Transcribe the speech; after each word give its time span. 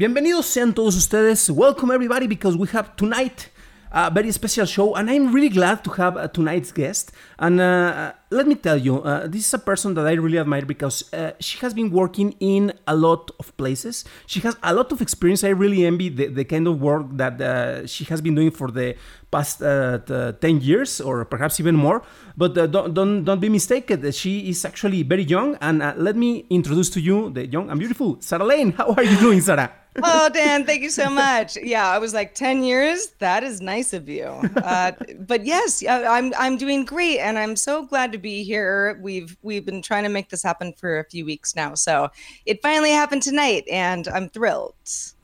Bienvenidos 0.00 0.46
sean 0.46 0.72
todos 0.72 0.96
ustedes. 0.96 1.50
Welcome 1.50 1.92
everybody 1.92 2.26
because 2.26 2.56
we 2.56 2.66
have 2.68 2.96
tonight 2.96 3.50
a 3.92 4.10
very 4.10 4.32
special 4.32 4.64
show 4.64 4.94
and 4.94 5.10
I'm 5.10 5.30
really 5.30 5.50
glad 5.50 5.84
to 5.84 5.90
have 5.90 6.16
uh, 6.16 6.26
tonight's 6.26 6.72
guest. 6.72 7.12
And 7.38 7.60
uh, 7.60 8.14
let 8.30 8.46
me 8.46 8.54
tell 8.54 8.78
you, 8.78 9.02
uh, 9.02 9.26
this 9.26 9.46
is 9.46 9.52
a 9.52 9.58
person 9.58 9.92
that 9.96 10.06
I 10.06 10.12
really 10.12 10.38
admire 10.38 10.64
because 10.64 11.12
uh, 11.12 11.32
she 11.38 11.58
has 11.58 11.74
been 11.74 11.90
working 11.90 12.34
in 12.40 12.72
a 12.86 12.96
lot 12.96 13.30
of 13.38 13.54
places. 13.58 14.06
She 14.24 14.40
has 14.40 14.56
a 14.62 14.72
lot 14.72 14.90
of 14.90 15.02
experience. 15.02 15.44
I 15.44 15.50
really 15.50 15.84
envy 15.84 16.08
the, 16.08 16.28
the 16.28 16.44
kind 16.46 16.66
of 16.66 16.80
work 16.80 17.04
that 17.18 17.38
uh, 17.38 17.86
she 17.86 18.04
has 18.04 18.22
been 18.22 18.34
doing 18.34 18.52
for 18.52 18.70
the 18.70 18.96
past 19.30 19.60
uh, 19.62 19.98
t- 19.98 20.32
10 20.40 20.62
years 20.62 21.02
or 21.02 21.26
perhaps 21.26 21.60
even 21.60 21.76
more. 21.76 22.00
But 22.38 22.54
don't, 22.54 22.94
don't, 22.94 23.24
don't 23.24 23.40
be 23.40 23.50
mistaken, 23.50 24.10
she 24.12 24.48
is 24.48 24.64
actually 24.64 25.02
very 25.02 25.24
young. 25.24 25.58
And 25.60 25.80
let 25.98 26.16
me 26.16 26.46
introduce 26.48 26.88
to 26.88 27.02
you 27.02 27.28
the 27.28 27.46
young 27.46 27.68
and 27.68 27.78
beautiful 27.78 28.16
Sarah 28.20 28.44
Lane. 28.44 28.72
How 28.72 28.94
are 28.94 29.04
you 29.04 29.18
doing, 29.18 29.42
Sarah? 29.42 29.79
Oh, 30.02 30.30
Dan, 30.32 30.64
thank 30.64 30.82
you 30.82 30.90
so 30.90 31.10
much. 31.10 31.56
Yeah, 31.56 31.88
I 31.88 31.98
was 31.98 32.14
like 32.14 32.34
10 32.34 32.62
years. 32.62 33.08
That 33.18 33.42
is 33.42 33.60
nice 33.60 33.92
of 33.92 34.08
you. 34.08 34.24
Uh, 34.24 34.92
but 35.20 35.44
yes, 35.44 35.84
I'm 35.86 36.32
I'm 36.38 36.56
doing 36.56 36.84
great, 36.84 37.18
and 37.18 37.38
I'm 37.38 37.56
so 37.56 37.84
glad 37.84 38.12
to 38.12 38.18
be 38.18 38.44
here. 38.44 38.98
We've 39.02 39.36
we've 39.42 39.64
been 39.64 39.82
trying 39.82 40.04
to 40.04 40.08
make 40.08 40.28
this 40.28 40.42
happen 40.42 40.72
for 40.76 40.98
a 40.98 41.04
few 41.04 41.24
weeks 41.24 41.56
now, 41.56 41.74
so 41.74 42.10
it 42.46 42.62
finally 42.62 42.90
happened 42.90 43.22
tonight, 43.22 43.64
and 43.70 44.06
I'm 44.08 44.28
thrilled. 44.28 44.74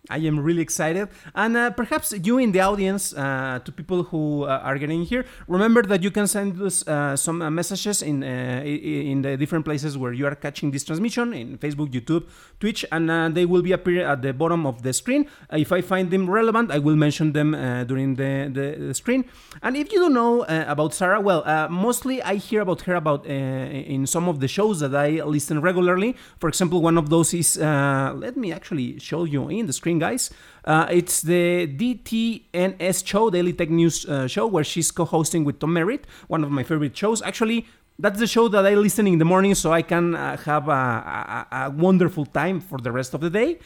I 0.08 0.18
am 0.18 0.38
really 0.38 0.62
excited. 0.62 1.08
And 1.34 1.56
uh, 1.56 1.70
perhaps 1.70 2.14
you 2.22 2.38
in 2.38 2.52
the 2.52 2.60
audience, 2.60 3.14
uh, 3.14 3.60
to 3.64 3.72
people 3.72 4.04
who 4.04 4.44
uh, 4.44 4.60
are 4.62 4.78
getting 4.78 5.02
here, 5.02 5.24
remember 5.48 5.82
that 5.82 6.02
you 6.02 6.10
can 6.10 6.26
send 6.26 6.60
us 6.62 6.86
uh, 6.86 7.16
some 7.16 7.42
uh, 7.42 7.50
messages 7.50 8.02
in 8.02 8.22
uh, 8.22 8.62
in 8.64 9.22
the 9.22 9.36
different 9.36 9.64
places 9.64 9.98
where 9.98 10.12
you 10.12 10.26
are 10.26 10.34
catching 10.34 10.70
this 10.70 10.84
transmission 10.84 11.32
in 11.32 11.58
Facebook, 11.58 11.90
YouTube, 11.92 12.24
Twitch, 12.60 12.84
and 12.92 13.34
they 13.34 13.44
will 13.44 13.62
be 13.62 13.72
appearing 13.72 14.06
at 14.06 14.22
the 14.22 14.32
bottom 14.32 14.66
of 14.66 14.82
the 14.82 14.92
screen. 14.92 15.26
if 15.52 15.72
I 15.72 15.80
find 15.80 16.10
them 16.10 16.28
relevant, 16.28 16.70
I 16.70 16.78
will 16.78 16.96
mention 16.96 17.32
them 17.32 17.52
during 17.86 18.14
the, 18.14 18.50
the, 18.52 18.86
the, 18.86 18.94
screen. 18.94 19.24
And 19.62 19.76
if 19.76 19.92
you 19.92 19.98
don't 19.98 20.14
know 20.14 20.44
about 20.44 20.94
Sarah, 20.94 21.20
well, 21.20 21.42
mostly 21.70 22.22
I 22.22 22.36
hear 22.36 22.60
about 22.62 22.82
her 22.82 22.94
about 22.94 23.26
in 23.26 24.06
some 24.06 24.28
of 24.28 24.40
the 24.40 24.48
shows 24.48 24.80
that 24.80 24.94
I 24.94 25.22
listen 25.24 25.60
regularly. 25.60 26.16
For 26.38 26.48
example, 26.48 26.82
one 26.82 26.98
of 26.98 27.10
those 27.10 27.34
is 27.34 27.56
let 27.58 28.36
me 28.36 28.52
actually 28.52 28.98
show 28.98 29.24
you 29.24 29.48
in 29.48 29.66
the 29.66 29.72
screen 29.72 29.95
guys. 29.98 30.30
Uh, 30.64 30.86
it's 30.90 31.22
the 31.22 31.66
DTNS 31.68 33.06
show, 33.06 33.30
Daily 33.30 33.52
Tech 33.52 33.70
News 33.70 34.04
uh, 34.06 34.26
show, 34.26 34.46
where 34.46 34.64
she's 34.64 34.90
co 34.90 35.04
hosting 35.04 35.44
with 35.44 35.58
Tom 35.60 35.72
Merritt, 35.72 36.06
one 36.28 36.42
of 36.42 36.50
my 36.50 36.62
favorite 36.62 36.96
shows. 36.96 37.22
Actually, 37.22 37.66
that's 37.98 38.18
the 38.18 38.26
show 38.26 38.48
that 38.48 38.66
I 38.66 38.74
listen 38.74 39.06
in 39.06 39.18
the 39.18 39.24
morning 39.24 39.54
so 39.54 39.72
I 39.72 39.82
can 39.82 40.14
uh, 40.14 40.36
have 40.38 40.68
a, 40.68 40.72
a, 40.72 41.46
a, 41.52 41.70
wonderful 41.70 42.26
time 42.26 42.60
for 42.60 42.78
the 42.78 42.92
rest 42.92 43.14
of 43.14 43.20
the 43.20 43.30
day. 43.30 43.58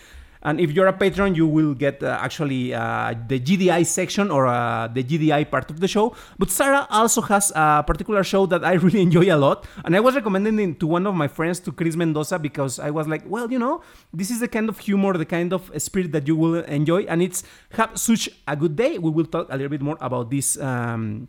And 0.43 0.59
if 0.59 0.73
you're 0.73 0.87
a 0.87 0.93
patron, 0.93 1.35
you 1.35 1.47
will 1.47 1.75
get 1.75 2.03
uh, 2.03 2.19
actually 2.21 2.73
uh, 2.73 3.15
the 3.29 3.39
GDI 3.39 3.85
section 3.85 4.31
or 4.31 4.47
uh, 4.47 4.89
the 4.89 5.05
GDI 5.05 5.51
part 5.51 5.71
of 5.71 5.81
the 5.81 5.89
show. 5.89 6.17
But 6.39 6.51
Sarah 6.51 6.87
also 6.91 7.21
has 7.23 7.53
a 7.55 7.85
particular 7.87 8.25
show 8.25 8.47
that 8.47 8.65
I 8.65 8.73
really 8.85 9.03
enjoy 9.03 9.33
a 9.33 9.37
lot. 9.37 9.67
And 9.85 9.95
I 9.95 10.01
was 10.01 10.15
recommending 10.15 10.59
it 10.59 10.81
to 10.81 10.87
one 10.87 11.07
of 11.07 11.15
my 11.15 11.29
friends, 11.29 11.61
to 11.61 11.73
Chris 11.73 11.95
Mendoza, 11.95 12.39
because 12.39 12.79
I 12.79 12.91
was 12.91 13.07
like, 13.07 13.23
well, 13.27 13.51
you 13.53 13.59
know, 13.59 13.83
this 14.15 14.31
is 14.31 14.41
the 14.41 14.49
kind 14.49 14.69
of 14.69 14.79
humor, 14.79 15.13
the 15.17 15.27
kind 15.27 15.53
of 15.53 15.71
spirit 15.77 16.13
that 16.13 16.27
you 16.27 16.37
will 16.37 16.63
enjoy. 16.65 17.03
And 17.03 17.23
it's 17.23 17.43
Have 17.73 17.99
Such 17.99 18.31
a 18.49 18.57
Good 18.57 18.77
Day. 18.77 18.99
We 18.99 19.11
will 19.11 19.27
talk 19.27 19.49
a 19.51 19.57
little 19.57 19.71
bit 19.71 19.83
more 19.83 19.99
about 20.01 20.31
this 20.31 20.59
um, 20.59 21.29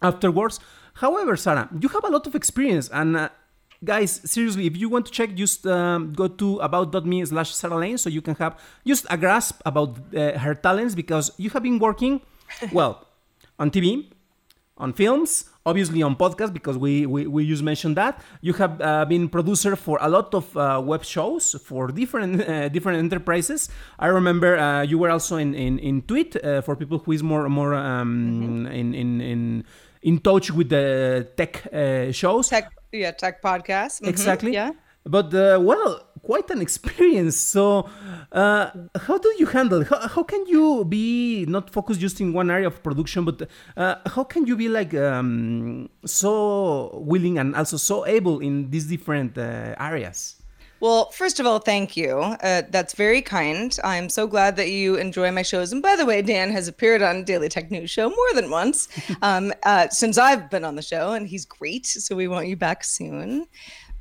afterwards. 0.00 0.60
However, 0.94 1.36
Sarah, 1.36 1.68
you 1.78 1.88
have 1.88 2.04
a 2.04 2.08
lot 2.08 2.26
of 2.26 2.34
experience 2.34 2.88
and 2.88 3.16
uh, 3.16 3.28
guys 3.84 4.20
seriously 4.24 4.66
if 4.66 4.76
you 4.76 4.88
want 4.88 5.06
to 5.06 5.12
check 5.12 5.34
just 5.34 5.66
um, 5.66 6.12
go 6.12 6.28
to 6.28 6.58
about.me 6.58 7.24
slash 7.24 7.54
sarah 7.54 7.76
lane 7.76 7.98
so 7.98 8.08
you 8.08 8.22
can 8.22 8.34
have 8.36 8.58
just 8.86 9.06
a 9.10 9.16
grasp 9.16 9.60
about 9.64 9.96
uh, 10.14 10.38
her 10.38 10.54
talents 10.54 10.94
because 10.94 11.30
you 11.36 11.50
have 11.50 11.62
been 11.62 11.78
working 11.78 12.20
well 12.72 13.06
on 13.58 13.70
tv 13.70 14.10
on 14.78 14.92
films 14.92 15.44
obviously 15.66 16.02
on 16.02 16.14
podcast 16.16 16.52
because 16.52 16.78
we, 16.78 17.04
we, 17.04 17.26
we 17.26 17.46
just 17.46 17.62
mentioned 17.62 17.96
that. 17.96 18.22
You 18.40 18.54
have 18.54 18.80
uh, 18.80 19.04
been 19.04 19.28
producer 19.28 19.74
for 19.76 19.98
a 20.00 20.08
lot 20.08 20.32
of 20.32 20.56
uh, 20.56 20.80
web 20.82 21.04
shows 21.04 21.56
for 21.64 21.88
different 21.88 22.40
uh, 22.48 22.68
different 22.68 23.00
enterprises. 23.00 23.68
I 23.98 24.06
remember 24.06 24.56
uh, 24.56 24.82
you 24.82 24.98
were 24.98 25.10
also 25.10 25.36
in 25.36 25.54
in, 25.54 25.78
in 25.80 26.02
tweet 26.02 26.36
uh, 26.36 26.62
for 26.62 26.76
people 26.76 26.98
who 26.98 27.12
is 27.12 27.22
more 27.22 27.48
more 27.48 27.74
um, 27.74 28.62
mm-hmm. 28.66 28.66
in, 28.72 28.94
in 28.94 29.20
in 29.20 29.64
in 30.02 30.18
touch 30.20 30.50
with 30.52 30.68
the 30.70 31.28
tech 31.36 31.66
uh, 31.72 32.12
shows. 32.12 32.48
Tech 32.48 32.70
yeah 32.96 33.10
tech 33.10 33.42
podcast. 33.42 34.00
Mm-hmm. 34.00 34.08
exactly. 34.08 34.52
Yeah. 34.52 34.72
But 35.04 35.32
uh, 35.32 35.58
well 35.60 36.02
quite 36.26 36.50
an 36.50 36.60
experience. 36.60 37.36
So 37.36 37.88
uh, 38.32 38.70
how 39.06 39.18
do 39.18 39.32
you 39.38 39.46
handle 39.46 39.84
how, 39.84 40.08
how 40.08 40.22
can 40.22 40.44
you 40.46 40.84
be 40.84 41.46
not 41.48 41.70
focused 41.70 42.00
just 42.00 42.20
in 42.20 42.32
one 42.32 42.50
area 42.50 42.66
of 42.66 42.82
production 42.82 43.24
but 43.24 43.48
uh, 43.76 43.96
how 44.06 44.24
can 44.24 44.46
you 44.46 44.56
be 44.56 44.68
like 44.68 44.92
um, 44.94 45.88
so 46.04 47.02
willing 47.04 47.38
and 47.38 47.54
also 47.54 47.76
so 47.76 48.06
able 48.06 48.40
in 48.40 48.70
these 48.70 48.86
different 48.86 49.38
uh, 49.38 49.74
areas 49.78 50.42
well, 50.80 51.10
first 51.10 51.40
of 51.40 51.46
all, 51.46 51.58
thank 51.58 51.96
you. 51.96 52.18
Uh, 52.18 52.62
that's 52.68 52.94
very 52.94 53.22
kind. 53.22 53.76
I'm 53.82 54.08
so 54.08 54.26
glad 54.26 54.56
that 54.56 54.70
you 54.70 54.96
enjoy 54.96 55.30
my 55.32 55.42
shows. 55.42 55.72
And 55.72 55.82
by 55.82 55.96
the 55.96 56.04
way, 56.04 56.20
Dan 56.20 56.50
has 56.50 56.68
appeared 56.68 57.02
on 57.02 57.24
Daily 57.24 57.48
Tech 57.48 57.70
News 57.70 57.90
Show 57.90 58.10
more 58.10 58.34
than 58.34 58.50
once 58.50 58.88
um, 59.22 59.52
uh, 59.62 59.88
since 59.88 60.18
I've 60.18 60.50
been 60.50 60.64
on 60.64 60.76
the 60.76 60.82
show, 60.82 61.12
and 61.12 61.26
he's 61.26 61.44
great. 61.44 61.86
So 61.86 62.14
we 62.14 62.28
want 62.28 62.48
you 62.48 62.56
back 62.56 62.84
soon. 62.84 63.46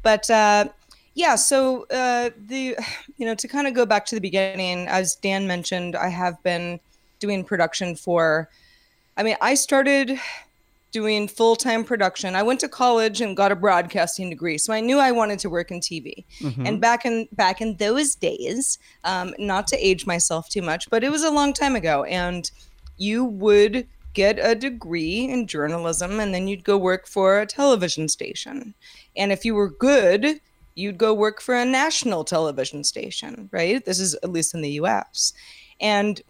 But 0.03 0.29
uh, 0.29 0.65
yeah, 1.13 1.35
so 1.35 1.85
uh, 1.91 2.31
the 2.45 2.77
you 3.17 3.25
know 3.25 3.35
to 3.35 3.47
kind 3.47 3.67
of 3.67 3.73
go 3.73 3.85
back 3.85 4.05
to 4.07 4.15
the 4.15 4.21
beginning, 4.21 4.87
as 4.87 5.15
Dan 5.15 5.47
mentioned, 5.47 5.95
I 5.95 6.09
have 6.09 6.41
been 6.43 6.79
doing 7.19 7.43
production 7.43 7.95
for. 7.95 8.49
I 9.17 9.23
mean, 9.23 9.37
I 9.39 9.53
started 9.53 10.19
doing 10.95 11.27
full-time 11.27 11.83
production. 11.83 12.37
I 12.37 12.43
went 12.43 12.61
to 12.61 12.69
college 12.69 13.19
and 13.19 13.35
got 13.35 13.51
a 13.51 13.55
broadcasting 13.55 14.29
degree, 14.29 14.57
so 14.57 14.71
I 14.71 14.79
knew 14.79 14.97
I 14.97 15.11
wanted 15.11 15.39
to 15.39 15.49
work 15.49 15.69
in 15.69 15.81
TV. 15.81 16.23
Mm-hmm. 16.39 16.65
And 16.65 16.79
back 16.79 17.05
in 17.05 17.27
back 17.33 17.59
in 17.59 17.75
those 17.75 18.15
days, 18.15 18.79
um, 19.03 19.33
not 19.37 19.67
to 19.67 19.85
age 19.85 20.05
myself 20.05 20.47
too 20.47 20.61
much, 20.61 20.89
but 20.89 21.03
it 21.03 21.11
was 21.11 21.25
a 21.25 21.29
long 21.29 21.51
time 21.51 21.75
ago, 21.75 22.05
and 22.05 22.49
you 22.95 23.25
would 23.25 23.85
get 24.13 24.39
a 24.41 24.55
degree 24.55 25.25
in 25.25 25.47
journalism 25.47 26.21
and 26.21 26.33
then 26.33 26.47
you'd 26.47 26.63
go 26.63 26.77
work 26.77 27.05
for 27.05 27.41
a 27.41 27.45
television 27.45 28.07
station. 28.07 28.73
And 29.17 29.33
if 29.33 29.43
you 29.43 29.53
were 29.53 29.69
good, 29.69 30.39
you'd 30.75 30.97
go 30.97 31.13
work 31.13 31.41
for 31.41 31.55
a 31.55 31.65
national 31.65 32.23
television 32.23 32.85
station, 32.85 33.49
right? 33.51 33.83
This 33.83 33.99
is 33.99 34.15
at 34.23 34.31
least 34.31 34.53
in 34.53 34.61
the 34.61 34.79
US. 34.83 35.33
And 35.81 36.21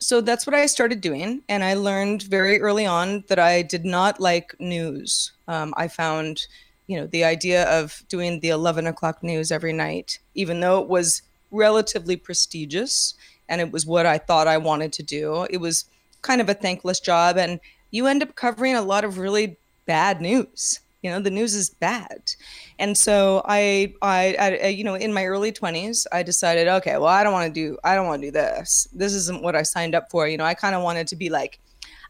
so 0.00 0.22
that's 0.22 0.46
what 0.46 0.54
I 0.54 0.64
started 0.66 1.00
doing. 1.02 1.42
And 1.48 1.62
I 1.62 1.74
learned 1.74 2.22
very 2.22 2.60
early 2.60 2.86
on 2.86 3.22
that 3.28 3.38
I 3.38 3.62
did 3.62 3.84
not 3.84 4.18
like 4.18 4.54
news. 4.58 5.32
Um, 5.46 5.74
I 5.76 5.88
found, 5.88 6.46
you 6.86 6.98
know, 6.98 7.06
the 7.06 7.24
idea 7.24 7.64
of 7.64 8.02
doing 8.08 8.40
the 8.40 8.48
11 8.48 8.86
o'clock 8.86 9.22
news 9.22 9.52
every 9.52 9.74
night, 9.74 10.18
even 10.34 10.60
though 10.60 10.80
it 10.80 10.88
was 10.88 11.22
relatively 11.50 12.16
prestigious 12.16 13.14
and 13.48 13.60
it 13.60 13.72
was 13.72 13.84
what 13.84 14.06
I 14.06 14.16
thought 14.16 14.48
I 14.48 14.56
wanted 14.56 14.92
to 14.94 15.02
do, 15.02 15.46
it 15.50 15.58
was 15.58 15.84
kind 16.22 16.40
of 16.40 16.48
a 16.48 16.54
thankless 16.54 16.98
job. 17.00 17.36
And 17.36 17.60
you 17.90 18.06
end 18.06 18.22
up 18.22 18.34
covering 18.34 18.74
a 18.74 18.82
lot 18.82 19.04
of 19.04 19.18
really 19.18 19.58
bad 19.84 20.20
news 20.22 20.80
you 21.02 21.10
know 21.10 21.20
the 21.20 21.30
news 21.30 21.54
is 21.54 21.70
bad. 21.70 22.32
And 22.78 22.96
so 22.96 23.42
I, 23.44 23.94
I, 24.02 24.58
I 24.62 24.66
you 24.66 24.84
know 24.84 24.94
in 24.94 25.12
my 25.12 25.24
early 25.24 25.52
20s 25.52 26.06
i 26.12 26.22
decided 26.22 26.68
okay 26.68 26.96
well 26.98 27.06
i 27.06 27.22
don't 27.22 27.32
want 27.32 27.52
to 27.52 27.52
do 27.52 27.78
i 27.84 27.94
don't 27.94 28.06
want 28.06 28.22
to 28.22 28.28
do 28.28 28.32
this. 28.32 28.88
This 28.92 29.12
isn't 29.14 29.42
what 29.42 29.56
i 29.56 29.62
signed 29.62 29.94
up 29.94 30.10
for. 30.10 30.28
You 30.28 30.36
know 30.36 30.44
i 30.44 30.54
kind 30.54 30.74
of 30.74 30.82
wanted 30.82 31.06
to 31.08 31.16
be 31.16 31.30
like 31.30 31.58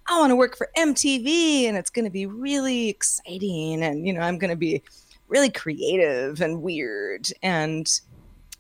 i 0.09 0.19
want 0.19 0.31
to 0.31 0.37
work 0.37 0.57
for 0.57 0.69
mtv 0.77 1.65
and 1.65 1.77
it's 1.77 1.91
going 1.91 2.05
to 2.05 2.11
be 2.11 2.27
really 2.27 2.89
exciting 2.89 3.83
and 3.83 4.07
you 4.07 4.13
know 4.13 4.21
i'm 4.21 4.39
going 4.39 4.51
to 4.51 4.57
be 4.57 4.83
really 5.31 5.49
creative 5.49 6.43
and 6.43 6.61
weird. 6.61 7.29
And 7.43 7.89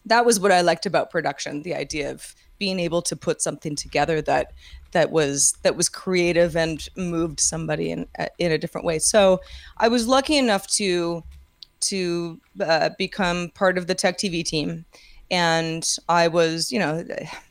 that 0.06 0.24
was 0.24 0.40
what 0.40 0.52
I 0.52 0.62
liked 0.62 0.86
about 0.86 1.10
production, 1.10 1.62
the 1.62 1.74
idea 1.74 2.10
of 2.10 2.34
being 2.58 2.80
able 2.80 3.02
to 3.02 3.16
put 3.16 3.42
something 3.42 3.76
together 3.76 4.22
that 4.22 4.52
that 4.92 5.10
was 5.10 5.54
that 5.62 5.76
was 5.76 5.88
creative 5.88 6.56
and 6.56 6.88
moved 6.96 7.40
somebody 7.40 7.90
in 7.90 8.06
uh, 8.18 8.26
in 8.38 8.52
a 8.52 8.58
different 8.58 8.86
way. 8.86 8.98
So 8.98 9.40
I 9.78 9.88
was 9.88 10.06
lucky 10.06 10.36
enough 10.36 10.66
to 10.68 11.22
to 11.80 12.40
uh, 12.60 12.90
become 12.98 13.50
part 13.54 13.78
of 13.78 13.86
the 13.86 13.94
Tech 13.94 14.18
TV 14.18 14.44
team, 14.44 14.84
and 15.30 15.86
I 16.08 16.28
was 16.28 16.70
you 16.72 16.78
know 16.78 17.04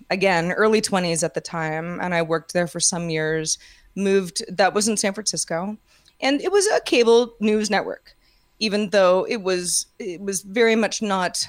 again 0.10 0.52
early 0.52 0.82
20s 0.82 1.24
at 1.24 1.34
the 1.34 1.42
time, 1.42 2.00
and 2.02 2.14
I 2.14 2.22
worked 2.22 2.54
there 2.54 2.68
for 2.68 2.80
some 2.80 3.10
years. 3.10 3.58
Moved 3.96 4.44
that 4.56 4.74
was 4.74 4.88
in 4.88 4.98
San 4.98 5.14
Francisco, 5.14 5.78
and 6.22 6.42
it 6.42 6.52
was 6.52 6.68
a 6.68 6.80
cable 6.82 7.34
news 7.40 7.70
network, 7.70 8.16
even 8.60 8.90
though 8.92 9.26
it 9.28 9.42
was 9.42 9.88
it 9.98 10.22
was 10.22 10.42
very 10.42 10.76
much 10.76 11.02
not 11.02 11.46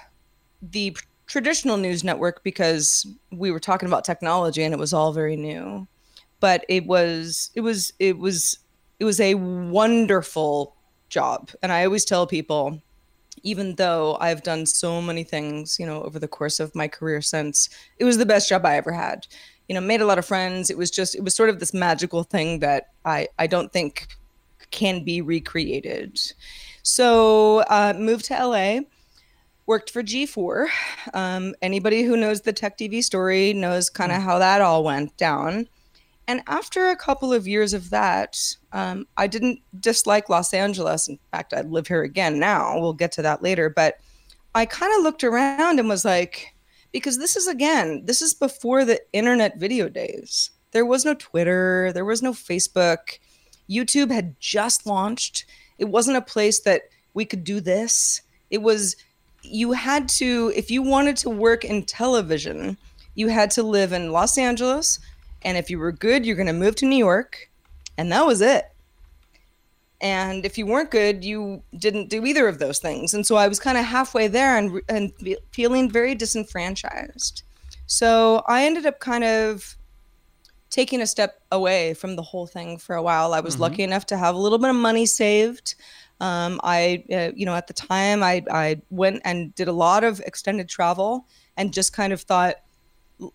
the 0.62 0.96
traditional 1.30 1.76
news 1.76 2.02
network 2.02 2.42
because 2.42 3.06
we 3.30 3.52
were 3.52 3.60
talking 3.60 3.86
about 3.88 4.04
technology 4.04 4.64
and 4.64 4.74
it 4.74 4.80
was 4.80 4.92
all 4.92 5.12
very 5.12 5.36
new. 5.36 5.86
But 6.40 6.64
it 6.68 6.86
was 6.86 7.50
it 7.54 7.60
was 7.60 7.92
it 8.00 8.18
was 8.18 8.58
it 8.98 9.04
was 9.04 9.20
a 9.20 9.34
wonderful 9.34 10.74
job. 11.08 11.50
And 11.62 11.70
i 11.72 11.84
always 11.84 12.04
tell 12.04 12.26
people 12.26 12.82
even 13.42 13.76
though 13.76 14.18
i've 14.20 14.42
done 14.42 14.66
so 14.66 15.00
many 15.00 15.24
things 15.24 15.78
you 15.78 15.86
know 15.86 16.02
over 16.02 16.18
the 16.18 16.28
course 16.28 16.60
of 16.60 16.74
my 16.74 16.86
career 16.86 17.22
since 17.22 17.70
it 17.98 18.04
was 18.04 18.18
the 18.18 18.26
best 18.26 18.48
job 18.48 18.66
i 18.66 18.76
ever 18.76 18.92
had. 18.92 19.26
You 19.68 19.74
know 19.74 19.80
made 19.80 20.00
a 20.00 20.06
lot 20.06 20.18
of 20.18 20.26
friends. 20.26 20.68
It 20.68 20.76
was 20.76 20.90
just 20.90 21.14
it 21.14 21.22
was 21.22 21.36
sort 21.36 21.48
of 21.48 21.60
this 21.60 21.72
magical 21.72 22.24
thing 22.24 22.58
that 22.58 22.88
i 23.04 23.28
i 23.38 23.46
don't 23.46 23.72
think 23.72 24.08
can 24.72 25.04
be 25.04 25.22
recreated. 25.22 26.18
So 26.82 27.58
uh 27.76 27.94
moved 27.96 28.24
to 28.26 28.46
la 28.46 28.80
worked 29.70 29.92
for 29.92 30.02
G4. 30.02 30.66
Um, 31.14 31.54
anybody 31.62 32.02
who 32.02 32.16
knows 32.16 32.40
the 32.40 32.52
Tech 32.52 32.76
TV 32.76 33.04
story 33.04 33.52
knows 33.52 33.88
kind 33.88 34.10
of 34.10 34.18
mm. 34.18 34.24
how 34.24 34.40
that 34.40 34.60
all 34.60 34.82
went 34.82 35.16
down. 35.16 35.68
And 36.26 36.42
after 36.48 36.88
a 36.88 36.96
couple 36.96 37.32
of 37.32 37.46
years 37.46 37.72
of 37.72 37.88
that, 37.90 38.36
um, 38.72 39.06
I 39.16 39.28
didn't 39.28 39.60
dislike 39.78 40.28
Los 40.28 40.52
Angeles. 40.52 41.06
In 41.06 41.20
fact, 41.30 41.54
I'd 41.54 41.70
live 41.70 41.86
here 41.86 42.02
again 42.02 42.40
now. 42.40 42.80
We'll 42.80 42.94
get 42.94 43.12
to 43.12 43.22
that 43.22 43.44
later. 43.44 43.70
But 43.70 44.00
I 44.56 44.66
kind 44.66 44.92
of 44.96 45.04
looked 45.04 45.22
around 45.22 45.78
and 45.78 45.88
was 45.88 46.04
like, 46.04 46.52
because 46.90 47.18
this 47.18 47.36
is 47.36 47.46
again, 47.46 48.02
this 48.06 48.22
is 48.22 48.34
before 48.34 48.84
the 48.84 49.00
internet 49.12 49.60
video 49.60 49.88
days. 49.88 50.50
There 50.72 50.84
was 50.84 51.04
no 51.04 51.14
Twitter, 51.14 51.92
there 51.94 52.04
was 52.04 52.22
no 52.22 52.32
Facebook. 52.32 53.20
YouTube 53.70 54.10
had 54.10 54.34
just 54.40 54.84
launched. 54.84 55.46
It 55.78 55.84
wasn't 55.84 56.16
a 56.16 56.22
place 56.22 56.58
that 56.62 56.82
we 57.14 57.24
could 57.24 57.44
do 57.44 57.60
this. 57.60 58.22
It 58.50 58.62
was 58.62 58.96
you 59.42 59.72
had 59.72 60.08
to, 60.10 60.52
if 60.54 60.70
you 60.70 60.82
wanted 60.82 61.16
to 61.18 61.30
work 61.30 61.64
in 61.64 61.84
television, 61.84 62.76
you 63.14 63.28
had 63.28 63.50
to 63.52 63.62
live 63.62 63.92
in 63.92 64.12
Los 64.12 64.38
Angeles. 64.38 64.98
And 65.42 65.56
if 65.56 65.70
you 65.70 65.78
were 65.78 65.92
good, 65.92 66.24
you're 66.24 66.36
going 66.36 66.46
to 66.46 66.52
move 66.52 66.76
to 66.76 66.86
New 66.86 66.96
York. 66.96 67.50
And 67.96 68.10
that 68.12 68.26
was 68.26 68.40
it. 68.40 68.70
And 70.00 70.46
if 70.46 70.56
you 70.56 70.66
weren't 70.66 70.90
good, 70.90 71.24
you 71.24 71.62
didn't 71.76 72.08
do 72.08 72.24
either 72.24 72.48
of 72.48 72.58
those 72.58 72.78
things. 72.78 73.12
And 73.12 73.26
so 73.26 73.36
I 73.36 73.48
was 73.48 73.60
kind 73.60 73.76
of 73.76 73.84
halfway 73.84 74.28
there 74.28 74.56
and, 74.56 74.80
and 74.88 75.12
feeling 75.52 75.90
very 75.90 76.14
disenfranchised. 76.14 77.42
So 77.86 78.42
I 78.46 78.64
ended 78.64 78.86
up 78.86 79.00
kind 79.00 79.24
of 79.24 79.76
taking 80.70 81.02
a 81.02 81.06
step 81.06 81.40
away 81.52 81.92
from 81.94 82.16
the 82.16 82.22
whole 82.22 82.46
thing 82.46 82.78
for 82.78 82.96
a 82.96 83.02
while. 83.02 83.34
I 83.34 83.40
was 83.40 83.54
mm-hmm. 83.54 83.64
lucky 83.64 83.82
enough 83.82 84.06
to 84.06 84.16
have 84.16 84.34
a 84.34 84.38
little 84.38 84.58
bit 84.58 84.70
of 84.70 84.76
money 84.76 85.04
saved. 85.04 85.74
Um, 86.20 86.60
I, 86.62 87.04
uh, 87.12 87.30
you 87.34 87.46
know, 87.46 87.54
at 87.54 87.66
the 87.66 87.72
time, 87.72 88.22
I, 88.22 88.44
I 88.50 88.82
went 88.90 89.22
and 89.24 89.54
did 89.54 89.68
a 89.68 89.72
lot 89.72 90.04
of 90.04 90.20
extended 90.20 90.68
travel 90.68 91.26
and 91.56 91.72
just 91.72 91.92
kind 91.92 92.12
of 92.12 92.20
thought, 92.20 92.56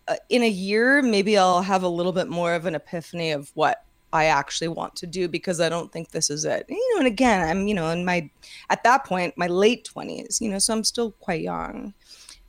uh, 0.08 0.16
in 0.28 0.42
a 0.42 0.48
year, 0.48 1.02
maybe 1.02 1.36
I'll 1.36 1.62
have 1.62 1.82
a 1.82 1.88
little 1.88 2.12
bit 2.12 2.28
more 2.28 2.54
of 2.54 2.66
an 2.66 2.74
epiphany 2.74 3.32
of 3.32 3.50
what 3.54 3.84
I 4.12 4.26
actually 4.26 4.68
want 4.68 4.94
to 4.96 5.06
do 5.06 5.28
because 5.28 5.60
I 5.60 5.68
don't 5.68 5.92
think 5.92 6.10
this 6.10 6.30
is 6.30 6.44
it. 6.44 6.64
You 6.68 6.94
know, 6.94 7.00
and 7.00 7.06
again, 7.08 7.48
I'm, 7.48 7.66
you 7.66 7.74
know, 7.74 7.90
in 7.90 8.04
my, 8.04 8.30
at 8.70 8.84
that 8.84 9.04
point, 9.04 9.34
my 9.36 9.48
late 9.48 9.88
20s, 9.92 10.40
you 10.40 10.48
know, 10.48 10.58
so 10.58 10.72
I'm 10.72 10.84
still 10.84 11.10
quite 11.10 11.42
young. 11.42 11.92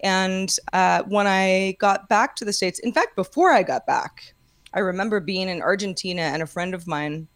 And 0.02 0.56
uh, 0.74 1.04
when 1.04 1.26
I 1.26 1.76
got 1.80 2.08
back 2.10 2.36
to 2.38 2.46
the 2.46 2.54
States, 2.54 2.80
in 2.80 2.94
fact, 2.94 3.16
before 3.16 3.52
I 3.52 3.64
got 3.64 3.88
back, 3.88 4.34
I 4.74 4.80
remember 4.80 5.20
being 5.20 5.50
in 5.50 5.62
Argentina 5.62 6.22
and 6.22 6.44
a 6.44 6.48
friend 6.48 6.76
of 6.76 6.86
mine, 6.88 7.28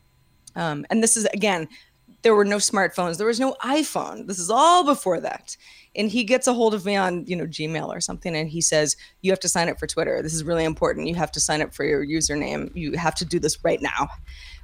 um, 0.56 0.86
and 0.90 1.02
this 1.02 1.16
is 1.16 1.26
again 1.28 1.68
there 2.22 2.36
were 2.36 2.46
no 2.46 2.58
smartphones. 2.58 3.18
There 3.18 3.28
was 3.28 3.40
no 3.40 3.56
iphone. 3.64 4.28
This 4.28 4.40
is 4.40 4.50
all 4.50 4.84
before 4.84 5.20
that. 5.22 5.58
And 5.96 6.10
he 6.10 6.24
gets 6.24 6.48
a 6.48 6.54
hold 6.54 6.74
of 6.74 6.86
me 6.86 6.96
on 6.96 7.26
you 7.26 7.36
know 7.36 7.46
gmail 7.46 7.88
or 7.88 8.00
something 8.00 8.36
and 8.36 8.50
he 8.50 8.62
says 8.62 8.96
you 9.22 9.32
have 9.32 9.40
to 9.42 9.50
sign 9.50 9.70
up 9.70 9.80
for 9.80 9.88
twitter. 9.88 10.22
This 10.22 10.34
is 10.34 10.44
really 10.44 10.64
important. 10.64 11.08
You 11.08 11.16
have 11.16 11.32
to 11.34 11.40
sign 11.40 11.62
up 11.62 11.74
for 11.74 11.84
your 11.84 12.06
username. 12.06 12.74
You 12.76 12.94
have 12.94 13.16
to 13.16 13.26
do 13.26 13.40
this 13.40 13.64
right 13.64 13.82
now 13.82 14.10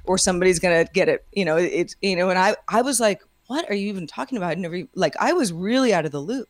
or 0.04 0.16
somebody's 0.18 0.58
gonna 0.58 0.86
get 0.94 1.08
it. 1.08 1.24
You 1.32 1.44
know 1.44 1.56
it 1.56 1.94
you 2.00 2.16
know 2.16 2.30
and 2.30 2.38
i 2.38 2.56
i 2.68 2.82
was 2.82 3.00
like 3.00 3.22
what 3.46 3.68
are 3.70 3.74
you 3.74 3.88
even 3.88 4.06
talking 4.06 4.38
about? 4.38 4.56
Never 4.58 4.82
like 4.94 5.14
i 5.18 5.32
was 5.32 5.52
really 5.52 5.92
out 5.92 6.06
of 6.06 6.12
the 6.12 6.20
loop. 6.20 6.48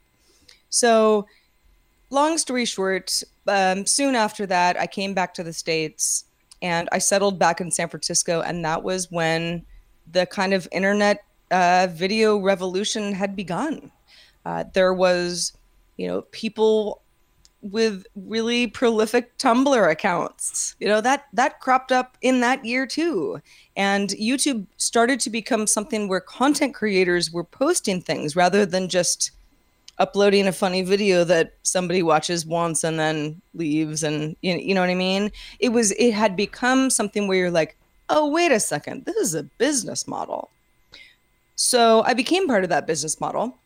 So 0.71 1.27
long 2.11 2.39
story 2.39 2.65
short 2.65 3.23
um, 3.47 3.85
soon 3.85 4.15
after 4.15 4.47
that 4.47 4.79
i 4.81 4.87
came 4.87 5.15
back 5.15 5.35
to 5.35 5.43
the 5.43 5.53
states 5.53 6.25
and 6.63 6.89
i 6.91 6.99
settled 6.99 7.39
back 7.39 7.61
in 7.61 7.71
san 7.71 7.89
francisco 7.89 8.41
and 8.41 8.65
that 8.65 8.83
was 8.83 9.11
when 9.11 9.65
the 10.13 10.27
kind 10.27 10.55
of 10.55 10.69
internet 10.73 11.25
uh, 11.51 11.89
video 11.91 12.39
revolution 12.39 13.13
had 13.13 13.37
begun. 13.37 13.91
Uh, 14.45 14.65
there 14.75 14.95
was, 14.95 15.53
you 15.97 16.07
know, 16.07 16.23
people 16.33 17.03
with 17.61 18.07
really 18.15 18.67
prolific 18.69 19.37
Tumblr 19.39 19.91
accounts. 19.91 20.77
You 20.79 20.89
know 20.89 21.01
that 21.01 21.27
that 21.33 21.61
cropped 21.61 21.91
up 21.91 22.17
in 22.23 22.41
that 22.41 22.65
year 22.65 22.87
too, 22.87 23.41
and 23.77 24.11
YouTube 24.11 24.67
started 24.77 25.21
to 25.21 25.31
become 25.31 25.67
something 25.67 26.09
where 26.09 26.21
content 26.21 26.75
creators 26.75 27.33
were 27.33 27.45
posting 27.45 28.01
things 28.01 28.37
rather 28.37 28.65
than 28.65 28.89
just 28.89 29.33
uploading 29.99 30.47
a 30.47 30.53
funny 30.53 30.83
video 30.83 31.25
that 31.25 31.55
somebody 31.63 32.03
watches 32.03 32.47
once 32.47 32.85
and 32.85 33.01
then 33.01 33.41
leaves 33.55 34.05
and 34.05 34.37
you 34.43 34.55
know, 34.55 34.61
you 34.61 34.75
know 34.75 34.81
what 34.81 34.91
I 34.91 34.95
mean? 34.95 35.33
It 35.59 35.71
was 35.71 35.91
it 35.93 36.13
had 36.13 36.37
become 36.37 36.91
something 36.91 37.27
where 37.27 37.39
you're 37.39 37.51
like, 37.51 37.77
oh, 38.09 38.29
wait 38.29 38.53
a 38.53 38.61
second, 38.61 39.05
this 39.05 39.17
is 39.17 39.35
a 39.35 39.43
business 39.43 40.07
model. 40.07 40.51
So 41.57 42.03
I 42.05 42.15
became 42.15 42.47
part 42.47 42.63
of 42.63 42.71
that 42.71 42.87
business 42.87 43.21
model, 43.21 43.59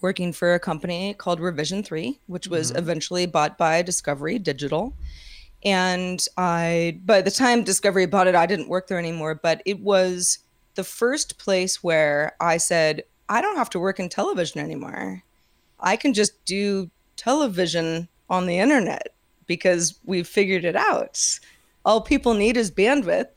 working 0.00 0.32
for 0.32 0.54
a 0.54 0.58
company 0.58 1.14
called 1.14 1.38
Revision 1.38 1.82
3, 1.82 2.18
which 2.26 2.48
was 2.48 2.70
mm-hmm. 2.70 2.78
eventually 2.78 3.26
bought 3.26 3.58
by 3.58 3.82
Discovery 3.82 4.38
Digital. 4.38 4.94
And 5.64 6.24
I, 6.36 6.98
by 7.04 7.22
the 7.22 7.30
time 7.30 7.64
Discovery 7.64 8.06
bought 8.06 8.26
it, 8.26 8.34
I 8.34 8.46
didn't 8.46 8.68
work 8.68 8.86
there 8.86 8.98
anymore, 8.98 9.34
but 9.34 9.62
it 9.66 9.80
was 9.80 10.38
the 10.76 10.84
first 10.84 11.38
place 11.38 11.82
where 11.82 12.34
I 12.40 12.56
said, 12.56 13.02
I 13.28 13.40
don't 13.40 13.56
have 13.56 13.70
to 13.70 13.80
work 13.80 13.98
in 13.98 14.08
television 14.08 14.60
anymore. 14.60 15.22
I 15.80 15.96
can 15.96 16.14
just 16.14 16.44
do 16.44 16.90
television 17.16 18.08
on 18.30 18.46
the 18.46 18.58
internet 18.58 19.08
because 19.46 19.98
we've 20.04 20.26
figured 20.26 20.64
it 20.64 20.76
out. 20.76 21.20
All 21.84 22.00
people 22.00 22.34
need 22.34 22.56
is 22.56 22.70
bandwidth 22.70 23.28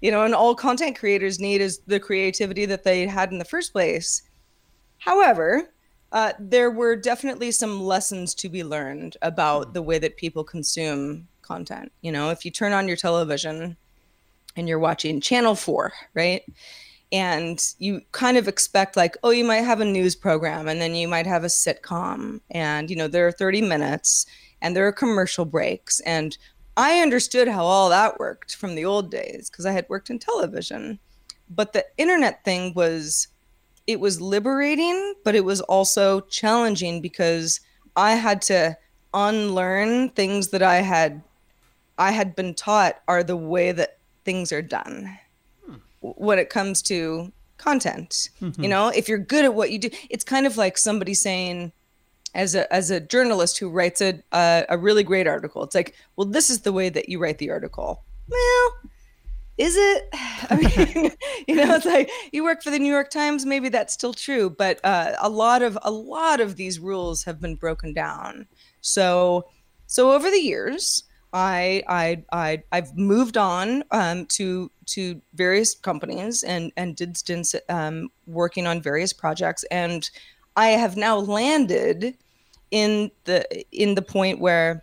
you 0.00 0.10
know, 0.10 0.24
and 0.24 0.34
all 0.34 0.54
content 0.54 0.98
creators 0.98 1.40
need 1.40 1.60
is 1.60 1.80
the 1.86 2.00
creativity 2.00 2.66
that 2.66 2.84
they 2.84 3.06
had 3.06 3.32
in 3.32 3.38
the 3.38 3.44
first 3.44 3.72
place. 3.72 4.22
However, 4.98 5.70
uh, 6.12 6.32
there 6.38 6.70
were 6.70 6.96
definitely 6.96 7.50
some 7.50 7.82
lessons 7.82 8.34
to 8.34 8.48
be 8.48 8.64
learned 8.64 9.16
about 9.22 9.74
the 9.74 9.82
way 9.82 9.98
that 9.98 10.16
people 10.16 10.44
consume 10.44 11.28
content. 11.42 11.92
You 12.00 12.12
know, 12.12 12.30
if 12.30 12.44
you 12.44 12.50
turn 12.50 12.72
on 12.72 12.88
your 12.88 12.96
television 12.96 13.76
and 14.56 14.68
you're 14.68 14.78
watching 14.78 15.20
Channel 15.20 15.54
4, 15.54 15.92
right? 16.14 16.42
And 17.10 17.62
you 17.78 18.02
kind 18.12 18.36
of 18.36 18.48
expect, 18.48 18.96
like, 18.96 19.16
oh, 19.22 19.30
you 19.30 19.44
might 19.44 19.62
have 19.62 19.80
a 19.80 19.84
news 19.84 20.14
program 20.14 20.68
and 20.68 20.80
then 20.80 20.94
you 20.94 21.08
might 21.08 21.26
have 21.26 21.44
a 21.44 21.48
sitcom. 21.48 22.40
And, 22.50 22.90
you 22.90 22.96
know, 22.96 23.08
there 23.08 23.26
are 23.26 23.32
30 23.32 23.62
minutes 23.62 24.26
and 24.60 24.76
there 24.76 24.86
are 24.86 24.92
commercial 24.92 25.44
breaks. 25.44 26.00
And 26.00 26.36
I 26.78 27.00
understood 27.00 27.48
how 27.48 27.64
all 27.64 27.88
that 27.88 28.20
worked 28.20 28.54
from 28.54 28.76
the 28.76 28.84
old 28.84 29.10
days 29.10 29.50
because 29.50 29.66
I 29.66 29.72
had 29.72 29.88
worked 29.88 30.10
in 30.10 30.20
television. 30.20 31.00
But 31.50 31.72
the 31.72 31.84
internet 31.96 32.44
thing 32.44 32.72
was 32.72 33.26
it 33.88 33.98
was 33.98 34.20
liberating, 34.20 35.14
but 35.24 35.34
it 35.34 35.44
was 35.44 35.60
also 35.62 36.20
challenging 36.20 37.00
because 37.00 37.60
I 37.96 38.12
had 38.12 38.40
to 38.42 38.78
unlearn 39.12 40.10
things 40.10 40.48
that 40.48 40.62
I 40.62 40.76
had 40.76 41.22
I 41.98 42.12
had 42.12 42.36
been 42.36 42.54
taught 42.54 43.00
are 43.08 43.24
the 43.24 43.36
way 43.36 43.72
that 43.72 43.98
things 44.24 44.52
are 44.52 44.62
done 44.62 45.18
hmm. 45.66 45.74
when 46.00 46.38
it 46.38 46.48
comes 46.48 46.80
to 46.82 47.32
content. 47.56 48.30
Mm-hmm. 48.40 48.62
You 48.62 48.68
know, 48.68 48.88
if 48.88 49.08
you're 49.08 49.18
good 49.18 49.44
at 49.44 49.54
what 49.54 49.72
you 49.72 49.80
do, 49.80 49.90
it's 50.10 50.22
kind 50.22 50.46
of 50.46 50.56
like 50.56 50.78
somebody 50.78 51.12
saying, 51.12 51.72
as 52.34 52.54
a 52.54 52.72
as 52.72 52.90
a 52.90 53.00
journalist 53.00 53.58
who 53.58 53.68
writes 53.68 54.00
a, 54.00 54.22
a, 54.32 54.78
really 54.78 55.02
great 55.02 55.26
article. 55.26 55.62
It's 55.62 55.74
like, 55.74 55.94
well, 56.16 56.26
this 56.26 56.50
is 56.50 56.60
the 56.60 56.72
way 56.72 56.88
that 56.88 57.08
you 57.08 57.18
write 57.18 57.38
the 57.38 57.50
article. 57.50 58.02
Well, 58.28 58.90
is 59.56 59.76
it? 59.76 60.08
I 60.12 60.56
mean, 60.56 61.10
you 61.48 61.56
know, 61.56 61.74
it's 61.74 61.84
like 61.84 62.10
you 62.32 62.44
work 62.44 62.62
for 62.62 62.70
the 62.70 62.78
New 62.78 62.90
York 62.90 63.10
Times. 63.10 63.44
Maybe 63.44 63.68
that's 63.68 63.92
still 63.92 64.14
true, 64.14 64.48
but 64.50 64.80
uh, 64.84 65.12
a 65.20 65.28
lot 65.28 65.62
of 65.62 65.76
a 65.82 65.90
lot 65.90 66.40
of 66.40 66.56
these 66.56 66.78
rules 66.78 67.24
have 67.24 67.40
been 67.40 67.56
broken 67.56 67.92
down. 67.92 68.46
So, 68.80 69.46
so 69.86 70.12
over 70.12 70.30
the 70.30 70.40
years, 70.40 71.04
I 71.32 71.82
I 71.88 72.24
I 72.32 72.62
I've 72.72 72.96
moved 72.96 73.36
on 73.36 73.84
um, 73.90 74.26
to 74.26 74.70
to 74.86 75.20
various 75.34 75.74
companies 75.74 76.42
and 76.42 76.72
and 76.76 76.96
did 76.96 77.16
stints 77.16 77.54
um, 77.68 78.10
working 78.26 78.66
on 78.66 78.80
various 78.80 79.12
projects, 79.12 79.64
and 79.64 80.08
I 80.58 80.70
have 80.70 80.96
now 80.96 81.16
landed 81.16 82.16
in 82.72 83.12
the 83.24 83.46
in 83.70 83.94
the 83.94 84.02
point 84.02 84.40
where 84.40 84.82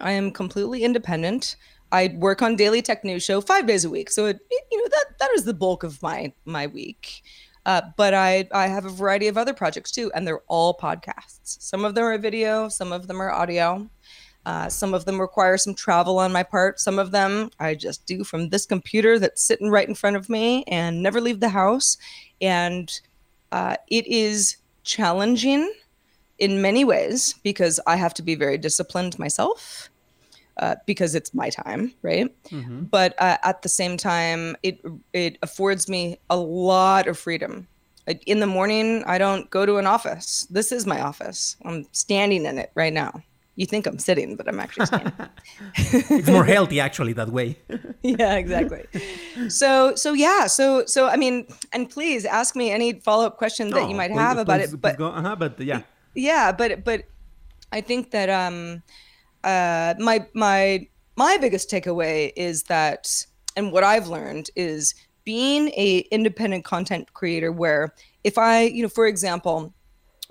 I 0.00 0.10
am 0.10 0.32
completely 0.32 0.82
independent. 0.82 1.54
I 1.92 2.16
work 2.18 2.42
on 2.42 2.56
Daily 2.56 2.82
Tech 2.82 3.04
News 3.04 3.22
Show 3.22 3.40
five 3.40 3.64
days 3.64 3.84
a 3.84 3.90
week, 3.90 4.10
so 4.10 4.26
it, 4.26 4.40
you 4.50 4.78
know 4.78 4.88
that 4.90 5.18
that 5.20 5.30
is 5.36 5.44
the 5.44 5.54
bulk 5.54 5.84
of 5.84 6.02
my 6.02 6.32
my 6.46 6.66
week. 6.66 7.22
Uh, 7.64 7.82
but 7.96 8.12
I 8.12 8.48
I 8.52 8.66
have 8.66 8.86
a 8.86 8.90
variety 8.90 9.28
of 9.28 9.38
other 9.38 9.54
projects 9.54 9.92
too, 9.92 10.10
and 10.16 10.26
they're 10.26 10.42
all 10.48 10.76
podcasts. 10.76 11.62
Some 11.62 11.84
of 11.84 11.94
them 11.94 12.02
are 12.02 12.18
video, 12.18 12.68
some 12.68 12.90
of 12.90 13.06
them 13.06 13.22
are 13.22 13.30
audio. 13.30 13.88
Uh, 14.44 14.68
some 14.68 14.94
of 14.94 15.04
them 15.04 15.20
require 15.20 15.56
some 15.56 15.76
travel 15.76 16.18
on 16.18 16.32
my 16.32 16.42
part. 16.42 16.80
Some 16.80 16.98
of 16.98 17.12
them 17.12 17.50
I 17.60 17.76
just 17.76 18.04
do 18.04 18.24
from 18.24 18.48
this 18.48 18.66
computer 18.66 19.20
that's 19.20 19.40
sitting 19.40 19.70
right 19.70 19.88
in 19.88 19.94
front 19.94 20.16
of 20.16 20.28
me 20.28 20.64
and 20.64 21.04
never 21.04 21.20
leave 21.20 21.38
the 21.38 21.50
house. 21.50 21.98
And 22.40 22.90
uh, 23.52 23.76
it 23.88 24.08
is 24.08 24.56
challenging 24.84 25.72
in 26.38 26.62
many 26.62 26.84
ways 26.84 27.34
because 27.42 27.80
I 27.86 27.96
have 27.96 28.14
to 28.14 28.22
be 28.22 28.34
very 28.34 28.58
disciplined 28.58 29.18
myself. 29.18 29.90
Uh, 30.56 30.76
because 30.86 31.16
it's 31.16 31.34
my 31.34 31.50
time, 31.50 31.92
right? 32.02 32.32
Mm-hmm. 32.50 32.84
But 32.84 33.20
uh, 33.20 33.38
at 33.42 33.62
the 33.62 33.68
same 33.68 33.96
time, 33.96 34.56
it 34.62 34.80
it 35.12 35.36
affords 35.42 35.88
me 35.88 36.20
a 36.30 36.36
lot 36.36 37.08
of 37.08 37.18
freedom. 37.18 37.66
In 38.26 38.38
the 38.38 38.46
morning, 38.46 39.02
I 39.04 39.18
don't 39.18 39.50
go 39.50 39.66
to 39.66 39.78
an 39.78 39.86
office. 39.86 40.46
This 40.48 40.70
is 40.70 40.86
my 40.86 41.00
office. 41.00 41.56
I'm 41.64 41.88
standing 41.90 42.46
in 42.46 42.58
it 42.58 42.70
right 42.76 42.92
now. 42.92 43.20
You 43.56 43.66
think 43.66 43.86
I'm 43.86 44.00
sitting, 44.00 44.34
but 44.34 44.48
I'm 44.48 44.58
actually 44.58 44.86
standing. 44.86 45.12
it's 45.76 46.28
more 46.28 46.44
healthy 46.44 46.80
actually 46.80 47.12
that 47.12 47.28
way. 47.28 47.56
yeah, 48.02 48.34
exactly. 48.34 48.84
So 49.48 49.94
so 49.94 50.12
yeah, 50.12 50.48
so 50.48 50.84
so 50.86 51.08
I 51.08 51.16
mean, 51.16 51.46
and 51.72 51.88
please 51.88 52.24
ask 52.24 52.56
me 52.56 52.72
any 52.72 53.00
follow 53.00 53.26
up 53.26 53.36
question 53.36 53.70
that 53.70 53.88
you 53.88 53.94
might 53.94 54.10
please, 54.10 54.18
have 54.18 54.38
about 54.38 54.60
please, 54.60 54.74
it. 54.74 54.80
But 54.80 55.00
uh-huh, 55.00 55.36
but 55.36 55.60
yeah, 55.60 55.82
yeah, 56.14 56.50
but 56.50 56.82
but 56.82 57.04
I 57.70 57.80
think 57.80 58.10
that 58.10 58.28
um 58.28 58.82
uh, 59.44 59.94
my 59.98 60.26
my 60.34 60.88
my 61.16 61.36
biggest 61.36 61.70
takeaway 61.70 62.32
is 62.34 62.64
that, 62.64 63.24
and 63.56 63.70
what 63.70 63.84
I've 63.84 64.08
learned 64.08 64.50
is 64.56 64.94
being 65.24 65.68
a 65.68 65.98
independent 66.10 66.64
content 66.64 67.12
creator. 67.12 67.52
Where 67.52 67.94
if 68.24 68.38
I, 68.38 68.62
you 68.62 68.82
know, 68.82 68.88
for 68.88 69.06
example, 69.06 69.74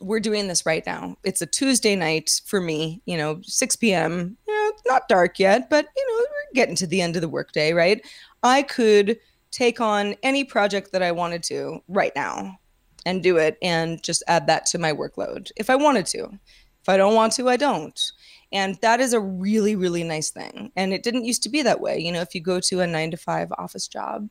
we're 0.03 0.19
doing 0.19 0.47
this 0.47 0.65
right 0.65 0.85
now. 0.85 1.17
It's 1.23 1.41
a 1.41 1.45
Tuesday 1.45 1.95
night 1.95 2.41
for 2.45 2.59
me. 2.59 3.01
You 3.05 3.17
know, 3.17 3.39
6 3.43 3.75
p.m. 3.77 4.37
You 4.47 4.53
know, 4.53 4.71
not 4.85 5.07
dark 5.07 5.39
yet, 5.39 5.69
but 5.69 5.87
you 5.95 6.07
know, 6.07 6.17
we're 6.17 6.55
getting 6.55 6.75
to 6.75 6.87
the 6.87 7.01
end 7.01 7.15
of 7.15 7.21
the 7.21 7.29
workday, 7.29 7.73
right? 7.73 8.05
I 8.43 8.63
could 8.63 9.17
take 9.51 9.79
on 9.79 10.15
any 10.23 10.43
project 10.43 10.91
that 10.91 11.03
I 11.03 11.11
wanted 11.11 11.43
to 11.43 11.81
right 11.87 12.11
now 12.15 12.57
and 13.05 13.23
do 13.23 13.37
it 13.37 13.57
and 13.61 14.01
just 14.03 14.23
add 14.27 14.47
that 14.47 14.65
to 14.67 14.77
my 14.77 14.91
workload 14.91 15.51
if 15.55 15.69
I 15.69 15.75
wanted 15.75 16.05
to. 16.07 16.39
If 16.81 16.89
I 16.89 16.97
don't 16.97 17.15
want 17.15 17.33
to, 17.33 17.47
I 17.47 17.55
don't. 17.55 18.11
And 18.51 18.75
that 18.81 18.99
is 18.99 19.13
a 19.13 19.19
really, 19.19 19.75
really 19.75 20.03
nice 20.03 20.29
thing. 20.29 20.71
And 20.75 20.93
it 20.93 21.01
didn't 21.01 21.25
used 21.25 21.43
to 21.43 21.49
be 21.49 21.61
that 21.61 21.79
way. 21.79 21.97
You 21.97 22.11
know, 22.11 22.21
if 22.21 22.35
you 22.35 22.41
go 22.41 22.59
to 22.59 22.81
a 22.81 22.87
nine 22.87 23.09
to 23.11 23.17
five 23.17 23.51
office 23.57 23.87
job, 23.87 24.29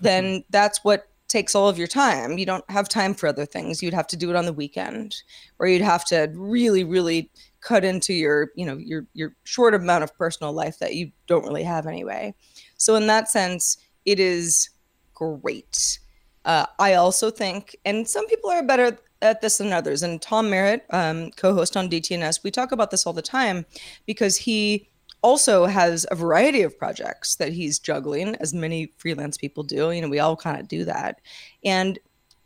then 0.00 0.24
mm-hmm. 0.24 0.46
that's 0.50 0.84
what 0.84 1.08
takes 1.28 1.54
all 1.54 1.68
of 1.68 1.78
your 1.78 1.86
time. 1.86 2.38
You 2.38 2.46
don't 2.46 2.68
have 2.70 2.88
time 2.88 3.14
for 3.14 3.26
other 3.26 3.46
things. 3.46 3.82
You'd 3.82 3.94
have 3.94 4.06
to 4.08 4.16
do 4.16 4.30
it 4.30 4.36
on 4.36 4.46
the 4.46 4.52
weekend, 4.52 5.14
or 5.58 5.66
you'd 5.66 5.82
have 5.82 6.04
to 6.06 6.30
really, 6.34 6.84
really 6.84 7.30
cut 7.60 7.84
into 7.84 8.14
your, 8.14 8.50
you 8.54 8.64
know, 8.64 8.76
your 8.76 9.06
your 9.14 9.34
short 9.44 9.74
amount 9.74 10.04
of 10.04 10.16
personal 10.16 10.52
life 10.52 10.78
that 10.78 10.94
you 10.94 11.10
don't 11.26 11.44
really 11.44 11.64
have 11.64 11.86
anyway. 11.86 12.34
So 12.76 12.94
in 12.94 13.06
that 13.08 13.28
sense, 13.28 13.76
it 14.04 14.20
is 14.20 14.70
great. 15.14 15.98
Uh, 16.44 16.66
I 16.78 16.94
also 16.94 17.30
think, 17.30 17.76
and 17.84 18.08
some 18.08 18.26
people 18.28 18.50
are 18.50 18.62
better 18.62 18.96
at 19.22 19.40
this 19.40 19.58
than 19.58 19.72
others. 19.72 20.02
And 20.02 20.22
Tom 20.22 20.48
Merritt, 20.50 20.84
um, 20.90 21.30
co-host 21.32 21.76
on 21.76 21.88
DTNS, 21.88 22.44
we 22.44 22.50
talk 22.50 22.70
about 22.70 22.90
this 22.90 23.06
all 23.06 23.12
the 23.12 23.22
time 23.22 23.66
because 24.06 24.36
he 24.36 24.88
also 25.22 25.66
has 25.66 26.06
a 26.10 26.14
variety 26.14 26.62
of 26.62 26.78
projects 26.78 27.36
that 27.36 27.52
he's 27.52 27.78
juggling, 27.78 28.36
as 28.36 28.54
many 28.54 28.92
freelance 28.98 29.36
people 29.36 29.62
do. 29.62 29.90
You 29.90 30.02
know, 30.02 30.08
we 30.08 30.18
all 30.18 30.36
kind 30.36 30.60
of 30.60 30.68
do 30.68 30.84
that, 30.84 31.20
and 31.64 31.98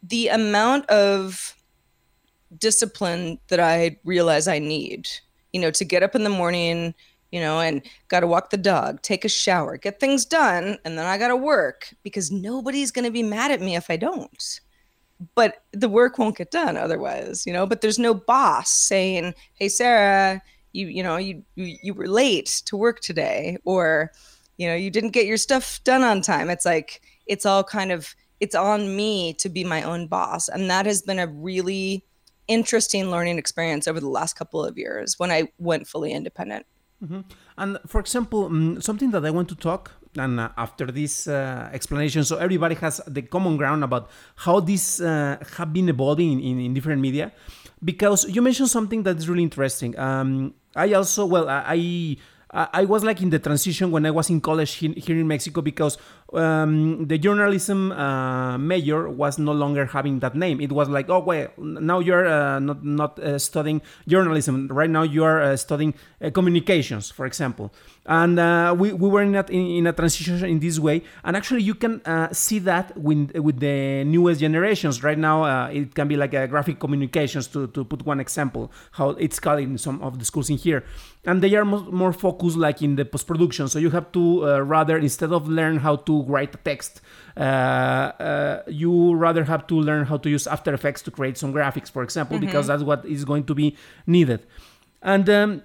the 0.03 0.29
amount 0.29 0.87
of 0.87 1.55
discipline 2.59 3.39
that 3.49 3.61
I 3.61 3.99
realize 4.05 4.49
I 4.49 4.59
need, 4.59 5.09
you 5.53 5.61
know, 5.61 5.71
to 5.71 5.85
get 5.85 6.03
up 6.03 6.15
in 6.15 6.25
the 6.25 6.31
morning, 6.31 6.95
you 7.31 7.41
know, 7.41 7.61
and 7.61 7.83
got 8.09 8.21
to 8.21 8.27
walk 8.27 8.51
the 8.51 8.57
dog, 8.57 9.03
take 9.03 9.25
a 9.25 9.29
shower, 9.29 9.77
get 9.77 10.01
things 10.01 10.25
done, 10.25 10.79
and 10.85 10.99
then 10.99 11.07
I 11.07 11.19
got 11.19 11.29
to 11.29 11.37
work 11.37 11.95
because 12.03 12.31
nobody's 12.31 12.91
going 12.91 13.05
to 13.05 13.11
be 13.11 13.23
mad 13.23 13.51
at 13.51 13.61
me 13.61 13.77
if 13.77 13.91
I 13.91 13.97
don't. 13.97 14.61
But 15.35 15.63
the 15.73 15.89
work 15.89 16.19
won't 16.19 16.39
get 16.39 16.51
done 16.51 16.77
otherwise 16.77 17.47
you 17.47 17.53
know? 17.53 17.67
But 17.67 17.83
there's 17.83 17.99
no 17.99 18.15
boss 18.15 18.71
saying 18.71 19.35
hey 19.53 19.69
sarah 19.69 20.41
you 20.73 20.87
you 20.87 21.03
know 21.03 21.17
you 21.17 21.43
you, 21.57 21.95
were 21.95 22.07
late 22.07 22.63
to 22.67 22.77
work 22.77 23.01
today 23.01 23.59
or 23.65 24.13
you 24.57 24.69
know 24.69 24.75
you 24.75 24.91
didn't 24.91 25.11
get 25.11 25.27
your 25.27 25.37
stuff 25.37 25.83
done 25.85 26.03
on 26.03 26.21
time. 26.21 26.51
It's 26.51 26.65
like 26.65 27.03
it's 27.27 27.47
all 27.47 27.65
kind 27.65 27.93
of 27.93 28.15
it's 28.41 28.55
on 28.55 28.97
me 28.97 29.35
to 29.35 29.49
be 29.49 29.65
my 29.65 29.83
own 29.83 30.07
boss. 30.07 30.49
And 30.49 30.71
that 30.71 30.87
has 30.87 31.03
been 31.03 31.19
a 31.19 31.27
really 31.27 32.05
interesting 32.51 33.11
learning 33.11 33.39
experience 33.39 33.87
over 33.87 34.01
the 34.01 34.09
last 34.09 34.35
couple 34.35 34.65
of 34.65 34.77
years 34.77 35.19
when 35.19 35.31
i 35.31 35.49
went 35.59 35.87
fully 35.87 36.13
independent. 36.13 36.67
Mm-hmm. 37.03 37.21
and 37.57 37.79
for 37.87 37.99
example 37.99 38.45
um, 38.45 38.79
something 38.83 39.11
that 39.13 39.25
i 39.25 39.31
want 39.31 39.49
to 39.49 39.55
talk 39.55 39.93
and 40.17 40.41
uh, 40.41 40.49
after 40.57 40.87
this 40.87 41.29
uh, 41.29 41.69
explanation. 41.73 42.25
So 42.25 42.37
everybody 42.37 42.75
has 42.77 43.01
the 43.07 43.23
common 43.23 43.57
ground 43.57 43.85
about 43.85 44.11
how 44.37 44.61
this 44.61 45.01
uh, 45.01 45.37
have 45.57 45.73
been 45.73 45.89
evolving 45.89 46.43
in, 46.43 46.61
in, 46.61 46.75
different 46.75 47.01
media. 47.01 47.33
Because 47.83 48.29
you 48.29 48.43
mentioned 48.43 48.69
something 48.69 49.03
that 49.05 49.17
is 49.17 49.29
really 49.29 49.43
interesting. 49.43 49.99
Um, 49.99 50.55
i 50.77 50.93
also 50.93 51.27
well 51.27 51.49
i 51.49 52.17
I 52.53 52.85
was 52.85 53.05
like 53.05 53.23
in 53.23 53.31
the 53.31 53.39
transition 53.39 53.93
when 53.93 54.05
I 54.05 54.11
was 54.11 54.29
in 54.29 54.41
college 54.41 54.75
here 54.75 55.17
in 55.17 55.29
Mexico 55.29 55.61
because 55.61 55.99
um, 56.33 57.07
the 57.07 57.19
journalism 57.19 57.93
uh, 57.93 58.59
major 58.59 59.09
was 59.09 59.39
no 59.39 59.53
longer 59.53 59.87
having 59.87 60.21
that 60.21 60.35
name. 60.35 60.61
It 60.61 60.73
was 60.73 60.89
like, 60.89 61.09
oh 61.11 61.21
well, 61.21 61.49
now 61.59 61.99
you're 61.99 62.27
uh, 62.27 62.59
not 62.59 62.85
not 62.85 63.19
uh, 63.19 63.39
studying 63.39 63.83
journalism. 64.07 64.69
Right 64.69 64.91
now 64.91 65.03
you 65.03 65.25
are 65.25 65.43
uh, 65.43 65.57
studying 65.57 65.95
uh, 66.23 66.31
communications, 66.31 67.11
for 67.11 67.27
example 67.27 67.73
and 68.07 68.41
uh, 68.41 68.75
we, 68.77 68.93
we 68.93 69.09
were 69.09 69.23
in 69.23 69.37
a, 69.37 69.45
in, 69.51 69.87
a 69.87 69.93
transition 69.93 70.43
in 70.45 70.59
this 70.59 70.79
way 70.79 71.03
and 71.23 71.37
actually 71.37 71.63
you 71.63 71.75
can 71.75 72.01
see 72.33 72.59
that 72.59 72.97
with, 72.97 73.31
with 73.37 73.61
the 73.61 74.03
newest 74.05 74.41
generations 74.41 75.03
right 75.03 75.19
now 75.19 75.69
it 75.69 75.95
can 75.95 76.09
be 76.09 76.17
like 76.17 76.33
a 76.33 76.49
graphic 76.49 76.81
communications 76.81 77.47
to, 77.47 77.67
to 77.69 77.85
put 77.85 78.05
one 78.07 78.19
example 78.19 78.73
how 78.93 79.11
it's 79.11 79.39
called 79.39 79.61
in 79.61 79.77
some 79.77 80.01
of 80.03 80.19
the 80.19 80.25
schools 80.25 80.49
in 80.49 80.57
here 80.57 80.83
and 81.25 81.43
they 81.43 81.55
are 81.55 81.65
more, 81.65 82.13
focused 82.13 82.57
like 82.57 82.83
in 82.83 82.97
the 82.97 83.05
post-production 83.05 83.69
so 83.69 83.79
you 83.79 83.91
have 83.91 84.11
to 84.13 84.49
uh, 84.49 84.59
rather 84.61 84.97
instead 84.99 85.33
of 85.33 85.49
learn 85.49 85.77
how 85.79 85.97
to 85.97 86.23
write 86.23 86.55
a 86.55 86.59
text 86.59 87.01
uh, 87.37 87.41
uh, 87.41 88.63
you 88.67 89.15
rather 89.15 89.45
have 89.45 89.67
to 89.67 89.75
learn 89.75 90.07
how 90.07 90.17
to 90.17 90.31
use 90.31 90.47
after 90.47 90.73
effects 90.73 91.03
to 91.03 91.11
create 91.11 91.37
some 91.37 91.53
graphics 91.53 91.91
for 91.91 92.03
example 92.03 92.37
mm-hmm. 92.37 92.47
because 92.47 92.67
that's 92.69 92.83
what 92.83 93.05
is 93.05 93.25
going 93.25 93.45
to 93.45 93.55
be 93.55 93.77
needed 94.07 94.47
and 95.03 95.29
um, 95.29 95.63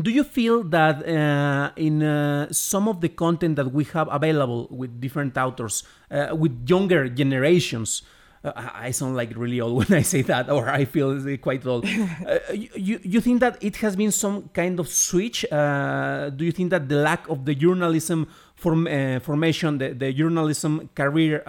do 0.00 0.10
you 0.10 0.24
feel 0.24 0.62
that 0.64 1.06
uh, 1.06 1.72
in 1.76 2.02
uh, 2.02 2.50
some 2.52 2.88
of 2.88 3.00
the 3.00 3.08
content 3.08 3.56
that 3.56 3.72
we 3.72 3.84
have 3.84 4.08
available 4.10 4.68
with 4.70 5.00
different 5.00 5.36
authors, 5.36 5.82
uh, 6.10 6.34
with 6.34 6.68
younger 6.68 7.08
generations, 7.08 8.02
uh, 8.44 8.52
I 8.54 8.90
sound 8.90 9.16
like 9.16 9.36
really 9.36 9.60
old 9.60 9.76
when 9.88 9.98
I 9.98 10.02
say 10.02 10.22
that, 10.22 10.50
or 10.50 10.68
I 10.68 10.84
feel 10.84 11.18
quite 11.38 11.66
old. 11.66 11.86
Uh, 12.26 12.38
you, 12.52 13.00
you 13.02 13.20
think 13.20 13.40
that 13.40 13.56
it 13.62 13.76
has 13.76 13.96
been 13.96 14.12
some 14.12 14.48
kind 14.50 14.78
of 14.78 14.88
switch? 14.88 15.44
Uh, 15.50 16.30
do 16.30 16.44
you 16.44 16.52
think 16.52 16.70
that 16.70 16.88
the 16.88 16.96
lack 16.96 17.28
of 17.28 17.44
the 17.44 17.54
journalism 17.54 18.28
form, 18.54 18.86
formation, 19.20 19.78
the, 19.78 19.88
the 19.94 20.12
journalism 20.12 20.88
career, 20.94 21.42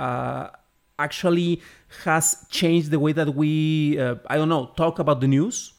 actually 0.97 1.61
has 2.03 2.45
changed 2.49 2.89
the 2.89 2.99
way 2.99 3.11
that 3.11 3.35
we, 3.35 3.99
I 3.99 4.37
don't 4.37 4.49
know, 4.49 4.71
talk 4.75 4.99
about 4.99 5.19
the 5.21 5.27
news? 5.27 5.73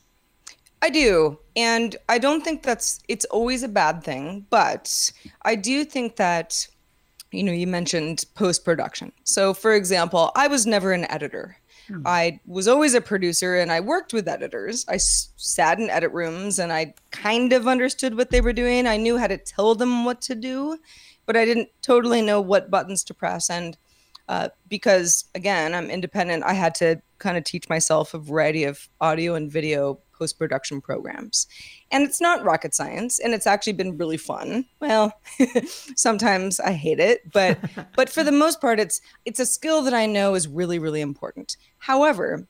I 0.82 0.90
do. 0.90 1.38
And 1.54 1.96
I 2.08 2.18
don't 2.18 2.42
think 2.42 2.64
that's 2.64 3.00
it's 3.08 3.24
always 3.26 3.62
a 3.62 3.68
bad 3.68 4.02
thing, 4.02 4.46
but 4.50 5.12
I 5.42 5.54
do 5.54 5.84
think 5.84 6.16
that 6.16 6.66
you 7.32 7.42
know, 7.42 7.52
you 7.52 7.66
mentioned 7.66 8.24
post 8.34 8.64
production. 8.64 9.12
So 9.24 9.54
for 9.54 9.74
example, 9.74 10.30
I 10.36 10.48
was 10.48 10.66
never 10.66 10.92
an 10.92 11.10
editor. 11.10 11.56
Hmm. 11.88 12.02
I 12.06 12.40
was 12.46 12.68
always 12.68 12.94
a 12.94 13.00
producer 13.00 13.56
and 13.56 13.72
I 13.72 13.80
worked 13.80 14.12
with 14.12 14.28
editors. 14.28 14.84
I 14.88 14.94
s- 14.94 15.30
sat 15.36 15.80
in 15.80 15.90
edit 15.90 16.12
rooms 16.12 16.58
and 16.58 16.72
I 16.72 16.94
kind 17.10 17.52
of 17.52 17.66
understood 17.66 18.16
what 18.16 18.30
they 18.30 18.40
were 18.40 18.52
doing. 18.52 18.86
I 18.86 18.98
knew 18.98 19.18
how 19.18 19.26
to 19.26 19.38
tell 19.38 19.74
them 19.74 20.04
what 20.04 20.20
to 20.22 20.34
do, 20.34 20.78
but 21.26 21.36
I 21.36 21.44
didn't 21.44 21.70
totally 21.80 22.22
know 22.22 22.40
what 22.40 22.70
buttons 22.70 23.02
to 23.04 23.14
press. 23.14 23.50
And 23.50 23.76
uh, 24.28 24.50
because 24.68 25.24
again, 25.34 25.74
I'm 25.74 25.90
independent, 25.90 26.44
I 26.44 26.52
had 26.52 26.74
to 26.76 27.02
kind 27.18 27.36
of 27.36 27.44
teach 27.44 27.68
myself 27.68 28.14
a 28.14 28.18
variety 28.18 28.64
of 28.64 28.88
audio 29.00 29.34
and 29.34 29.50
video 29.50 29.98
post 30.22 30.38
production 30.38 30.80
programs. 30.80 31.48
And 31.90 32.04
it's 32.04 32.20
not 32.20 32.44
rocket 32.44 32.74
science, 32.76 33.18
and 33.18 33.34
it's 33.34 33.46
actually 33.46 33.72
been 33.72 33.98
really 33.98 34.16
fun. 34.16 34.66
Well, 34.78 35.12
sometimes 35.96 36.60
I 36.60 36.72
hate 36.72 37.00
it, 37.00 37.32
but 37.32 37.58
but 37.96 38.08
for 38.08 38.22
the 38.22 38.30
most 38.30 38.60
part, 38.60 38.78
it's 38.78 39.00
it's 39.24 39.40
a 39.40 39.46
skill 39.46 39.82
that 39.82 39.94
I 39.94 40.06
know 40.06 40.34
is 40.34 40.46
really 40.46 40.78
really 40.78 41.00
important. 41.00 41.56
However, 41.78 42.46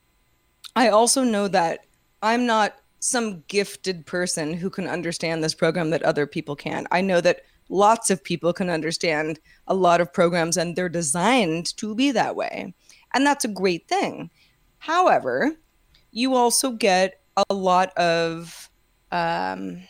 I 0.75 0.89
also 0.89 1.23
know 1.23 1.47
that 1.47 1.87
I'm 2.21 2.45
not 2.45 2.75
some 2.99 3.43
gifted 3.47 4.05
person 4.05 4.53
who 4.53 4.69
can 4.69 4.87
understand 4.87 5.43
this 5.43 5.55
program 5.55 5.89
that 5.89 6.03
other 6.03 6.27
people 6.27 6.55
can. 6.55 6.85
I 6.91 7.01
know 7.01 7.21
that 7.21 7.41
lots 7.69 8.11
of 8.11 8.23
people 8.23 8.53
can 8.53 8.69
understand 8.69 9.39
a 9.67 9.73
lot 9.73 9.99
of 9.99 10.13
programs 10.13 10.57
and 10.57 10.75
they're 10.75 10.89
designed 10.89 11.75
to 11.77 11.95
be 11.95 12.11
that 12.11 12.35
way. 12.35 12.73
And 13.13 13.25
that's 13.25 13.43
a 13.43 13.49
great 13.61 13.87
thing. 13.87 14.29
However, 14.77 15.57
you 16.11 16.35
also 16.35 16.71
get 16.71 17.22
a 17.37 17.53
lot 17.53 17.95
of 17.97 18.69
um, 19.11 19.81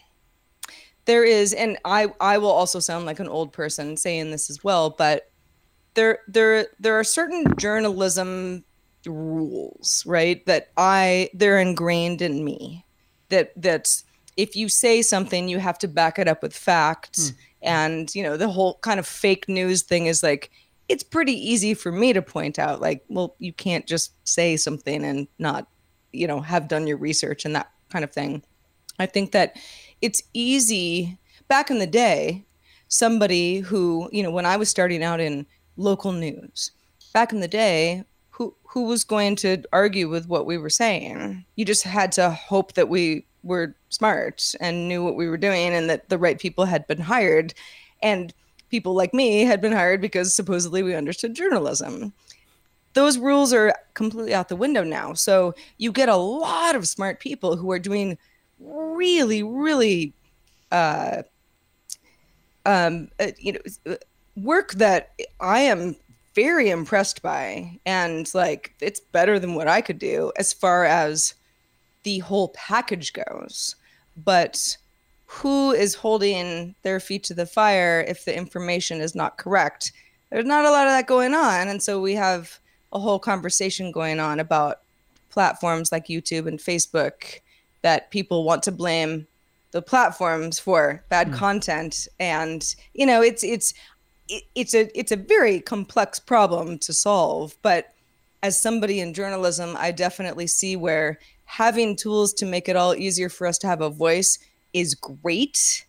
there 1.05 1.23
is 1.23 1.53
and 1.53 1.77
I 1.85 2.07
I 2.19 2.38
will 2.38 2.51
also 2.51 2.79
sound 2.79 3.05
like 3.05 3.19
an 3.19 3.27
old 3.27 3.53
person 3.53 3.97
saying 3.97 4.31
this 4.31 4.50
as 4.50 4.63
well, 4.63 4.89
but 4.91 5.31
there 5.93 6.19
there 6.27 6.67
there 6.79 6.97
are 6.97 7.03
certain 7.03 7.45
journalism 7.57 8.63
rules, 9.05 10.03
right? 10.05 10.45
That 10.45 10.69
I 10.77 11.29
they're 11.33 11.59
ingrained 11.59 12.21
in 12.21 12.43
me. 12.43 12.85
That 13.29 13.51
that's 13.55 14.03
if 14.38 14.55
you 14.55 14.69
say 14.69 15.01
something, 15.01 15.47
you 15.47 15.59
have 15.59 15.77
to 15.79 15.88
back 15.88 16.17
it 16.19 16.27
up 16.27 16.41
with 16.41 16.55
facts. 16.55 17.29
Hmm. 17.29 17.35
And 17.65 18.15
you 18.15 18.23
know, 18.23 18.38
the 18.38 18.50
whole 18.50 18.79
kind 18.81 19.00
of 19.00 19.07
fake 19.07 19.47
news 19.47 19.83
thing 19.83 20.07
is 20.07 20.23
like 20.23 20.51
it's 20.89 21.03
pretty 21.03 21.33
easy 21.33 21.73
for 21.73 21.91
me 21.91 22.13
to 22.13 22.21
point 22.21 22.59
out, 22.59 22.81
like, 22.81 23.03
well, 23.07 23.35
you 23.39 23.53
can't 23.53 23.88
just 23.88 24.13
say 24.27 24.57
something 24.57 25.03
and 25.03 25.27
not, 25.39 25.67
you 26.13 26.27
know, 26.27 26.39
have 26.39 26.67
done 26.67 26.88
your 26.88 26.98
research 26.98 27.46
and 27.46 27.55
that 27.55 27.72
kind 27.89 28.03
of 28.03 28.12
thing. 28.12 28.43
I 29.00 29.05
think 29.05 29.32
that 29.32 29.58
it's 30.01 30.24
easy 30.34 31.17
back 31.48 31.70
in 31.70 31.79
the 31.79 31.88
day, 31.88 32.46
somebody 32.88 33.60
who, 33.60 34.10
you 34.12 34.24
know, 34.24 34.32
when 34.32 34.46
I 34.46 34.58
was 34.58 34.70
starting 34.70 35.03
out 35.03 35.20
in 35.20 35.46
local 35.77 36.12
news, 36.12 36.72
back 37.13 37.34
in 37.34 37.39
the 37.39 37.48
day, 37.48 38.03
who 38.29 38.55
who 38.63 38.84
was 38.84 39.03
going 39.03 39.36
to 39.38 39.63
argue 39.72 40.10
with 40.10 40.27
what 40.27 40.46
we 40.46 40.58
were 40.58 40.70
saying? 40.70 41.46
You 41.55 41.65
just 41.65 41.84
had 41.84 42.12
to 42.13 42.32
hope 42.32 42.74
that 42.74 42.89
we 42.89 43.25
were 43.43 43.75
smart 43.89 44.55
and 44.60 44.88
knew 44.88 45.03
what 45.03 45.15
we 45.15 45.27
were 45.27 45.38
doing 45.38 45.74
and 45.74 45.89
that 45.89 46.10
the 46.10 46.17
right 46.17 46.39
people 46.39 46.65
had 46.65 46.88
been 46.88 47.01
hired. 47.01 47.53
And 48.01 48.34
people 48.70 48.96
like 48.96 49.13
me 49.13 49.41
had 49.41 49.62
been 49.62 49.72
hired 49.72 50.01
because 50.01 50.34
supposedly 50.34 50.82
we 50.82 50.96
understood 50.96 51.36
journalism. 51.36 52.13
Those 52.93 53.17
rules 53.17 53.53
are 53.53 53.73
completely 53.93 54.33
out 54.33 54.50
the 54.50 54.55
window 54.55 54.83
now. 54.83 55.13
So 55.13 55.55
you 55.77 55.91
get 55.91 56.09
a 56.09 56.15
lot 56.15 56.75
of 56.75 56.88
smart 56.88 57.19
people 57.19 57.55
who 57.55 57.71
are 57.71 57.79
doing 57.79 58.17
really, 58.59 59.43
really, 59.43 60.13
uh, 60.71 61.23
um, 62.65 63.09
uh, 63.19 63.31
you 63.38 63.53
know, 63.53 63.97
work 64.35 64.73
that 64.73 65.12
I 65.39 65.59
am 65.59 65.95
very 66.35 66.69
impressed 66.69 67.21
by, 67.21 67.79
and 67.85 68.31
like 68.33 68.73
it's 68.79 69.00
better 69.00 69.38
than 69.39 69.55
what 69.55 69.67
I 69.67 69.81
could 69.81 70.00
do 70.00 70.31
as 70.38 70.53
far 70.53 70.85
as 70.85 71.35
the 72.03 72.19
whole 72.19 72.50
package 72.50 73.13
goes. 73.13 73.75
But 74.17 74.77
who 75.33 75.71
is 75.71 75.95
holding 75.95 76.75
their 76.83 77.00
feet 77.00 77.23
to 77.23 77.33
the 77.33 77.45
fire 77.45 78.05
if 78.07 78.23
the 78.23 78.38
information 78.38 79.01
is 79.01 79.15
not 79.15 79.38
correct. 79.38 79.91
There's 80.29 80.45
not 80.45 80.65
a 80.65 80.69
lot 80.69 80.85
of 80.85 80.91
that 80.91 81.07
going 81.07 81.33
on. 81.33 81.67
And 81.67 81.81
so 81.81 82.00
we 82.00 82.13
have 82.13 82.59
a 82.93 83.00
whole 83.00 83.19
conversation 83.19 83.91
going 83.91 84.19
on 84.19 84.39
about 84.39 84.79
platforms 85.29 85.91
like 85.91 86.07
YouTube 86.07 86.47
and 86.47 86.59
Facebook 86.59 87.39
that 87.81 88.12
people 88.12 88.43
want 88.43 88.63
to 88.63 88.71
blame 88.71 89.27
the 89.71 89.81
platforms 89.81 90.59
for 90.59 91.03
bad 91.09 91.29
mm. 91.29 91.33
content 91.33 92.07
and 92.19 92.75
you 92.93 93.07
know 93.07 93.23
it's 93.23 93.43
it's 93.43 93.73
it's 94.55 94.75
a 94.75 94.97
it's 94.97 95.12
a 95.12 95.15
very 95.15 95.60
complex 95.60 96.19
problem 96.19 96.77
to 96.77 96.93
solve 96.93 97.58
but 97.63 97.91
as 98.43 98.62
somebody 98.62 98.99
in 98.99 99.15
journalism 99.15 99.75
i 99.79 99.91
definitely 99.91 100.45
see 100.45 100.75
where 100.75 101.17
having 101.45 101.95
tools 101.95 102.34
to 102.34 102.45
make 102.45 102.67
it 102.67 102.75
all 102.75 102.95
easier 102.95 103.29
for 103.29 103.47
us 103.47 103.58
to 103.60 103.67
have 103.67 103.82
a 103.82 103.89
voice 103.89 104.39
is 104.73 104.95
great, 104.95 105.86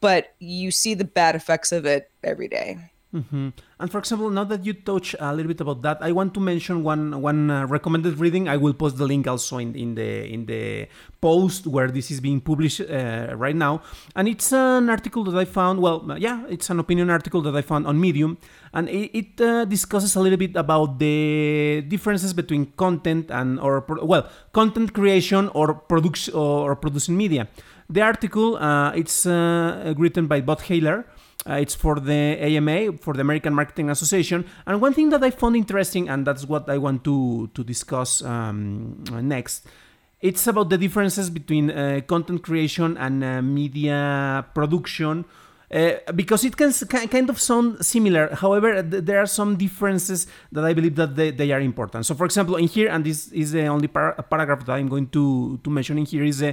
but 0.00 0.34
you 0.38 0.70
see 0.70 0.94
the 0.94 1.04
bad 1.04 1.34
effects 1.34 1.72
of 1.72 1.86
it 1.86 2.10
every 2.22 2.48
day. 2.48 2.78
Mm-hmm. 3.12 3.48
And 3.80 3.90
for 3.90 3.98
example, 3.98 4.30
now 4.30 4.44
that 4.44 4.64
you 4.64 4.72
touch 4.72 5.16
a 5.18 5.34
little 5.34 5.48
bit 5.48 5.60
about 5.60 5.82
that, 5.82 5.98
I 6.00 6.12
want 6.12 6.32
to 6.34 6.40
mention 6.40 6.84
one 6.84 7.20
one 7.20 7.50
uh, 7.50 7.66
recommended 7.66 8.20
reading. 8.20 8.48
I 8.48 8.56
will 8.56 8.72
post 8.72 8.98
the 8.98 9.04
link 9.06 9.26
also 9.26 9.58
in, 9.58 9.74
in 9.74 9.96
the 9.96 10.32
in 10.32 10.46
the 10.46 10.86
post 11.20 11.66
where 11.66 11.90
this 11.90 12.12
is 12.12 12.20
being 12.20 12.40
published 12.40 12.80
uh, 12.80 13.34
right 13.34 13.56
now. 13.56 13.82
And 14.14 14.28
it's 14.28 14.52
an 14.52 14.88
article 14.88 15.24
that 15.24 15.34
I 15.34 15.44
found. 15.44 15.80
Well, 15.80 16.06
yeah, 16.18 16.44
it's 16.48 16.70
an 16.70 16.78
opinion 16.78 17.10
article 17.10 17.42
that 17.42 17.56
I 17.56 17.62
found 17.62 17.88
on 17.88 18.00
Medium, 18.00 18.38
and 18.72 18.88
it, 18.88 19.10
it 19.10 19.40
uh, 19.40 19.64
discusses 19.64 20.14
a 20.14 20.20
little 20.20 20.38
bit 20.38 20.54
about 20.54 21.00
the 21.00 21.82
differences 21.88 22.32
between 22.32 22.66
content 22.76 23.32
and 23.32 23.58
or 23.58 23.84
well, 24.02 24.28
content 24.52 24.94
creation 24.94 25.48
or 25.48 25.74
production 25.74 26.32
or 26.34 26.76
producing 26.76 27.16
media. 27.16 27.48
The 27.88 28.02
article 28.02 28.54
uh, 28.54 28.92
it's 28.92 29.26
uh, 29.26 29.94
written 29.98 30.28
by 30.28 30.42
Bob 30.42 30.60
Haler. 30.60 31.06
Uh, 31.48 31.54
it's 31.54 31.74
for 31.74 31.98
the 31.98 32.36
AMA, 32.38 32.98
for 32.98 33.14
the 33.14 33.22
American 33.22 33.54
Marketing 33.54 33.88
Association. 33.88 34.44
And 34.66 34.80
one 34.80 34.92
thing 34.92 35.08
that 35.10 35.22
I 35.24 35.30
found 35.30 35.56
interesting, 35.56 36.08
and 36.08 36.26
that's 36.26 36.44
what 36.46 36.68
I 36.68 36.76
want 36.76 37.02
to 37.04 37.48
to 37.54 37.64
discuss 37.64 38.22
um, 38.22 39.02
next, 39.22 39.66
it's 40.20 40.46
about 40.46 40.68
the 40.68 40.76
differences 40.76 41.30
between 41.30 41.70
uh, 41.70 42.00
content 42.06 42.42
creation 42.42 42.96
and 42.98 43.24
uh, 43.24 43.40
media 43.42 44.44
production. 44.54 45.24
Uh, 45.72 45.92
because 46.16 46.44
it 46.44 46.56
can 46.56 46.72
kind 46.72 47.30
of 47.30 47.40
sound 47.40 47.86
similar. 47.86 48.34
However, 48.34 48.82
th- 48.82 49.04
there 49.04 49.20
are 49.20 49.26
some 49.26 49.54
differences 49.54 50.26
that 50.50 50.64
I 50.64 50.74
believe 50.74 50.96
that 50.96 51.14
they, 51.14 51.30
they, 51.30 51.52
are 51.52 51.60
important. 51.60 52.06
So, 52.06 52.16
for 52.16 52.24
example, 52.24 52.56
in 52.56 52.66
here, 52.66 52.88
and 52.88 53.04
this 53.04 53.28
is 53.28 53.52
the 53.52 53.66
only 53.66 53.86
par- 53.86 54.20
paragraph 54.28 54.66
that 54.66 54.72
I'm 54.72 54.88
going 54.88 55.06
to 55.10 55.60
to 55.62 55.70
mention 55.70 55.96
in 55.98 56.06
here 56.06 56.24
is. 56.24 56.42
Uh, 56.42 56.52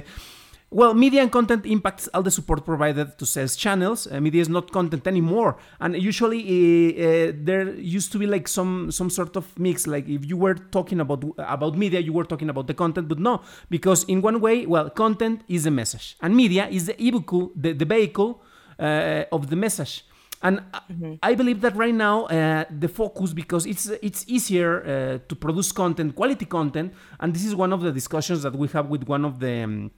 well, 0.70 0.92
media 0.92 1.22
and 1.22 1.32
content 1.32 1.64
impacts 1.64 2.08
all 2.12 2.22
the 2.22 2.30
support 2.30 2.64
provided 2.64 3.18
to 3.18 3.24
sales 3.24 3.56
channels. 3.56 4.06
Uh, 4.06 4.20
media 4.20 4.42
is 4.42 4.50
not 4.50 4.70
content 4.70 5.06
anymore, 5.06 5.56
and 5.80 5.96
usually 5.96 6.40
uh, 6.40 7.28
uh, 7.28 7.32
there 7.34 7.70
used 7.74 8.12
to 8.12 8.18
be 8.18 8.26
like 8.26 8.46
some 8.46 8.90
some 8.90 9.08
sort 9.08 9.36
of 9.36 9.58
mix. 9.58 9.86
Like 9.86 10.06
if 10.08 10.26
you 10.26 10.36
were 10.36 10.54
talking 10.54 11.00
about 11.00 11.24
about 11.38 11.78
media, 11.78 12.00
you 12.00 12.12
were 12.12 12.24
talking 12.24 12.50
about 12.50 12.66
the 12.66 12.74
content, 12.74 13.08
but 13.08 13.18
no, 13.18 13.40
because 13.70 14.04
in 14.04 14.20
one 14.20 14.40
way, 14.40 14.66
well, 14.66 14.90
content 14.90 15.42
is 15.48 15.64
a 15.64 15.70
message, 15.70 16.16
and 16.20 16.36
media 16.36 16.68
is 16.68 16.86
the 16.86 16.94
vehicle, 16.94 17.50
the, 17.56 17.72
the 17.72 17.86
vehicle 17.86 18.42
uh, 18.78 19.24
of 19.32 19.48
the 19.48 19.56
message. 19.56 20.04
And 20.40 20.60
mm-hmm. 20.60 21.14
I 21.22 21.34
believe 21.34 21.62
that 21.62 21.74
right 21.74 21.94
now 21.94 22.26
uh, 22.26 22.64
the 22.70 22.88
focus, 22.88 23.32
because 23.32 23.64
it's 23.64 23.86
it's 24.02 24.24
easier 24.28 24.84
uh, 24.84 25.18
to 25.28 25.34
produce 25.34 25.72
content, 25.72 26.14
quality 26.14 26.44
content, 26.44 26.92
and 27.18 27.34
this 27.34 27.44
is 27.44 27.54
one 27.54 27.72
of 27.72 27.80
the 27.80 27.90
discussions 27.90 28.42
that 28.42 28.54
we 28.54 28.68
have 28.68 28.88
with 28.88 29.08
one 29.08 29.24
of 29.24 29.40
the 29.40 29.62
um, 29.62 29.90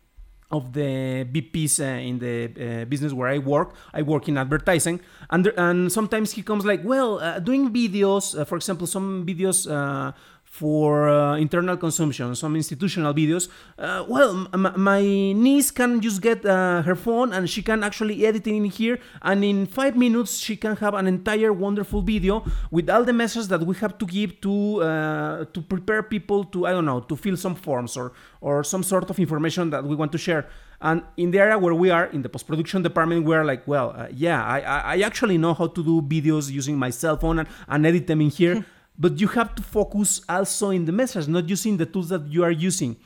of 0.50 0.72
the 0.72 1.24
VPs 1.32 1.80
uh, 1.80 2.00
in 2.00 2.18
the 2.18 2.82
uh, 2.82 2.84
business 2.86 3.12
where 3.12 3.28
I 3.28 3.38
work. 3.38 3.74
I 3.92 4.02
work 4.02 4.28
in 4.28 4.36
advertising, 4.36 5.00
and 5.30 5.46
and 5.56 5.92
sometimes 5.92 6.32
he 6.32 6.42
comes 6.42 6.64
like, 6.64 6.82
well, 6.84 7.20
uh, 7.20 7.38
doing 7.38 7.70
videos, 7.70 8.38
uh, 8.38 8.44
for 8.44 8.56
example, 8.56 8.86
some 8.86 9.24
videos 9.26 9.70
uh, 9.70 10.12
for 10.50 11.08
uh, 11.08 11.36
internal 11.36 11.76
consumption, 11.76 12.34
some 12.34 12.56
institutional 12.56 13.14
videos. 13.14 13.48
Uh, 13.78 14.04
well, 14.08 14.48
my 14.52 15.00
niece 15.00 15.70
can 15.70 16.00
just 16.00 16.20
get 16.20 16.44
uh, 16.44 16.82
her 16.82 16.96
phone 16.96 17.32
and 17.32 17.48
she 17.48 17.62
can 17.62 17.84
actually 17.84 18.26
edit 18.26 18.48
it 18.48 18.50
in 18.50 18.64
here, 18.64 18.98
and 19.22 19.44
in 19.44 19.64
five 19.64 19.96
minutes 19.96 20.38
she 20.38 20.56
can 20.56 20.74
have 20.76 20.94
an 20.94 21.06
entire 21.06 21.52
wonderful 21.52 22.02
video 22.02 22.44
with 22.72 22.90
all 22.90 23.04
the 23.04 23.12
messages 23.12 23.46
that 23.46 23.64
we 23.64 23.76
have 23.76 23.96
to 23.96 24.04
give 24.04 24.40
to 24.40 24.82
uh, 24.82 25.44
to 25.54 25.62
prepare 25.62 26.02
people 26.02 26.42
to 26.42 26.66
I 26.66 26.72
don't 26.72 26.84
know 26.84 26.98
to 26.98 27.14
fill 27.14 27.36
some 27.36 27.54
forms 27.54 27.96
or 27.96 28.12
or 28.40 28.64
some 28.64 28.82
sort 28.82 29.08
of 29.08 29.20
information 29.20 29.70
that 29.70 29.84
we 29.84 29.94
want 29.94 30.10
to 30.12 30.18
share. 30.18 30.48
And 30.82 31.02
in 31.16 31.30
the 31.30 31.38
area 31.38 31.58
where 31.58 31.74
we 31.74 31.90
are 31.90 32.06
in 32.06 32.22
the 32.22 32.28
post 32.28 32.46
production 32.48 32.82
department, 32.82 33.24
we're 33.24 33.44
like, 33.44 33.68
well, 33.68 33.94
uh, 33.94 34.08
yeah, 34.10 34.42
I, 34.42 34.60
I 34.94 35.00
actually 35.02 35.36
know 35.38 35.54
how 35.54 35.68
to 35.68 35.84
do 35.84 36.00
videos 36.02 36.50
using 36.50 36.76
my 36.76 36.88
cell 36.90 37.18
phone 37.18 37.38
and, 37.38 37.48
and 37.68 37.86
edit 37.86 38.06
them 38.08 38.20
in 38.22 38.30
here. 38.30 38.64
but 39.00 39.18
you 39.18 39.28
have 39.28 39.54
to 39.54 39.62
focus 39.62 40.20
also 40.28 40.70
in 40.70 40.84
the 40.84 40.92
message, 40.92 41.26
not 41.26 41.48
using 41.48 41.78
the 41.78 41.86
tools 41.86 42.10
that 42.10 42.26
you 42.28 42.44
are 42.44 42.50
using. 42.50 42.96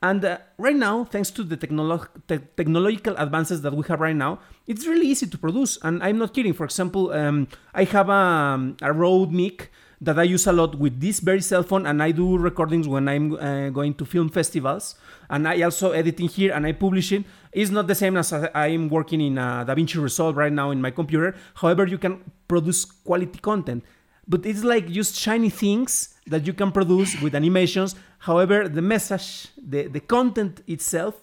And 0.00 0.24
uh, 0.24 0.38
right 0.56 0.74
now, 0.74 1.04
thanks 1.04 1.30
to 1.32 1.42
the 1.42 1.56
technolo- 1.56 2.08
te- 2.26 2.46
technological 2.56 3.14
advances 3.18 3.62
that 3.62 3.72
we 3.72 3.84
have 3.88 4.00
right 4.00 4.16
now, 4.16 4.38
it's 4.66 4.86
really 4.86 5.06
easy 5.06 5.26
to 5.26 5.38
produce. 5.38 5.78
And 5.82 6.02
I'm 6.02 6.18
not 6.18 6.32
kidding. 6.32 6.54
For 6.54 6.64
example, 6.64 7.12
um, 7.12 7.48
I 7.74 7.84
have 7.84 8.08
a, 8.08 8.12
um, 8.12 8.76
a 8.82 8.92
Rode 8.92 9.32
mic 9.32 9.70
that 10.00 10.18
I 10.18 10.24
use 10.24 10.48
a 10.48 10.52
lot 10.52 10.76
with 10.76 11.00
this 11.00 11.20
very 11.20 11.40
cell 11.40 11.62
phone, 11.62 11.86
and 11.86 12.02
I 12.02 12.10
do 12.10 12.36
recordings 12.36 12.88
when 12.88 13.08
I'm 13.08 13.34
uh, 13.34 13.70
going 13.70 13.94
to 13.94 14.04
film 14.04 14.28
festivals. 14.28 14.96
And 15.30 15.46
I 15.46 15.62
also 15.62 15.92
editing 15.92 16.28
here 16.28 16.52
and 16.52 16.66
I 16.66 16.72
publish 16.72 17.12
it. 17.12 17.24
It's 17.52 17.70
not 17.70 17.86
the 17.86 17.94
same 17.94 18.16
as 18.16 18.32
I'm 18.32 18.88
working 18.88 19.20
in 19.20 19.38
uh, 19.38 19.64
DaVinci 19.64 20.02
Resolve 20.02 20.36
right 20.36 20.52
now 20.52 20.72
in 20.72 20.80
my 20.80 20.90
computer. 20.90 21.36
However, 21.54 21.86
you 21.86 21.98
can 21.98 22.20
produce 22.48 22.84
quality 22.84 23.38
content 23.38 23.84
but 24.32 24.46
it's 24.50 24.64
like 24.64 24.86
just 25.00 25.12
shiny 25.26 25.50
things 25.50 25.90
that 26.32 26.42
you 26.48 26.54
can 26.60 26.70
produce 26.78 27.10
with 27.22 27.34
animations. 27.42 27.90
However, 28.28 28.58
the 28.78 28.84
message, 28.94 29.48
the, 29.72 29.80
the 29.96 30.00
content 30.00 30.54
itself 30.66 31.14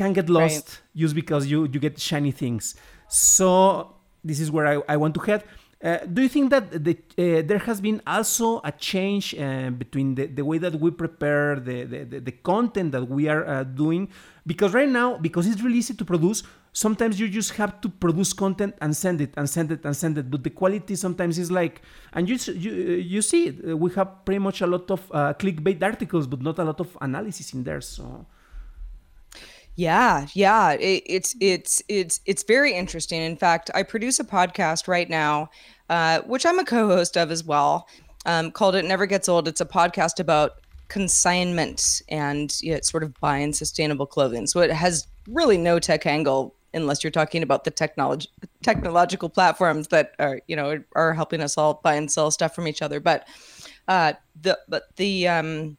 can 0.00 0.12
get 0.12 0.26
lost 0.38 0.64
right. 0.66 0.80
just 1.02 1.14
because 1.20 1.42
you, 1.52 1.58
you 1.72 1.80
get 1.86 1.98
shiny 1.98 2.30
things. 2.42 2.76
So 3.08 3.96
this 4.22 4.38
is 4.38 4.48
where 4.54 4.66
I, 4.74 4.94
I 4.94 4.96
want 5.02 5.14
to 5.16 5.20
head. 5.28 5.42
Uh, 5.82 5.98
do 6.14 6.22
you 6.22 6.28
think 6.28 6.50
that 6.50 6.64
the, 6.84 6.94
uh, 7.18 7.42
there 7.50 7.58
has 7.58 7.80
been 7.80 8.00
also 8.06 8.60
a 8.64 8.72
change 8.72 9.34
uh, 9.34 9.70
between 9.70 10.14
the, 10.14 10.26
the 10.26 10.44
way 10.44 10.58
that 10.58 10.74
we 10.80 10.90
prepare 10.90 11.58
the, 11.58 11.84
the, 11.84 12.20
the 12.28 12.32
content 12.32 12.92
that 12.92 13.04
we 13.08 13.28
are 13.28 13.44
uh, 13.46 13.64
doing? 13.64 14.08
Because 14.46 14.72
right 14.72 14.88
now, 14.88 15.18
because 15.18 15.46
it's 15.48 15.60
really 15.60 15.78
easy 15.78 15.94
to 15.94 16.04
produce, 16.04 16.44
sometimes 16.76 17.18
you 17.18 17.26
just 17.26 17.52
have 17.52 17.80
to 17.80 17.88
produce 17.88 18.34
content 18.34 18.74
and 18.82 18.94
send 18.94 19.22
it 19.22 19.32
and 19.38 19.48
send 19.48 19.72
it 19.72 19.82
and 19.86 19.96
send 19.96 20.18
it. 20.18 20.30
But 20.30 20.44
the 20.44 20.50
quality 20.50 20.94
sometimes 20.94 21.38
is 21.38 21.50
like, 21.50 21.80
and 22.12 22.28
you 22.28 22.36
you, 22.52 22.72
you 23.14 23.22
see, 23.22 23.46
it, 23.46 23.78
we 23.78 23.90
have 23.92 24.24
pretty 24.26 24.40
much 24.40 24.60
a 24.60 24.66
lot 24.66 24.90
of 24.90 25.00
uh, 25.10 25.32
clickbait 25.32 25.82
articles, 25.82 26.26
but 26.26 26.42
not 26.42 26.58
a 26.58 26.64
lot 26.64 26.78
of 26.78 26.96
analysis 27.00 27.54
in 27.54 27.64
there. 27.64 27.80
So 27.80 28.26
yeah, 29.74 30.26
yeah, 30.34 30.72
it, 30.72 31.02
it's 31.06 31.34
it's 31.40 31.82
it's 31.88 32.20
it's 32.26 32.42
very 32.42 32.74
interesting. 32.74 33.22
In 33.22 33.38
fact, 33.38 33.70
I 33.74 33.82
produce 33.82 34.20
a 34.20 34.24
podcast 34.24 34.86
right 34.86 35.08
now, 35.08 35.48
uh, 35.88 36.20
which 36.26 36.44
I'm 36.44 36.58
a 36.58 36.64
co-host 36.64 37.16
of 37.16 37.30
as 37.30 37.42
well, 37.42 37.88
um, 38.26 38.50
called 38.50 38.74
"It 38.74 38.84
Never 38.84 39.06
Gets 39.06 39.30
Old." 39.30 39.48
It's 39.48 39.62
a 39.62 39.66
podcast 39.66 40.20
about 40.20 40.60
consignment 40.88 42.02
and 42.10 42.54
you 42.60 42.74
know, 42.74 42.80
sort 42.82 43.02
of 43.02 43.18
buying 43.18 43.54
sustainable 43.54 44.06
clothing. 44.06 44.46
So 44.46 44.60
it 44.60 44.70
has 44.70 45.06
really 45.26 45.58
no 45.58 45.78
tech 45.78 46.06
angle 46.06 46.55
unless 46.76 47.02
you're 47.02 47.10
talking 47.10 47.42
about 47.42 47.64
the 47.64 47.70
technology 47.70 48.28
technological 48.62 49.28
platforms 49.28 49.88
that 49.88 50.12
are 50.18 50.40
you 50.46 50.56
know 50.56 50.82
are 50.94 51.14
helping 51.14 51.40
us 51.40 51.58
all 51.58 51.80
buy 51.82 51.94
and 51.94 52.10
sell 52.10 52.30
stuff 52.30 52.54
from 52.54 52.68
each 52.68 52.82
other. 52.82 53.00
But 53.00 53.26
uh, 53.88 54.12
the 54.40 54.58
but 54.68 54.94
the 54.96 55.28
um, 55.28 55.76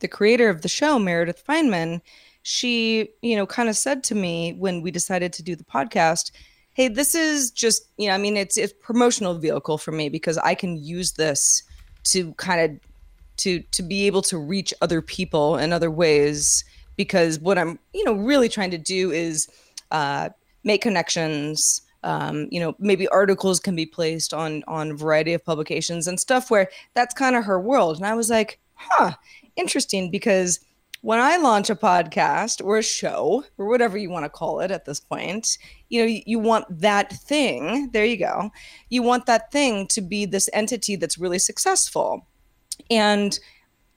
the 0.00 0.08
creator 0.08 0.48
of 0.48 0.62
the 0.62 0.68
show, 0.68 0.98
Meredith 0.98 1.44
Fineman 1.46 2.00
she, 2.48 3.08
you 3.22 3.34
know, 3.34 3.44
kind 3.44 3.68
of 3.68 3.76
said 3.76 4.04
to 4.04 4.14
me 4.14 4.52
when 4.52 4.80
we 4.80 4.92
decided 4.92 5.32
to 5.32 5.42
do 5.42 5.56
the 5.56 5.64
podcast, 5.64 6.30
hey, 6.74 6.86
this 6.86 7.12
is 7.12 7.50
just, 7.50 7.88
you 7.96 8.06
know, 8.06 8.14
I 8.14 8.18
mean, 8.18 8.36
it's 8.36 8.56
it's 8.56 8.72
promotional 8.72 9.34
vehicle 9.34 9.78
for 9.78 9.90
me 9.90 10.08
because 10.08 10.38
I 10.38 10.54
can 10.54 10.76
use 10.76 11.14
this 11.14 11.64
to 12.04 12.32
kind 12.34 12.60
of 12.60 12.80
to 13.38 13.62
to 13.72 13.82
be 13.82 14.06
able 14.06 14.22
to 14.22 14.38
reach 14.38 14.72
other 14.80 15.02
people 15.02 15.56
in 15.56 15.72
other 15.72 15.90
ways 15.90 16.64
because 16.94 17.40
what 17.40 17.58
I'm, 17.58 17.80
you 17.92 18.04
know, 18.04 18.12
really 18.12 18.48
trying 18.48 18.70
to 18.70 18.78
do 18.78 19.10
is 19.10 19.48
uh, 19.90 20.30
make 20.64 20.82
connections. 20.82 21.82
Um, 22.02 22.46
you 22.50 22.60
know, 22.60 22.74
maybe 22.78 23.08
articles 23.08 23.58
can 23.58 23.74
be 23.74 23.86
placed 23.86 24.32
on 24.32 24.62
on 24.68 24.92
a 24.92 24.94
variety 24.94 25.32
of 25.32 25.44
publications 25.44 26.06
and 26.06 26.20
stuff 26.20 26.50
where 26.50 26.68
that's 26.94 27.14
kind 27.14 27.34
of 27.34 27.44
her 27.44 27.60
world. 27.60 27.96
And 27.96 28.06
I 28.06 28.14
was 28.14 28.30
like, 28.30 28.60
huh, 28.74 29.12
interesting 29.56 30.10
because 30.10 30.60
when 31.02 31.20
I 31.20 31.36
launch 31.36 31.70
a 31.70 31.76
podcast 31.76 32.64
or 32.64 32.78
a 32.78 32.82
show 32.82 33.44
or 33.58 33.68
whatever 33.68 33.96
you 33.96 34.10
want 34.10 34.24
to 34.24 34.28
call 34.28 34.60
it 34.60 34.70
at 34.70 34.84
this 34.86 34.98
point, 34.98 35.58
you 35.88 36.02
know, 36.02 36.20
you 36.26 36.38
want 36.38 36.64
that 36.68 37.12
thing, 37.12 37.90
there 37.92 38.04
you 38.04 38.16
go. 38.16 38.50
You 38.88 39.02
want 39.02 39.26
that 39.26 39.52
thing 39.52 39.86
to 39.88 40.00
be 40.00 40.26
this 40.26 40.50
entity 40.52 40.96
that's 40.96 41.18
really 41.18 41.38
successful. 41.38 42.26
And 42.90 43.38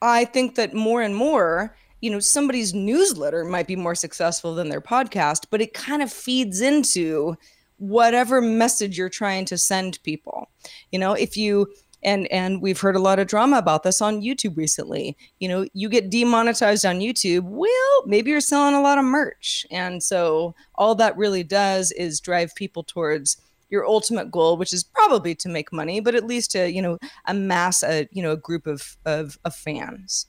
I 0.02 0.25
think 0.25 0.56
that 0.56 0.73
more 0.73 1.02
and 1.02 1.15
more, 1.15 1.75
you 2.02 2.10
know, 2.10 2.20
somebody's 2.20 2.74
newsletter 2.74 3.44
might 3.44 3.68
be 3.68 3.76
more 3.76 3.96
successful 3.96 4.56
than 4.56 4.70
their 4.70 4.82
podcast, 4.82 5.46
but 5.50 5.62
it 5.62 5.74
kind 5.74 6.02
of 6.02 6.12
feeds 6.12 6.62
into 6.62 7.36
whatever 7.78 8.42
message 8.42 8.98
you're 8.98 9.10
trying 9.10 9.46
to 9.46 9.58
send 9.58 10.02
people. 10.04 10.50
You 10.92 11.00
know, 11.00 11.14
if 11.14 11.38
you 11.38 11.68
and 12.04 12.32
and 12.32 12.62
we've 12.62 12.80
heard 12.80 12.96
a 12.96 13.00
lot 13.00 13.20
of 13.20 13.28
drama 13.28 13.58
about 13.58 13.84
this 13.84 14.02
on 14.02 14.22
YouTube 14.22 14.58
recently. 14.58 15.18
You 15.40 15.50
know, 15.50 15.68
you 15.74 15.90
get 15.90 16.10
demonetized 16.10 16.86
on 16.86 17.00
YouTube, 17.00 17.44
well, 17.44 18.06
maybe 18.06 18.32
you're 18.32 18.42
selling 18.42 18.76
a 18.76 18.82
lot 18.82 18.98
of 18.98 19.06
merch. 19.06 19.66
And 19.72 20.02
so 20.02 20.56
all 20.76 20.96
that 20.96 21.18
really 21.18 21.44
does 21.44 21.92
is 21.92 22.20
drive 22.20 22.56
people 22.56 22.84
towards 22.84 23.38
your 23.70 23.86
ultimate 23.86 24.32
goal, 24.32 24.58
which 24.58 24.74
is 24.74 24.84
probably 24.84 25.36
to 25.36 25.50
make 25.50 25.72
money, 25.72 26.00
but 26.00 26.16
at 26.16 26.26
least 26.26 26.52
to, 26.52 26.72
you 26.72 26.82
know, 26.82 26.98
amass 27.28 27.84
a, 27.84 28.08
you 28.12 28.24
know, 28.24 28.32
a 28.32 28.38
group 28.38 28.66
of 28.66 28.98
of, 29.06 29.38
of 29.46 29.56
fans. 29.56 30.26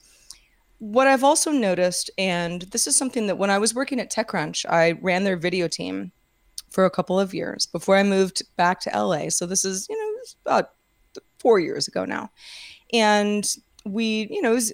What 0.81 1.07
I've 1.07 1.25
also 1.25 1.53
noticed, 1.53 2.11
and 2.17 2.63
this 2.63 2.87
is 2.87 2.97
something 2.97 3.27
that 3.27 3.37
when 3.37 3.51
I 3.51 3.59
was 3.59 3.75
working 3.75 4.01
at 4.01 4.11
TechCrunch, 4.11 4.65
I 4.69 4.93
ran 5.03 5.25
their 5.25 5.37
video 5.37 5.69
team 5.69 6.11
for 6.71 6.87
a 6.87 6.91
couple 6.91 7.21
of 7.21 7.35
years 7.35 7.67
before 7.67 7.97
I 7.97 8.03
moved 8.03 8.43
back 8.57 8.81
to 8.81 8.91
LA. 8.91 9.29
So 9.29 9.45
this 9.45 9.65
is, 9.65 9.87
you 9.91 9.99
know, 9.99 10.23
about 10.47 10.71
four 11.39 11.61
years 11.61 11.87
ago 11.87 12.07
now. 12.07 12.31
And 12.95 13.47
we, 13.85 14.29
you 14.31 14.41
know, 14.41 14.53
was, 14.53 14.73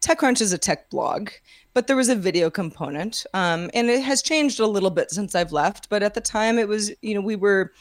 TechCrunch 0.00 0.40
is 0.40 0.54
a 0.54 0.58
tech 0.58 0.88
blog, 0.88 1.28
but 1.74 1.88
there 1.88 1.96
was 1.96 2.08
a 2.08 2.16
video 2.16 2.48
component. 2.48 3.26
Um, 3.34 3.70
and 3.74 3.90
it 3.90 4.02
has 4.02 4.22
changed 4.22 4.60
a 4.60 4.66
little 4.66 4.90
bit 4.90 5.10
since 5.10 5.34
I've 5.34 5.52
left. 5.52 5.90
But 5.90 6.02
at 6.02 6.14
the 6.14 6.22
time, 6.22 6.58
it 6.58 6.68
was, 6.68 6.90
you 7.02 7.14
know, 7.14 7.20
we 7.20 7.36
were 7.36 7.72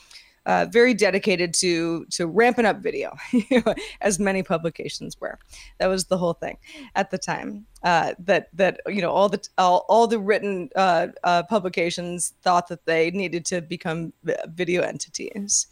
uh, 0.46 0.66
very 0.70 0.94
dedicated 0.94 1.54
to 1.56 2.06
to 2.12 2.28
ramping 2.28 2.66
up 2.66 2.82
video, 2.82 3.16
as 4.02 4.20
many 4.20 4.44
publications 4.44 5.20
were. 5.20 5.40
That 5.80 5.88
was 5.88 6.06
the 6.06 6.18
whole 6.18 6.34
thing 6.34 6.58
at 6.96 7.12
the 7.12 7.18
time. 7.18 7.66
Uh, 7.84 8.14
that 8.20 8.48
that 8.54 8.80
you 8.88 9.02
know 9.02 9.12
all 9.12 9.30
the 9.30 9.46
all, 9.58 9.86
all 9.90 10.08
the 10.08 10.20
written 10.20 10.70
uh, 10.76 11.08
uh 11.24 11.44
publications 11.44 12.34
thought 12.42 12.68
that 12.68 12.86
they 12.86 13.12
needed 13.12 13.46
to 13.46 13.62
become 13.62 14.14
video 14.48 14.82
entities 14.82 15.68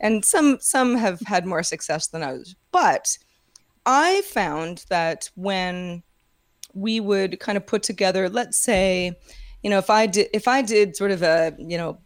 and 0.00 0.24
some 0.24 0.58
some 0.60 0.96
have 0.96 1.20
had 1.20 1.46
more 1.46 1.62
success 1.62 2.06
than 2.08 2.22
others 2.22 2.54
but 2.72 3.18
i 3.84 4.20
found 4.22 4.84
that 4.88 5.30
when 5.34 6.02
we 6.74 7.00
would 7.00 7.40
kind 7.40 7.56
of 7.56 7.66
put 7.66 7.82
together 7.82 8.28
let's 8.28 8.58
say 8.58 9.12
you 9.62 9.70
know 9.70 9.78
if 9.78 9.90
i 9.90 10.06
did 10.06 10.28
if 10.32 10.46
i 10.46 10.60
did 10.62 10.96
sort 10.96 11.10
of 11.10 11.22
a 11.22 11.54
you 11.58 11.78
know 11.78 11.98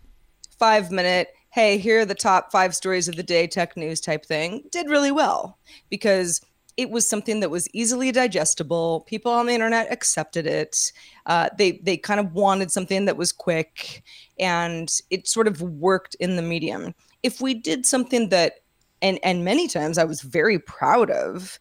five 0.59 0.91
minute 0.91 1.29
hey 1.51 1.79
here 1.79 2.01
are 2.01 2.05
the 2.05 2.15
top 2.15 2.53
five 2.53 2.75
stories 2.75 3.09
of 3.09 3.17
the 3.17 3.23
day 3.23 3.47
tech 3.47 3.77
news 3.77 4.01
type 4.01 4.25
thing 4.25 4.63
did 4.71 4.89
really 4.89 5.11
well 5.11 5.59
because 5.91 6.41
it 6.77 6.91
was 6.91 7.07
something 7.07 7.41
that 7.41 7.51
was 7.51 7.69
easily 7.75 8.11
digestible. 8.11 9.01
People 9.07 9.31
on 9.33 9.45
the 9.45 9.53
internet 9.53 9.93
accepted 9.93 10.47
it. 10.47 10.93
Uh, 11.27 11.51
they 11.59 11.73
they 11.83 11.99
kind 11.99 12.19
of 12.19 12.33
wanted 12.33 12.71
something 12.71 13.05
that 13.05 13.19
was 13.19 13.33
quick 13.33 14.03
and 14.39 14.91
it 15.11 15.29
sort 15.29 15.47
of 15.47 15.61
worked 15.61 16.15
in 16.21 16.37
the 16.37 16.43
medium. 16.43 16.95
If 17.23 17.43
we 17.43 17.53
did 17.53 17.85
something 17.85 18.31
that 18.31 18.61
and 19.03 19.19
and 19.23 19.45
many 19.45 19.69
times 19.69 19.99
I 19.99 20.05
was 20.05 20.23
very 20.23 20.59
proud 20.59 21.11
of 21.11 21.59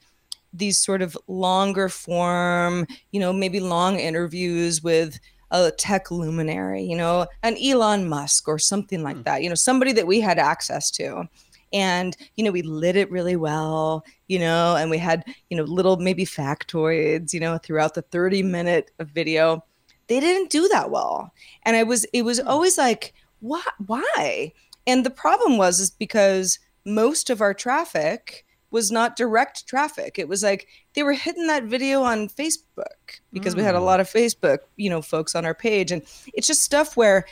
these 0.53 0.79
sort 0.79 1.01
of 1.01 1.17
longer 1.27 1.89
form, 1.89 2.87
you 3.11 3.19
know, 3.19 3.33
maybe 3.33 3.59
long 3.59 3.99
interviews 3.99 4.81
with 4.81 5.19
a 5.51 5.71
tech 5.71 6.11
luminary, 6.11 6.83
you 6.83 6.95
know, 6.95 7.27
an 7.43 7.57
Elon 7.57 8.07
Musk 8.07 8.47
or 8.47 8.59
something 8.59 9.03
like 9.03 9.17
mm. 9.17 9.23
that, 9.23 9.43
you 9.43 9.49
know, 9.49 9.55
somebody 9.55 9.91
that 9.93 10.07
we 10.07 10.19
had 10.19 10.37
access 10.39 10.91
to. 10.91 11.27
And, 11.71 12.17
you 12.35 12.43
know, 12.43 12.51
we 12.51 12.63
lit 12.63 12.95
it 12.95 13.11
really 13.11 13.35
well, 13.35 14.03
you 14.27 14.39
know, 14.39 14.75
and 14.75 14.89
we 14.89 14.97
had, 14.97 15.23
you 15.49 15.57
know, 15.57 15.63
little 15.63 15.97
maybe 15.97 16.25
factoids, 16.25 17.33
you 17.33 17.39
know, 17.39 17.57
throughout 17.57 17.93
the 17.93 18.01
30 18.01 18.43
minute 18.43 18.91
video. 18.99 19.63
They 20.07 20.19
didn't 20.19 20.49
do 20.49 20.67
that 20.69 20.89
well. 20.89 21.31
And 21.63 21.75
I 21.75 21.83
was, 21.83 22.05
it 22.05 22.23
was 22.23 22.39
hmm. 22.39 22.47
always 22.47 22.77
like, 22.77 23.13
what, 23.39 23.65
why? 23.85 24.53
And 24.87 25.05
the 25.05 25.11
problem 25.11 25.57
was 25.57 25.79
is 25.79 25.91
because 25.91 26.57
most 26.85 27.29
of 27.29 27.41
our 27.41 27.53
traffic 27.53 28.45
was 28.71 28.91
not 28.91 29.15
direct 29.15 29.67
traffic. 29.67 30.19
It 30.19 30.27
was 30.27 30.43
like 30.43 30.67
they 30.93 31.03
were 31.03 31.13
hitting 31.13 31.47
that 31.47 31.63
video 31.63 32.03
on 32.03 32.29
Facebook 32.29 33.19
because 33.33 33.53
mm. 33.53 33.57
we 33.57 33.63
had 33.63 33.75
a 33.75 33.79
mm. 33.79 33.85
lot 33.85 33.99
of 33.99 34.09
Facebook, 34.09 34.59
you 34.77 34.89
know, 34.89 35.01
folks 35.01 35.35
on 35.35 35.45
our 35.45 35.55
page 35.55 35.91
and 35.91 36.01
it's 36.33 36.47
just 36.47 36.61
stuff 36.61 36.95
where 36.95 37.25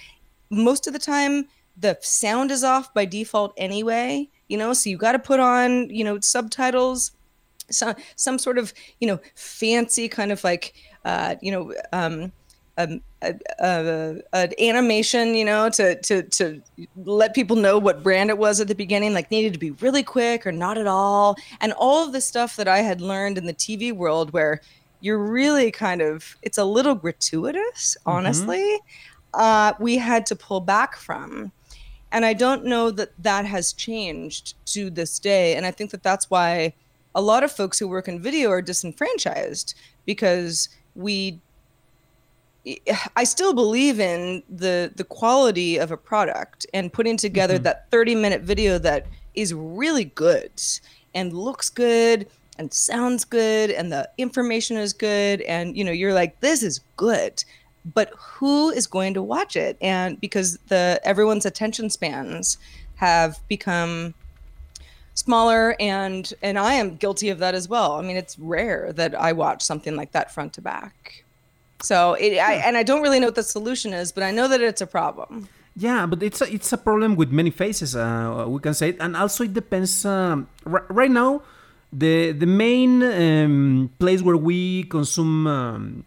most 0.50 0.88
of 0.88 0.93
the 0.93 1.00
time 1.00 1.47
the 1.78 1.97
sound 2.02 2.52
is 2.52 2.63
off 2.63 2.93
by 2.93 3.06
default 3.06 3.54
anyway, 3.58 4.28
you 4.47 4.58
know, 4.58 4.73
so 4.73 4.89
you 4.89 4.97
got 4.97 5.12
to 5.12 5.19
put 5.19 5.39
on, 5.39 5.89
you 5.89 6.04
know, 6.04 6.19
subtitles 6.19 7.12
some 7.69 7.95
some 8.15 8.39
sort 8.39 8.58
of, 8.58 8.73
you 9.00 9.08
know, 9.08 9.19
fancy 9.36 10.08
kind 10.08 10.32
of 10.32 10.43
like 10.43 10.73
uh, 11.06 11.36
you 11.41 11.52
know, 11.52 11.73
um 11.93 12.32
a, 12.77 13.01
a, 13.59 14.21
an 14.33 14.53
animation, 14.59 15.33
you 15.33 15.45
know, 15.45 15.69
to 15.69 15.99
to 16.01 16.23
to 16.23 16.61
let 17.05 17.33
people 17.33 17.55
know 17.55 17.77
what 17.77 18.03
brand 18.03 18.29
it 18.29 18.37
was 18.37 18.61
at 18.61 18.67
the 18.67 18.75
beginning, 18.75 19.13
like 19.13 19.31
needed 19.31 19.53
to 19.53 19.59
be 19.59 19.71
really 19.71 20.03
quick 20.03 20.45
or 20.45 20.51
not 20.51 20.77
at 20.77 20.87
all, 20.87 21.35
and 21.59 21.73
all 21.73 22.05
of 22.05 22.13
the 22.13 22.21
stuff 22.21 22.55
that 22.55 22.67
I 22.67 22.79
had 22.79 23.01
learned 23.01 23.37
in 23.37 23.45
the 23.45 23.53
TV 23.53 23.91
world, 23.91 24.31
where 24.31 24.61
you're 25.01 25.17
really 25.17 25.71
kind 25.71 26.01
of 26.01 26.37
it's 26.41 26.57
a 26.57 26.65
little 26.65 26.95
gratuitous, 26.95 27.97
mm-hmm. 27.99 28.09
honestly. 28.09 28.59
Mm-hmm. 28.59 28.87
Uh, 29.33 29.73
we 29.79 29.97
had 29.97 30.25
to 30.25 30.35
pull 30.35 30.61
back 30.61 30.95
from, 30.95 31.51
and 32.11 32.25
I 32.25 32.33
don't 32.33 32.65
know 32.65 32.91
that 32.91 33.11
that 33.21 33.45
has 33.45 33.73
changed 33.73 34.53
to 34.67 34.89
this 34.89 35.19
day, 35.19 35.55
and 35.55 35.65
I 35.65 35.71
think 35.71 35.91
that 35.91 36.03
that's 36.03 36.29
why 36.29 36.73
a 37.13 37.21
lot 37.21 37.43
of 37.43 37.51
folks 37.51 37.79
who 37.79 37.87
work 37.87 38.07
in 38.07 38.21
video 38.21 38.49
are 38.51 38.61
disenfranchised 38.61 39.73
because 40.05 40.69
we 40.95 41.39
I 43.15 43.23
still 43.23 43.53
believe 43.53 43.99
in 43.99 44.43
the 44.49 44.91
the 44.95 45.03
quality 45.03 45.77
of 45.77 45.91
a 45.91 45.97
product 45.97 46.65
and 46.73 46.91
putting 46.91 47.17
together 47.17 47.56
mm-hmm. 47.56 47.63
that 47.63 47.89
30 47.91 48.15
minute 48.15 48.41
video 48.41 48.77
that 48.80 49.08
is 49.36 49.53
really 49.53 50.06
good 50.06 50.51
and 51.13 51.34
looks 51.34 51.69
good 51.69 52.27
and 52.58 52.73
sounds 52.73 53.23
good 53.23 53.69
and 53.69 53.91
the 53.91 54.10
information 54.17 54.77
is 54.77 54.91
good 54.93 55.41
and 55.41 55.77
you 55.77 55.84
know 55.84 55.91
you're 55.91 56.13
like 56.13 56.39
this 56.39 56.63
is 56.63 56.82
good 56.95 57.43
but 57.93 58.12
who 58.17 58.69
is 58.71 58.88
going 58.88 59.13
to 59.13 59.21
watch 59.21 59.56
it 59.56 59.77
and 59.80 60.19
because 60.19 60.58
the 60.67 60.99
everyone's 61.03 61.45
attention 61.45 61.89
spans 61.89 62.58
have 62.95 63.39
become 63.47 64.13
smaller 65.13 65.75
and 65.80 66.34
and 66.41 66.60
I 66.60 66.73
am 66.73 66.95
guilty 66.95 67.30
of 67.30 67.39
that 67.39 67.56
as 67.56 67.67
well. 67.67 67.93
I 67.93 68.01
mean, 68.01 68.17
it's 68.17 68.38
rare 68.38 68.93
that 68.93 69.19
I 69.19 69.34
watch 69.34 69.62
something 69.63 69.95
like 69.95 70.12
that 70.12 70.34
front 70.34 70.53
to 70.53 70.62
back. 70.62 71.23
So 71.81 72.13
it, 72.13 72.37
I, 72.37 72.55
and 72.55 72.75
I 72.77 72.83
don't 72.83 73.01
really 73.01 73.19
know 73.19 73.27
what 73.27 73.35
the 73.35 73.43
solution 73.43 73.93
is, 73.93 74.11
but 74.11 74.23
I 74.23 74.31
know 74.31 74.47
that 74.47 74.61
it's 74.61 74.81
a 74.81 74.87
problem. 74.87 75.47
Yeah, 75.75 76.07
but 76.07 76.23
it's 76.23 76.41
a, 76.41 76.51
it's 76.51 76.73
a 76.73 76.77
problem 76.77 77.15
with 77.15 77.31
many 77.31 77.51
faces. 77.51 77.95
Uh, 77.95 78.45
we 78.47 78.59
can 78.59 78.73
say 78.73 78.89
it, 78.89 78.97
and 78.99 79.15
also 79.15 79.43
it 79.43 79.53
depends. 79.53 80.05
Um, 80.05 80.47
right 80.65 81.11
now, 81.11 81.43
the 81.93 82.31
the 82.31 82.47
main 82.47 83.03
um, 83.03 83.91
place 83.99 84.23
where 84.23 84.37
we 84.37 84.83
consume 84.85 85.45
um, 85.45 86.05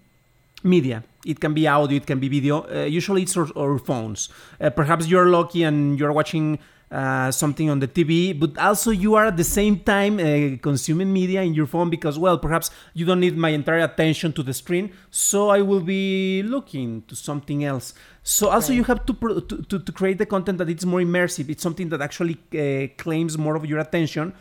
media. 0.65 1.05
It 1.25 1.39
can 1.39 1.55
be 1.55 1.69
audio, 1.69 1.97
it 1.99 2.07
can 2.07 2.19
be 2.19 2.29
video. 2.29 2.67
Uh, 2.67 2.85
usually, 2.85 3.23
it's 3.23 3.37
our, 3.37 3.47
our 3.57 3.79
phones. 3.79 4.29
Uh, 4.61 4.71
perhaps 4.71 5.07
you're 5.07 5.27
lucky 5.27 5.63
and 5.63 5.99
you're 5.99 6.13
watching 6.13 6.59
uh, 6.91 7.31
something 7.31 7.71
on 7.71 7.79
the 7.79 7.87
TV, 7.87 8.39
but 8.39 8.59
also 8.59 8.91
you 8.91 9.15
are 9.15 9.27
at 9.27 9.37
the 9.37 9.45
same 9.45 9.79
time 9.79 10.19
uh, 10.19 10.57
consuming 10.61 11.13
media 11.13 11.43
in 11.43 11.55
your 11.55 11.67
phone 11.67 11.89
because, 11.89 12.19
well, 12.19 12.37
perhaps 12.37 12.71
you 12.95 13.07
don't 13.07 13.21
need 13.21 13.37
my 13.37 13.51
entire 13.51 13.79
attention 13.79 14.33
to 14.33 14.43
the 14.43 14.53
screen, 14.53 14.93
so 15.11 15.51
I 15.51 15.63
will 15.63 15.81
be 15.81 16.43
looking 16.43 17.03
to 17.03 17.15
something 17.15 17.65
else. 17.65 17.95
So 18.23 18.49
also 18.49 18.73
you 18.73 18.85
have 18.85 19.07
to, 19.07 19.15
pro- 19.15 19.41
to, 19.41 19.63
to 19.63 19.79
to 19.79 19.93
create 19.93 20.19
the 20.19 20.27
content 20.27 20.59
that 20.59 20.69
it's 20.69 20.85
more 20.85 21.01
immersive. 21.01 21.49
It's 21.49 21.63
something 21.63 21.89
that 21.91 22.01
actually 22.01 22.39
uh, 22.55 22.89
claims 23.01 23.39
more 23.39 23.55
of 23.55 23.65
your 23.67 23.79
attention 23.79 24.35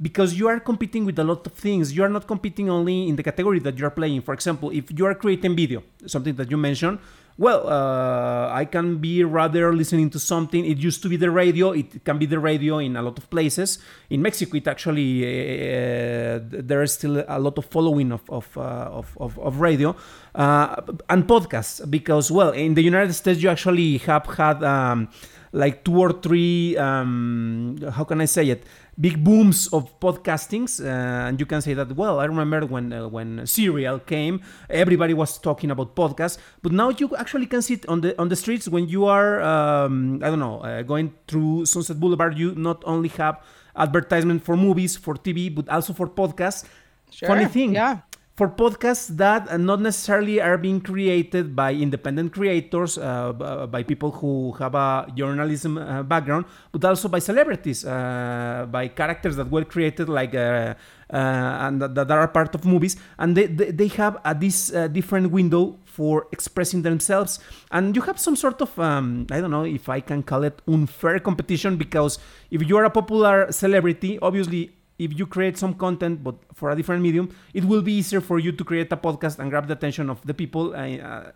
because 0.00 0.38
you 0.38 0.48
are 0.48 0.60
competing 0.60 1.04
with 1.04 1.18
a 1.18 1.24
lot 1.24 1.46
of 1.46 1.52
things. 1.52 1.92
You 1.96 2.04
are 2.04 2.08
not 2.08 2.26
competing 2.26 2.70
only 2.70 3.08
in 3.08 3.16
the 3.16 3.22
category 3.22 3.58
that 3.60 3.78
you 3.78 3.86
are 3.86 3.90
playing. 3.90 4.22
For 4.22 4.34
example, 4.34 4.70
if 4.70 4.96
you 4.96 5.04
are 5.06 5.14
creating 5.14 5.56
video, 5.56 5.82
something 6.06 6.34
that 6.36 6.50
you 6.50 6.56
mentioned, 6.56 7.00
well, 7.38 7.68
uh, 7.68 8.52
I 8.52 8.64
can 8.64 8.98
be 8.98 9.22
rather 9.22 9.72
listening 9.72 10.10
to 10.10 10.18
something. 10.18 10.64
It 10.64 10.78
used 10.78 11.02
to 11.02 11.08
be 11.08 11.16
the 11.16 11.30
radio. 11.30 11.70
It 11.70 12.04
can 12.04 12.18
be 12.18 12.26
the 12.26 12.40
radio 12.40 12.78
in 12.78 12.96
a 12.96 13.02
lot 13.02 13.16
of 13.16 13.30
places. 13.30 13.78
In 14.10 14.22
Mexico, 14.22 14.56
it 14.56 14.66
actually 14.66 15.22
uh, 15.22 16.40
there 16.42 16.82
is 16.82 16.94
still 16.94 17.24
a 17.28 17.38
lot 17.38 17.56
of 17.56 17.66
following 17.66 18.10
of 18.10 18.28
of 18.28 18.58
uh, 18.58 18.60
of, 18.60 19.16
of, 19.20 19.38
of, 19.38 19.60
radio 19.60 19.94
uh, 20.34 20.82
and 21.08 21.28
podcasts 21.28 21.88
because 21.88 22.28
well, 22.32 22.50
in 22.50 22.74
the 22.74 22.82
United 22.82 23.12
States, 23.12 23.40
you 23.40 23.48
actually 23.48 23.98
have 23.98 24.26
had. 24.26 24.62
Um, 24.64 25.08
like 25.52 25.82
two 25.82 25.98
or 25.98 26.12
three 26.12 26.76
um, 26.76 27.78
how 27.94 28.04
can 28.04 28.20
i 28.20 28.26
say 28.26 28.50
it 28.50 28.64
big 29.00 29.22
booms 29.22 29.68
of 29.68 29.98
podcastings 30.00 30.84
uh, 30.84 31.28
and 31.28 31.38
you 31.38 31.46
can 31.46 31.60
say 31.60 31.74
that 31.74 31.94
well 31.96 32.18
i 32.18 32.24
remember 32.24 32.66
when 32.66 32.92
uh, 32.92 33.08
when 33.08 33.46
serial 33.46 33.98
came 33.98 34.40
everybody 34.68 35.14
was 35.14 35.38
talking 35.38 35.70
about 35.70 35.94
podcasts 35.94 36.38
but 36.62 36.72
now 36.72 36.88
you 36.88 37.08
actually 37.16 37.46
can 37.46 37.62
see 37.62 37.74
it 37.74 37.88
on 37.88 38.00
the 38.00 38.18
on 38.20 38.28
the 38.28 38.36
streets 38.36 38.68
when 38.68 38.88
you 38.88 39.06
are 39.06 39.40
um, 39.42 40.20
i 40.22 40.28
don't 40.28 40.40
know 40.40 40.58
uh, 40.60 40.82
going 40.82 41.14
through 41.28 41.64
sunset 41.64 42.00
boulevard 42.00 42.36
you 42.36 42.54
not 42.56 42.82
only 42.86 43.08
have 43.08 43.40
advertisement 43.76 44.44
for 44.44 44.56
movies 44.56 44.96
for 44.96 45.14
tv 45.14 45.54
but 45.54 45.68
also 45.68 45.92
for 45.92 46.08
podcasts 46.08 46.64
sure. 47.10 47.28
funny 47.28 47.46
thing 47.46 47.74
yeah 47.74 47.98
for 48.38 48.48
podcasts 48.48 49.08
that 49.16 49.58
not 49.58 49.80
necessarily 49.80 50.40
are 50.40 50.56
being 50.56 50.80
created 50.80 51.56
by 51.56 51.74
independent 51.74 52.32
creators, 52.32 52.96
uh, 52.96 53.32
by 53.68 53.82
people 53.82 54.12
who 54.12 54.52
have 54.60 54.76
a 54.76 55.08
journalism 55.16 55.76
uh, 55.76 56.04
background, 56.04 56.44
but 56.70 56.84
also 56.84 57.08
by 57.08 57.18
celebrities, 57.18 57.84
uh, 57.84 58.64
by 58.70 58.86
characters 58.86 59.34
that 59.34 59.50
were 59.50 59.64
created 59.64 60.08
like 60.08 60.36
uh, 60.36 60.74
uh, 61.10 61.66
and 61.66 61.82
that, 61.82 62.10
are 62.12 62.28
part 62.28 62.54
of 62.54 62.64
movies, 62.64 62.96
and 63.18 63.36
they 63.36 63.46
they, 63.46 63.72
they 63.72 63.88
have 63.88 64.18
a 64.24 64.32
this 64.34 64.72
uh, 64.72 64.86
different 64.86 65.32
window 65.32 65.76
for 65.84 66.28
expressing 66.30 66.82
themselves, 66.82 67.40
and 67.72 67.96
you 67.96 68.02
have 68.02 68.20
some 68.20 68.36
sort 68.36 68.62
of 68.62 68.78
um, 68.78 69.26
I 69.32 69.40
don't 69.40 69.50
know 69.50 69.64
if 69.64 69.88
I 69.88 69.98
can 69.98 70.22
call 70.22 70.44
it 70.44 70.62
unfair 70.68 71.18
competition 71.18 71.76
because 71.76 72.20
if 72.52 72.62
you 72.68 72.76
are 72.76 72.84
a 72.84 72.90
popular 72.90 73.50
celebrity, 73.50 74.16
obviously 74.22 74.77
if 74.98 75.18
you 75.18 75.26
create 75.26 75.56
some 75.56 75.74
content 75.74 76.22
but 76.22 76.34
for 76.54 76.70
a 76.70 76.76
different 76.76 77.02
medium 77.02 77.30
it 77.54 77.64
will 77.64 77.82
be 77.82 77.92
easier 77.92 78.20
for 78.20 78.38
you 78.38 78.52
to 78.52 78.64
create 78.64 78.92
a 78.92 78.96
podcast 78.96 79.38
and 79.38 79.50
grab 79.50 79.66
the 79.66 79.74
attention 79.74 80.10
of 80.10 80.24
the 80.26 80.34
people. 80.34 80.74
Uh, 80.74 81.30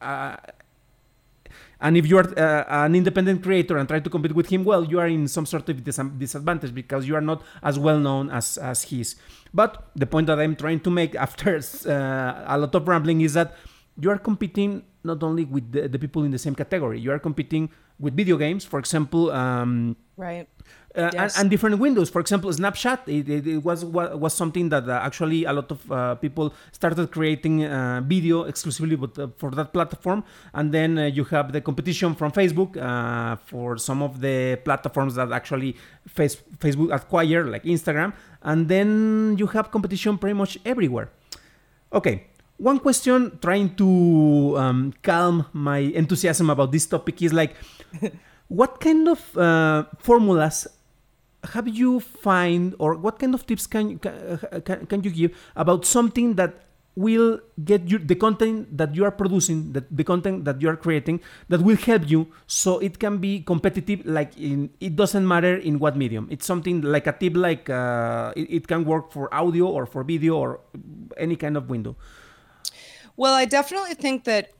uh, 0.00 0.36
and 1.80 1.96
if 1.96 2.06
you 2.06 2.16
are 2.16 2.38
uh, 2.38 2.64
an 2.86 2.94
independent 2.94 3.42
creator 3.42 3.76
and 3.76 3.88
try 3.88 4.00
to 4.00 4.08
compete 4.08 4.32
with 4.32 4.48
him 4.48 4.64
well 4.64 4.84
you 4.84 4.98
are 4.98 5.08
in 5.08 5.28
some 5.28 5.44
sort 5.44 5.68
of 5.68 5.84
dis- 5.84 6.00
disadvantage 6.16 6.74
because 6.74 7.06
you 7.06 7.14
are 7.14 7.20
not 7.20 7.42
as 7.62 7.78
well 7.78 7.98
known 7.98 8.30
as 8.30 8.56
as 8.58 8.82
he 8.82 9.00
is. 9.00 9.16
But 9.52 9.90
the 9.94 10.06
point 10.06 10.26
that 10.28 10.40
i'm 10.40 10.56
trying 10.56 10.80
to 10.80 10.90
make 10.90 11.14
after 11.26 11.56
uh, 11.58 12.54
a 12.54 12.56
lot 12.58 12.74
of 12.74 12.88
rambling 12.88 13.20
is 13.20 13.34
that 13.34 13.54
you 14.00 14.10
are 14.10 14.18
competing 14.18 14.82
not 15.04 15.22
only 15.22 15.44
with 15.44 15.72
the, 15.72 15.88
the, 15.88 15.98
people 15.98 16.22
in 16.22 16.30
the 16.30 16.38
same 16.38 16.54
category 16.54 16.98
you 16.98 17.10
are 17.10 17.18
competing 17.18 17.68
with 17.98 18.16
video 18.16 18.36
games. 18.36 18.64
For 18.64 18.78
example 18.78 19.30
um, 19.30 19.96
right 20.16 20.48
uh, 20.94 21.10
yes. 21.12 21.34
and, 21.36 21.42
and, 21.42 21.50
different 21.50 21.78
windows. 21.78 22.10
For 22.10 22.20
example, 22.20 22.50
Snapchat 22.50 23.00
it, 23.06 23.28
it, 23.28 23.46
it 23.46 23.64
was 23.64 23.84
was 23.84 24.34
something 24.34 24.68
that 24.68 24.88
uh, 24.88 25.00
actually 25.02 25.44
a 25.44 25.52
lot 25.52 25.70
of 25.70 25.90
uh, 25.90 26.14
people 26.16 26.54
started 26.72 27.10
creating 27.10 27.64
uh, 27.64 28.02
video 28.04 28.44
exclusively 28.44 28.96
but, 28.96 29.18
uh, 29.18 29.28
for 29.36 29.50
that 29.52 29.72
platform. 29.72 30.24
And 30.52 30.72
then 30.72 30.98
uh, 30.98 31.06
you 31.06 31.24
have 31.24 31.52
the 31.52 31.60
competition 31.60 32.14
from 32.14 32.32
Facebook 32.32 32.72
for 33.46 33.78
some 33.78 34.02
of 34.02 34.20
the 34.20 34.60
platforms 34.64 35.14
that 35.14 35.32
actually 35.32 35.76
face, 36.06 36.36
Facebook 36.58 36.94
acquired, 36.94 37.48
like 37.48 37.64
Instagram. 37.64 38.12
And 38.42 38.68
then 38.68 39.36
you 39.38 39.46
have 39.48 39.70
competition 39.70 40.18
pretty 40.18 40.34
much 40.34 40.58
everywhere. 40.64 41.10
Okay, 41.92 42.26
one 42.56 42.78
question 42.78 43.38
trying 43.40 43.74
to 43.76 44.54
um, 44.56 44.94
calm 45.02 45.46
my 45.52 45.78
enthusiasm 45.78 46.50
about 46.50 46.72
this 46.72 46.86
topic 46.86 47.20
is 47.22 47.32
like 47.32 47.54
what 48.48 48.80
kind 48.80 49.08
of 49.08 49.36
uh, 49.36 49.84
formulas 49.98 50.66
have 51.50 51.66
you 51.68 52.00
find 52.00 52.74
or 52.78 52.94
what 52.94 53.18
kind 53.18 53.34
of 53.34 53.46
tips 53.46 53.66
can, 53.66 53.98
can, 53.98 54.86
can 54.86 55.02
you 55.02 55.10
give 55.10 55.36
about 55.56 55.84
something 55.84 56.34
that 56.34 56.54
will 56.94 57.40
get 57.64 57.88
you 57.88 57.98
the 57.98 58.14
content 58.14 58.76
that 58.76 58.94
you 58.94 59.04
are 59.04 59.10
producing 59.10 59.72
that 59.72 59.84
the 59.90 60.04
content 60.04 60.44
that 60.44 60.60
you 60.60 60.68
are 60.68 60.76
creating 60.76 61.20
that 61.48 61.62
will 61.62 61.76
help 61.76 62.02
you 62.08 62.28
so 62.46 62.78
it 62.80 62.98
can 62.98 63.16
be 63.16 63.40
competitive 63.40 64.04
like 64.04 64.36
in 64.36 64.68
it 64.78 64.94
doesn't 64.94 65.26
matter 65.26 65.56
in 65.56 65.78
what 65.78 65.96
medium. 65.96 66.28
It's 66.30 66.44
something 66.44 66.82
like 66.82 67.06
a 67.06 67.12
tip 67.12 67.34
like 67.34 67.70
uh, 67.70 68.32
it, 68.36 68.50
it 68.50 68.68
can 68.68 68.84
work 68.84 69.10
for 69.10 69.32
audio 69.32 69.66
or 69.66 69.86
for 69.86 70.04
video 70.04 70.36
or 70.36 70.60
any 71.16 71.36
kind 71.36 71.56
of 71.56 71.70
window. 71.70 71.96
Well 73.16 73.34
i 73.34 73.44
definitely 73.46 73.94
think 73.94 74.24
that 74.24 74.52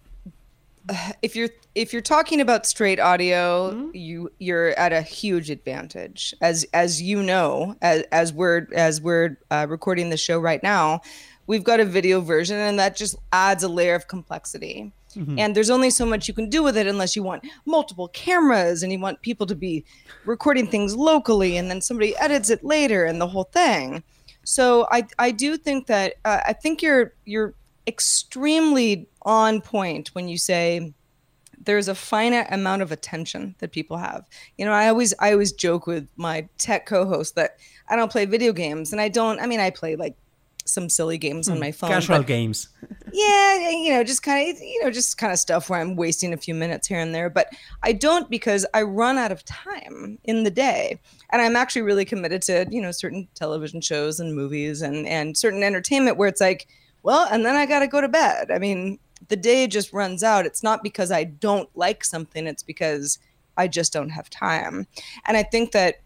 if 1.23 1.37
you're 1.37 1.49
if 1.75 1.93
you're 1.93 2.03
talking 2.03 2.41
about 2.41 2.67
straight 2.67 3.01
audio, 3.01 3.73
mm-hmm. 3.73 3.97
you 3.97 4.31
you're 4.39 4.71
at 4.79 4.93
a 4.93 5.03
huge 5.03 5.51
advantage. 5.51 6.35
As 6.41 6.65
as 6.73 7.01
you 7.01 7.23
know, 7.23 7.77
as 7.83 8.03
as 8.13 8.33
we're 8.33 8.67
as 8.73 9.01
we're 9.01 9.39
uh, 9.51 9.67
recording 9.69 10.11
the 10.11 10.17
show 10.17 10.39
right 10.39 10.63
now, 10.63 11.01
we've 11.47 11.65
got 11.65 11.81
a 11.81 11.85
video 11.85 12.21
version, 12.21 12.57
and 12.57 12.79
that 12.79 12.97
just 12.97 13.17
adds 13.33 13.63
a 13.63 13.69
layer 13.69 13.95
of 13.95 14.09
complexity. 14.09 14.93
Mm-hmm. 15.15 15.39
And 15.39 15.55
there's 15.55 15.69
only 15.69 15.91
so 15.91 16.07
much 16.07 16.27
you 16.27 16.33
can 16.33 16.49
do 16.49 16.63
with 16.63 16.75
it 16.75 16.87
unless 16.87 17.15
you 17.15 17.23
want 17.23 17.47
multiple 17.67 18.09
cameras 18.09 18.83
and 18.83 18.91
you 18.91 18.99
want 18.99 19.21
people 19.21 19.47
to 19.47 19.55
be 19.55 19.85
recording 20.25 20.67
things 20.67 20.97
locally, 20.97 21.57
and 21.57 21.71
then 21.71 21.81
somebody 21.81 22.17
edits 22.17 22.51
it 22.51 22.65
later, 22.65 23.05
and 23.05 23.21
the 23.21 23.27
whole 23.27 23.45
thing. 23.45 24.03
So 24.45 24.89
I 24.91 25.07
I 25.19 25.31
do 25.31 25.57
think 25.57 25.87
that 25.87 26.15
uh, 26.25 26.41
I 26.47 26.53
think 26.53 26.83
you're 26.83 27.15
you're 27.25 27.55
extremely 27.87 29.09
on 29.23 29.61
point 29.61 30.09
when 30.15 30.29
you 30.29 30.39
say 30.39 30.93
there's 31.65 31.89
a 31.89 31.95
finite 31.95 32.49
amount 32.51 32.83
of 32.83 32.91
attention 32.91 33.55
that 33.59 33.71
people 33.71 33.97
have. 33.97 34.29
You 34.59 34.65
know, 34.65 34.73
I 34.73 34.89
always 34.89 35.15
I 35.21 35.33
always 35.33 35.53
joke 35.53 35.87
with 35.87 36.09
my 36.17 36.49
tech 36.59 36.87
co-host 36.87 37.37
that 37.37 37.59
I 37.89 37.97
don't 37.97 38.11
play 38.11 38.25
video 38.25 38.53
games 38.53 38.93
and 38.93 39.01
I 39.01 39.09
don't 39.09 39.41
I 39.41 39.47
mean 39.47 39.61
I 39.61 39.71
play 39.71 39.97
like 39.97 40.17
some 40.65 40.89
silly 40.89 41.19
games 41.19 41.49
on 41.49 41.57
hmm, 41.57 41.61
my 41.61 41.73
phone. 41.73 41.91
Casual 41.91 42.23
games. 42.23 42.69
yeah, 43.13 43.71
you 43.71 43.91
know, 43.91 44.05
just 44.05 44.23
kind 44.23 44.51
of 44.51 44.61
you 44.61 44.83
know, 44.83 44.91
just 44.91 45.19
kind 45.19 45.33
of 45.33 45.39
stuff 45.39 45.69
where 45.69 45.81
I'm 45.81 45.97
wasting 45.97 46.33
a 46.33 46.37
few 46.37 46.55
minutes 46.55 46.87
here 46.87 47.01
and 47.01 47.15
there, 47.15 47.31
but 47.31 47.49
I 47.83 47.93
don't 47.93 48.31
because 48.31 48.67
I 48.75 48.83
run 48.83 49.19
out 49.19 49.33
of 49.33 49.45
time 49.45 50.19
in 50.25 50.45
the 50.45 50.51
day. 50.51 51.01
And 51.31 51.41
I'm 51.41 51.57
actually 51.57 51.83
really 51.83 52.05
committed 52.05 52.43
to, 52.43 52.67
you 52.71 52.83
know, 52.83 52.91
certain 52.91 53.27
television 53.35 53.81
shows 53.81 54.21
and 54.21 54.35
movies 54.35 54.83
and 54.83 55.07
and 55.07 55.37
certain 55.37 55.63
entertainment 55.63 56.17
where 56.17 56.29
it's 56.29 56.41
like 56.41 56.69
well, 57.05 57.27
and 57.33 57.45
then 57.45 57.57
I 57.57 57.67
got 57.67 57.81
to 57.81 57.89
go 57.89 58.01
to 58.01 58.09
bed. 58.09 58.51
I 58.51 58.59
mean, 58.59 58.99
the 59.29 59.37
day 59.37 59.67
just 59.67 59.93
runs 59.93 60.23
out. 60.23 60.47
It's 60.47 60.63
not 60.63 60.83
because 60.83 61.11
I 61.11 61.25
don't 61.25 61.69
like 61.75 62.05
something, 62.05 62.47
it's 62.47 62.63
because 62.63 63.19
I 63.57 63.69
just 63.69 63.93
don't 63.93 64.11
have 64.11 64.31
time. 64.31 64.87
And 65.27 65.37
I 65.37 65.43
think 65.43 65.73
that 65.73 66.01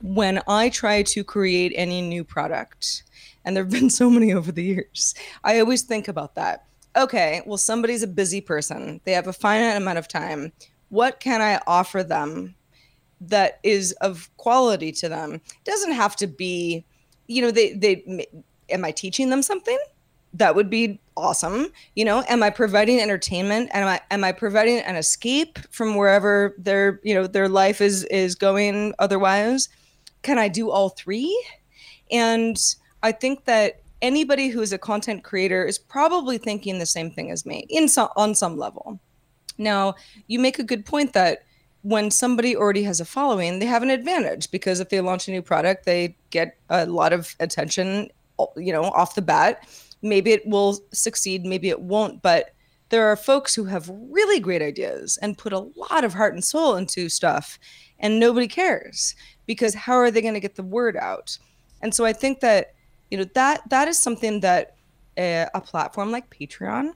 when 0.00 0.40
I 0.46 0.68
try 0.68 1.02
to 1.02 1.24
create 1.24 1.72
any 1.74 2.00
new 2.00 2.24
product, 2.24 3.02
and 3.44 3.56
there 3.56 3.64
have 3.64 3.72
been 3.72 3.90
so 4.02 4.10
many 4.10 4.32
over 4.32 4.52
the 4.52 4.64
years, 4.64 5.14
I 5.44 5.60
always 5.60 5.82
think 5.82 6.08
about 6.08 6.34
that. 6.34 6.64
Okay, 6.96 7.42
well, 7.46 7.58
somebody's 7.58 8.02
a 8.02 8.08
busy 8.08 8.40
person, 8.40 9.00
they 9.04 9.12
have 9.12 9.28
a 9.28 9.32
finite 9.32 9.76
amount 9.76 9.98
of 9.98 10.08
time. 10.08 10.52
What 10.88 11.20
can 11.20 11.42
I 11.42 11.60
offer 11.66 12.02
them 12.02 12.54
that 13.20 13.60
is 13.62 13.92
of 14.00 14.30
quality 14.36 14.90
to 14.92 15.08
them? 15.08 15.34
It 15.34 15.64
doesn't 15.64 15.92
have 15.92 16.16
to 16.16 16.26
be 16.26 16.84
you 17.28 17.42
know, 17.42 17.50
they 17.50 17.74
they 17.74 18.26
am 18.70 18.84
I 18.84 18.90
teaching 18.90 19.30
them 19.30 19.42
something? 19.42 19.78
That 20.34 20.56
would 20.56 20.68
be 20.68 20.98
awesome. 21.18 21.68
You 21.94 22.04
know, 22.04 22.24
am 22.28 22.42
I 22.42 22.50
providing 22.50 23.00
entertainment? 23.00 23.70
Am 23.72 23.86
I 23.86 24.00
am 24.10 24.24
I 24.24 24.32
providing 24.32 24.78
an 24.78 24.96
escape 24.96 25.58
from 25.70 25.96
wherever 25.96 26.54
their 26.58 27.00
you 27.02 27.14
know 27.14 27.26
their 27.26 27.48
life 27.48 27.80
is 27.80 28.04
is 28.04 28.34
going 28.34 28.94
otherwise? 28.98 29.68
Can 30.22 30.38
I 30.38 30.48
do 30.48 30.70
all 30.70 30.90
three? 30.90 31.36
And 32.10 32.58
I 33.02 33.12
think 33.12 33.44
that 33.44 33.82
anybody 34.00 34.48
who 34.48 34.60
is 34.60 34.72
a 34.72 34.78
content 34.78 35.24
creator 35.24 35.64
is 35.64 35.78
probably 35.78 36.38
thinking 36.38 36.78
the 36.78 36.86
same 36.86 37.10
thing 37.10 37.30
as 37.30 37.44
me 37.44 37.66
in 37.68 37.88
some 37.88 38.08
on 38.16 38.34
some 38.34 38.56
level. 38.56 39.00
Now, 39.58 39.94
you 40.28 40.38
make 40.38 40.58
a 40.58 40.64
good 40.64 40.86
point 40.86 41.12
that 41.12 41.42
when 41.82 42.10
somebody 42.10 42.56
already 42.56 42.82
has 42.82 43.00
a 43.00 43.04
following, 43.04 43.58
they 43.58 43.66
have 43.66 43.82
an 43.82 43.90
advantage 43.90 44.50
because 44.50 44.80
if 44.80 44.88
they 44.88 45.00
launch 45.00 45.28
a 45.28 45.30
new 45.30 45.42
product, 45.42 45.84
they 45.84 46.16
get 46.30 46.56
a 46.70 46.86
lot 46.86 47.12
of 47.12 47.34
attention, 47.40 48.08
you 48.56 48.72
know, 48.72 48.84
off 48.84 49.14
the 49.14 49.22
bat. 49.22 49.66
Maybe 50.02 50.32
it 50.32 50.46
will 50.46 50.78
succeed, 50.92 51.44
maybe 51.44 51.68
it 51.68 51.80
won't, 51.80 52.22
but 52.22 52.54
there 52.90 53.06
are 53.06 53.16
folks 53.16 53.54
who 53.54 53.64
have 53.64 53.90
really 54.10 54.40
great 54.40 54.62
ideas 54.62 55.18
and 55.20 55.36
put 55.36 55.52
a 55.52 55.58
lot 55.58 56.04
of 56.04 56.14
heart 56.14 56.34
and 56.34 56.44
soul 56.44 56.76
into 56.76 57.08
stuff 57.08 57.58
and 57.98 58.18
nobody 58.18 58.48
cares 58.48 59.14
because 59.46 59.74
how 59.74 59.94
are 59.94 60.10
they 60.10 60.22
going 60.22 60.34
to 60.34 60.40
get 60.40 60.54
the 60.54 60.62
word 60.62 60.96
out? 60.96 61.36
And 61.82 61.94
so 61.94 62.04
I 62.04 62.12
think 62.12 62.40
that 62.40 62.74
you 63.10 63.18
know 63.18 63.26
that 63.34 63.68
that 63.70 63.88
is 63.88 63.98
something 63.98 64.40
that 64.40 64.76
a, 65.16 65.46
a 65.54 65.60
platform 65.60 66.10
like 66.10 66.30
Patreon 66.30 66.92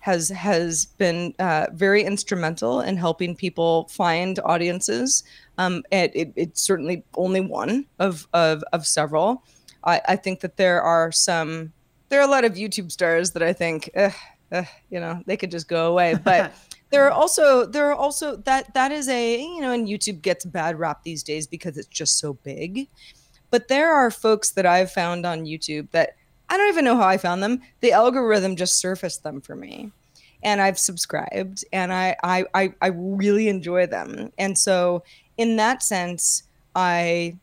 has 0.00 0.28
has 0.28 0.86
been 0.98 1.34
uh, 1.38 1.66
very 1.72 2.04
instrumental 2.04 2.80
in 2.80 2.96
helping 2.96 3.34
people 3.34 3.88
find 3.88 4.38
audiences. 4.44 5.24
Um, 5.58 5.82
it, 5.90 6.12
it, 6.14 6.32
it's 6.36 6.62
certainly 6.62 7.04
only 7.16 7.40
one 7.40 7.86
of 7.98 8.28
of, 8.32 8.62
of 8.72 8.86
several. 8.86 9.42
I, 9.84 10.00
I, 10.08 10.16
think 10.16 10.40
that 10.40 10.56
there 10.56 10.82
are 10.82 11.12
some 11.12 11.72
there 12.08 12.20
are 12.20 12.26
a 12.26 12.30
lot 12.30 12.44
of 12.44 12.54
YouTube 12.54 12.90
stars 12.90 13.32
that 13.32 13.42
I 13.42 13.52
think 13.52 13.90
eh, 13.94 14.12
eh, 14.52 14.64
you 14.90 15.00
know 15.00 15.22
they 15.26 15.36
could 15.36 15.50
just 15.50 15.68
go 15.68 15.90
away, 15.90 16.14
but. 16.24 16.52
there 16.90 17.04
are 17.04 17.10
also 17.10 17.66
there 17.66 17.90
are 17.90 17.96
also 17.96 18.36
that 18.36 18.72
that 18.72 18.92
is 18.92 19.08
a 19.08 19.42
you 19.42 19.60
know 19.60 19.72
and 19.72 19.88
youtube 19.88 20.22
gets 20.22 20.44
bad 20.44 20.78
rap 20.78 21.02
these 21.02 21.24
days 21.24 21.44
because 21.44 21.76
it's 21.76 21.88
just 21.88 22.16
so 22.20 22.34
big 22.44 22.86
but 23.50 23.68
there 23.68 23.92
are 23.92 24.10
folks 24.10 24.50
that 24.50 24.66
I've 24.66 24.90
found 24.90 25.24
on 25.24 25.44
YouTube 25.44 25.90
that 25.92 26.16
I 26.48 26.56
don't 26.56 26.68
even 26.68 26.84
know 26.84 26.96
how 26.96 27.06
I 27.06 27.18
found 27.18 27.42
them. 27.42 27.62
The 27.80 27.92
algorithm 27.92 28.56
just 28.56 28.78
surfaced 28.78 29.22
them 29.22 29.40
for 29.40 29.56
me. 29.56 29.90
And 30.42 30.60
I've 30.60 30.78
subscribed 30.78 31.64
and 31.72 31.92
I, 31.92 32.16
I, 32.22 32.44
I, 32.54 32.74
I 32.80 32.86
really 32.88 33.48
enjoy 33.48 33.86
them. 33.86 34.30
And 34.38 34.56
so 34.56 35.02
in 35.38 35.56
that 35.56 35.82
sense, 35.82 36.44
I 36.74 37.38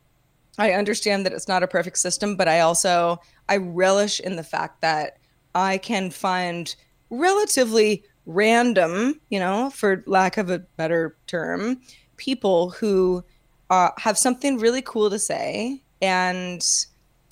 I 0.58 0.74
understand 0.74 1.26
that 1.26 1.34
it's 1.34 1.48
not 1.48 1.64
a 1.64 1.68
perfect 1.68 1.98
system, 1.98 2.36
but 2.36 2.48
I 2.48 2.60
also 2.60 3.20
I 3.50 3.58
relish 3.58 4.20
in 4.20 4.36
the 4.36 4.44
fact 4.44 4.82
that 4.82 5.18
I 5.56 5.78
can 5.78 6.12
find 6.12 6.76
relatively 7.10 8.04
random, 8.26 9.20
you 9.30 9.40
know, 9.40 9.70
for 9.72 10.04
lack 10.06 10.38
of 10.38 10.50
a 10.50 10.60
better 10.60 11.18
term, 11.28 11.82
people 12.18 12.70
who 12.72 13.24
uh, 13.70 13.90
have 13.98 14.18
something 14.18 14.58
really 14.58 14.82
cool 14.82 15.10
to 15.10 15.20
say 15.20 15.82
and 16.02 16.86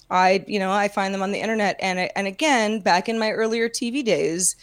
I, 0.10 0.43
you 0.47 0.60
know, 0.60 0.71
I 0.71 0.88
find 0.89 1.13
them 1.13 1.21
on 1.21 1.31
the 1.31 1.39
internet. 1.39 1.77
And 1.79 2.10
and 2.15 2.27
again, 2.27 2.81
back 2.81 3.07
in 3.07 3.19
my 3.19 3.31
earlier 3.31 3.69
TV 3.69 4.03
days, 4.03 4.55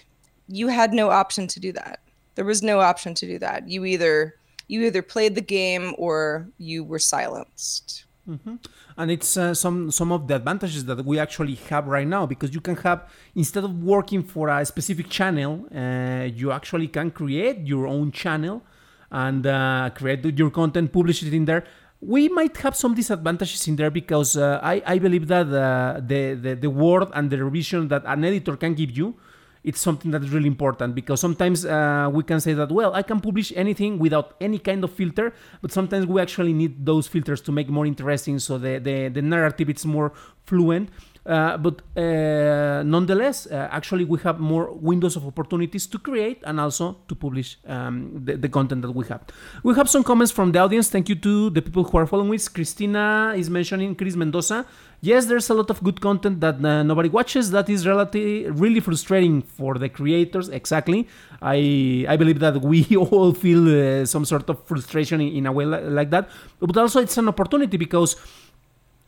you 0.48 0.68
had 0.68 0.92
no 0.92 1.10
option 1.10 1.46
to 1.48 1.60
do 1.60 1.72
that. 1.72 2.00
There 2.34 2.44
was 2.44 2.62
no 2.62 2.80
option 2.80 3.14
to 3.14 3.26
do 3.26 3.38
that. 3.38 3.68
You 3.68 3.84
either 3.84 4.34
you 4.68 4.82
either 4.82 5.02
played 5.02 5.34
the 5.34 5.40
game 5.40 5.94
or 5.96 6.48
you 6.58 6.84
were 6.84 6.98
silenced. 6.98 8.04
Mm-hmm. 8.28 8.56
And 8.98 9.10
it's 9.10 9.36
uh, 9.38 9.54
some 9.54 9.90
some 9.90 10.12
of 10.12 10.28
the 10.28 10.34
advantages 10.36 10.84
that 10.84 11.02
we 11.04 11.18
actually 11.18 11.54
have 11.70 11.86
right 11.86 12.06
now 12.06 12.26
because 12.26 12.54
you 12.54 12.60
can 12.60 12.76
have 12.76 13.08
instead 13.34 13.64
of 13.64 13.82
working 13.82 14.22
for 14.22 14.50
a 14.50 14.64
specific 14.66 15.08
channel, 15.08 15.66
uh, 15.74 16.28
you 16.40 16.52
actually 16.52 16.88
can 16.88 17.10
create 17.10 17.66
your 17.66 17.86
own 17.86 18.12
channel 18.12 18.62
and 19.10 19.46
uh, 19.46 19.90
create 19.94 20.24
your 20.38 20.50
content, 20.50 20.92
publish 20.92 21.22
it 21.22 21.32
in 21.32 21.46
there, 21.46 21.64
we 22.00 22.28
might 22.28 22.56
have 22.58 22.76
some 22.76 22.94
disadvantages 22.94 23.66
in 23.66 23.76
there 23.76 23.90
because 23.90 24.36
uh, 24.36 24.60
I, 24.62 24.82
I 24.86 24.98
believe 24.98 25.26
that 25.28 25.46
uh, 25.46 26.00
the, 26.00 26.34
the, 26.34 26.54
the 26.54 26.70
word 26.70 27.08
and 27.12 27.30
the 27.30 27.42
revision 27.42 27.88
that 27.88 28.02
an 28.04 28.24
editor 28.24 28.56
can 28.56 28.74
give 28.74 28.96
you 28.96 29.16
it's 29.64 29.80
something 29.80 30.10
that 30.10 30.22
is 30.22 30.30
really 30.30 30.46
important 30.46 30.94
because 30.94 31.20
sometimes 31.20 31.64
uh, 31.64 32.08
we 32.12 32.22
can 32.22 32.40
say 32.40 32.52
that 32.54 32.70
well 32.70 32.94
i 32.94 33.02
can 33.02 33.20
publish 33.20 33.52
anything 33.56 33.98
without 33.98 34.34
any 34.40 34.58
kind 34.58 34.84
of 34.84 34.92
filter 34.92 35.32
but 35.60 35.72
sometimes 35.72 36.06
we 36.06 36.20
actually 36.20 36.52
need 36.52 36.84
those 36.84 37.06
filters 37.06 37.40
to 37.40 37.52
make 37.52 37.68
more 37.68 37.86
interesting 37.86 38.38
so 38.38 38.58
the, 38.58 38.78
the, 38.78 39.08
the 39.08 39.22
narrative 39.22 39.68
is 39.68 39.84
more 39.84 40.12
fluent 40.44 40.88
but 41.28 41.82
uh, 41.94 42.82
nonetheless, 42.84 43.46
uh, 43.46 43.68
actually, 43.70 44.04
we 44.04 44.18
have 44.20 44.40
more 44.40 44.72
windows 44.72 45.14
of 45.14 45.26
opportunities 45.26 45.86
to 45.86 45.98
create 45.98 46.42
and 46.46 46.58
also 46.58 46.96
to 47.06 47.14
publish 47.14 47.58
um, 47.66 48.10
the, 48.24 48.36
the, 48.36 48.48
content 48.48 48.80
that 48.80 48.92
we 48.92 49.06
have. 49.08 49.20
We 49.62 49.74
have 49.74 49.90
some 49.90 50.02
comments 50.02 50.32
from 50.32 50.52
the 50.52 50.60
audience. 50.60 50.88
Thank 50.88 51.10
you 51.10 51.16
to 51.16 51.50
the 51.50 51.60
people 51.60 51.84
who 51.84 51.98
are 51.98 52.06
following 52.06 52.34
us. 52.34 52.48
Christina 52.48 53.34
is 53.36 53.50
mentioning 53.50 53.94
Chris 53.94 54.16
Mendoza. 54.16 54.64
Yes, 55.02 55.26
there's 55.26 55.50
a 55.50 55.54
lot 55.54 55.68
of 55.68 55.84
good 55.84 56.00
content 56.00 56.40
that 56.40 56.64
uh, 56.64 56.82
nobody 56.82 57.10
watches. 57.10 57.50
That 57.50 57.68
is 57.68 57.86
relatively 57.86 58.50
really 58.50 58.80
frustrating 58.80 59.42
for 59.42 59.74
the 59.74 59.90
creators. 59.90 60.48
Exactly. 60.48 61.08
I 61.42 62.06
I 62.08 62.16
believe 62.16 62.40
that 62.40 62.62
we 62.62 62.96
all 62.96 63.34
feel 63.34 63.68
uh, 63.68 64.06
some 64.06 64.24
sort 64.24 64.48
of 64.48 64.64
frustration 64.64 65.20
in, 65.20 65.36
in 65.36 65.46
a 65.46 65.52
way 65.52 65.66
like 65.66 66.08
that. 66.10 66.30
But 66.58 66.76
also, 66.78 67.00
it's 67.00 67.18
an 67.18 67.28
opportunity 67.28 67.76
because 67.76 68.16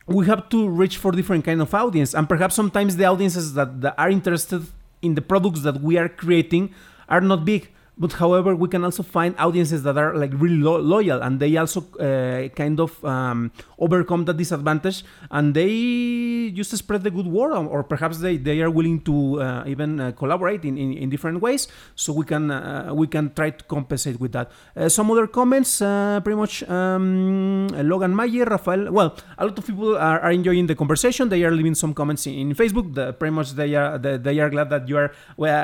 we 0.07 0.25
have 0.25 0.49
to 0.49 0.67
reach 0.67 0.97
for 0.97 1.11
different 1.11 1.45
kind 1.45 1.61
of 1.61 1.73
audience 1.73 2.13
and 2.13 2.27
perhaps 2.27 2.55
sometimes 2.55 2.97
the 2.97 3.05
audiences 3.05 3.53
that, 3.53 3.81
that 3.81 3.95
are 3.97 4.09
interested 4.09 4.65
in 5.01 5.15
the 5.15 5.21
products 5.21 5.61
that 5.61 5.81
we 5.81 5.97
are 5.97 6.09
creating 6.09 6.73
are 7.09 7.21
not 7.21 7.45
big 7.45 7.69
but 7.97 8.13
however 8.13 8.55
we 8.55 8.67
can 8.67 8.83
also 8.83 9.03
find 9.03 9.35
audiences 9.37 9.83
that 9.83 9.97
are 9.97 10.15
like 10.15 10.31
really 10.33 10.57
lo- 10.57 10.79
loyal 10.79 11.21
and 11.21 11.39
they 11.39 11.55
also 11.57 11.81
uh, 11.99 12.47
kind 12.49 12.79
of 12.79 13.03
um, 13.03 13.51
overcome 13.79 14.25
that 14.25 14.37
disadvantage 14.37 15.03
and 15.29 15.53
they 15.53 16.51
just 16.51 16.75
spread 16.75 17.03
the 17.03 17.11
good 17.11 17.27
word 17.27 17.51
or 17.51 17.83
perhaps 17.83 18.19
they, 18.19 18.37
they 18.37 18.61
are 18.61 18.69
willing 18.69 19.01
to 19.01 19.41
uh, 19.41 19.63
even 19.67 19.99
uh, 19.99 20.11
collaborate 20.13 20.63
in, 20.63 20.77
in, 20.77 20.93
in, 20.93 21.09
different 21.09 21.41
ways. 21.41 21.67
So 21.95 22.13
we 22.13 22.25
can 22.25 22.49
uh, 22.49 22.91
we 22.93 23.07
can 23.07 23.33
try 23.33 23.49
to 23.49 23.63
compensate 23.65 24.19
with 24.19 24.31
that. 24.31 24.51
Uh, 24.75 24.87
some 24.87 25.11
other 25.11 25.27
comments 25.27 25.81
uh, 25.81 26.21
pretty 26.23 26.37
much 26.37 26.63
um, 26.69 27.67
Logan 27.67 28.15
Mayer 28.15 28.45
Rafael 28.45 28.91
well 28.91 29.17
a 29.37 29.45
lot 29.45 29.57
of 29.57 29.65
people 29.65 29.97
are, 29.97 30.19
are, 30.21 30.31
enjoying 30.31 30.67
the 30.67 30.75
conversation. 30.75 31.29
They 31.29 31.43
are 31.43 31.51
leaving 31.51 31.75
some 31.75 31.93
comments 31.93 32.25
in, 32.25 32.33
in 32.33 32.55
Facebook. 32.55 32.93
The, 32.93 33.13
pretty 33.13 33.33
much 33.33 33.51
they 33.51 33.75
are 33.75 33.97
they, 33.97 34.17
they 34.17 34.39
are 34.39 34.49
glad 34.49 34.69
that 34.69 34.87
you 34.87 34.97
are 34.97 35.11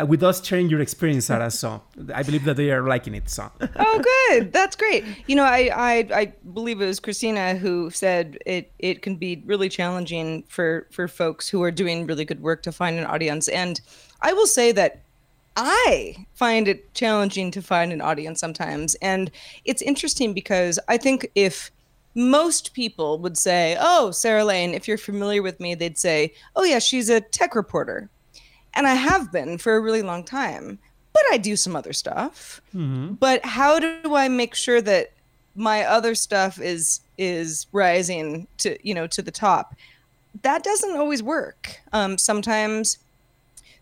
with 0.05 0.23
us 0.23 0.45
sharing 0.45 0.69
your 0.69 0.81
experience 0.81 1.27
Sarah 1.27 1.51
so 1.51 1.81
I 2.17 2.23
believe 2.23 2.45
that 2.45 2.57
they 2.57 2.71
are 2.71 2.81
liking 2.81 3.13
it. 3.13 3.29
So. 3.29 3.51
oh, 3.75 4.01
good. 4.29 4.51
That's 4.51 4.75
great. 4.75 5.05
You 5.27 5.35
know, 5.35 5.43
I, 5.43 5.69
I 5.71 6.07
I 6.21 6.25
believe 6.51 6.81
it 6.81 6.87
was 6.87 6.99
Christina 6.99 7.55
who 7.55 7.91
said 7.91 8.39
it 8.43 8.71
it 8.79 9.03
can 9.03 9.17
be 9.17 9.43
really 9.45 9.69
challenging 9.69 10.43
for 10.47 10.87
for 10.89 11.07
folks 11.07 11.47
who 11.47 11.61
are 11.61 11.69
doing 11.69 12.07
really 12.07 12.25
good 12.25 12.41
work 12.41 12.63
to 12.63 12.71
find 12.71 12.97
an 12.97 13.05
audience. 13.05 13.47
And 13.47 13.79
I 14.19 14.33
will 14.33 14.47
say 14.47 14.71
that 14.71 15.01
I 15.55 16.25
find 16.33 16.67
it 16.67 16.91
challenging 16.95 17.51
to 17.51 17.61
find 17.61 17.93
an 17.93 18.01
audience 18.01 18.39
sometimes. 18.39 18.95
And 18.95 19.29
it's 19.63 19.83
interesting 19.83 20.33
because 20.33 20.79
I 20.87 20.97
think 20.97 21.29
if 21.35 21.69
most 22.15 22.73
people 22.73 23.19
would 23.19 23.37
say, 23.37 23.77
Oh, 23.79 24.09
Sarah 24.09 24.43
Lane, 24.43 24.73
if 24.73 24.87
you're 24.87 24.97
familiar 24.97 25.43
with 25.43 25.59
me, 25.59 25.75
they'd 25.75 25.99
say, 25.99 26.33
Oh, 26.55 26.63
yeah, 26.63 26.79
she's 26.79 27.09
a 27.09 27.21
tech 27.21 27.53
reporter. 27.53 28.09
And 28.73 28.87
I 28.87 28.95
have 28.95 29.31
been 29.31 29.59
for 29.59 29.75
a 29.75 29.81
really 29.81 30.01
long 30.01 30.23
time 30.23 30.79
but 31.17 31.33
I 31.33 31.37
do 31.37 31.55
some 31.55 31.75
other 31.75 31.93
stuff. 31.93 32.61
Mm-hmm. 32.75 33.13
But 33.13 33.43
how 33.43 33.79
do 33.79 34.15
I 34.15 34.27
make 34.27 34.55
sure 34.55 34.81
that 34.81 35.11
my 35.55 35.83
other 35.83 36.13
stuff 36.13 36.61
is 36.61 37.01
is 37.17 37.65
rising 37.71 38.47
to 38.59 38.77
you 38.87 38.93
know 38.93 39.07
to 39.07 39.21
the 39.21 39.31
top? 39.31 39.75
That 40.43 40.63
doesn't 40.63 40.95
always 40.95 41.23
work. 41.23 41.79
Um, 41.93 42.17
sometimes 42.17 42.99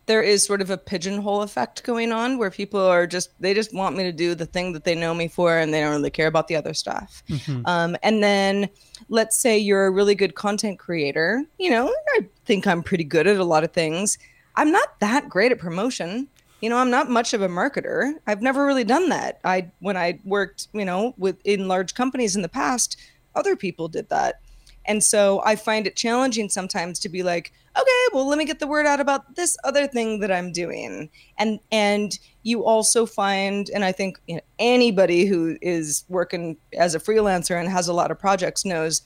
there 0.06 0.22
is 0.22 0.46
sort 0.46 0.62
of 0.62 0.70
a 0.70 0.78
pigeonhole 0.78 1.42
effect 1.42 1.84
going 1.84 2.12
on 2.12 2.38
where 2.38 2.52
people 2.52 2.80
are 2.80 3.08
just 3.08 3.30
they 3.42 3.54
just 3.54 3.74
want 3.74 3.98
me 3.98 4.04
to 4.04 4.12
do 4.12 4.36
the 4.36 4.46
thing 4.46 4.72
that 4.74 4.84
they 4.84 4.96
know 4.96 5.14
me 5.14 5.28
for 5.28 5.58
and 5.58 5.74
they 5.74 5.82
don't 5.82 5.92
really 5.92 6.10
care 6.10 6.28
about 6.28 6.48
the 6.48 6.56
other 6.56 6.74
stuff 6.74 7.24
mm-hmm. 7.28 7.66
um, 7.66 7.98
and 8.04 8.24
then 8.24 8.70
let's 9.10 9.36
say 9.36 9.58
you're 9.58 9.88
a 9.88 9.92
really 9.92 10.16
good 10.16 10.36
content 10.36 10.80
creator 10.80 11.44
you 11.58 11.70
know 11.70 11.94
i 12.16 12.20
think 12.46 12.68
i'm 12.68 12.84
pretty 12.84 13.04
good 13.04 13.28
at 13.28 13.38
a 13.38 13.44
lot 13.44 13.64
of 13.64 13.72
things 13.72 14.18
i'm 14.56 14.72
not 14.72 15.00
that 15.00 15.28
great 15.28 15.52
at 15.52 15.58
promotion 15.58 16.28
you 16.62 16.70
know 16.70 16.78
i'm 16.78 16.90
not 16.90 17.10
much 17.10 17.34
of 17.34 17.42
a 17.42 17.48
marketer. 17.48 18.14
I've 18.28 18.42
never 18.42 18.66
really 18.66 18.84
done 18.84 19.10
that. 19.10 19.40
I 19.44 19.72
when 19.80 19.98
i 19.98 20.20
worked 20.24 20.68
you 20.74 20.86
know 20.86 21.14
with 21.18 21.38
in 21.46 21.68
large 21.68 21.94
companies 21.94 22.36
in 22.36 22.42
the 22.42 22.50
past 22.50 22.98
other 23.36 23.56
people 23.56 23.88
did 23.88 24.10
that. 24.10 24.42
And 24.86 25.04
so 25.04 25.42
i 25.46 25.56
find 25.56 25.88
it 25.88 25.96
challenging 25.96 26.50
sometimes 26.50 27.00
to 27.00 27.10
be 27.10 27.24
like 27.24 27.52
okay 27.78 28.04
well 28.14 28.28
let 28.28 28.38
me 28.38 28.46
get 28.46 28.60
the 28.60 28.68
word 28.68 28.86
out 28.86 29.00
about 29.00 29.36
this 29.36 29.58
other 29.64 29.88
thing 29.88 30.20
that 30.20 30.32
i'm 30.32 30.52
doing. 30.52 31.10
And 31.38 31.60
and 31.72 32.18
you 32.44 32.66
also 32.66 33.06
find 33.06 33.70
and 33.74 33.84
i 33.84 33.92
think 33.92 34.20
you 34.28 34.36
know, 34.36 34.42
anybody 34.60 35.26
who 35.26 35.58
is 35.62 36.04
working 36.10 36.58
as 36.78 36.96
a 36.96 37.00
freelancer 37.00 37.60
and 37.60 37.70
has 37.70 37.88
a 37.88 37.94
lot 37.94 38.12
of 38.12 38.20
projects 38.20 38.66
knows 38.66 39.02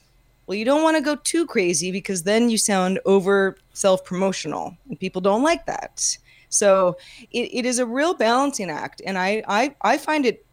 well, 0.50 0.58
you 0.58 0.64
don't 0.64 0.82
want 0.82 0.96
to 0.96 1.00
go 1.00 1.14
too 1.14 1.46
crazy 1.46 1.92
because 1.92 2.24
then 2.24 2.50
you 2.50 2.58
sound 2.58 2.98
over 3.06 3.56
self 3.72 4.04
promotional 4.04 4.76
and 4.88 4.98
people 4.98 5.20
don't 5.20 5.44
like 5.44 5.64
that. 5.66 6.18
So 6.50 6.98
it, 7.32 7.48
it 7.52 7.64
is 7.64 7.78
a 7.78 7.86
real 7.86 8.14
balancing 8.14 8.70
act. 8.70 9.00
And 9.04 9.16
I, 9.16 9.42
I, 9.48 9.74
I 9.82 9.96
find 9.98 10.26
it 10.26 10.44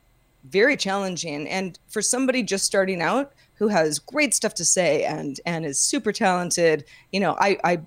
very 0.46 0.78
challenging. 0.78 1.48
And 1.50 1.78
for 1.90 2.02
somebody 2.02 2.42
just 2.44 2.66
starting 2.66 3.02
out 3.02 3.34
who 3.56 3.68
has 3.68 4.00
great 4.00 4.34
stuff 4.34 4.54
to 4.56 4.66
say 4.66 5.04
and, 5.04 5.40
and 5.46 5.66
is 5.66 5.80
super 5.80 6.14
talented, 6.14 6.86
you 7.12 7.20
know, 7.20 7.36
I, 7.40 7.58
I, 7.64 7.80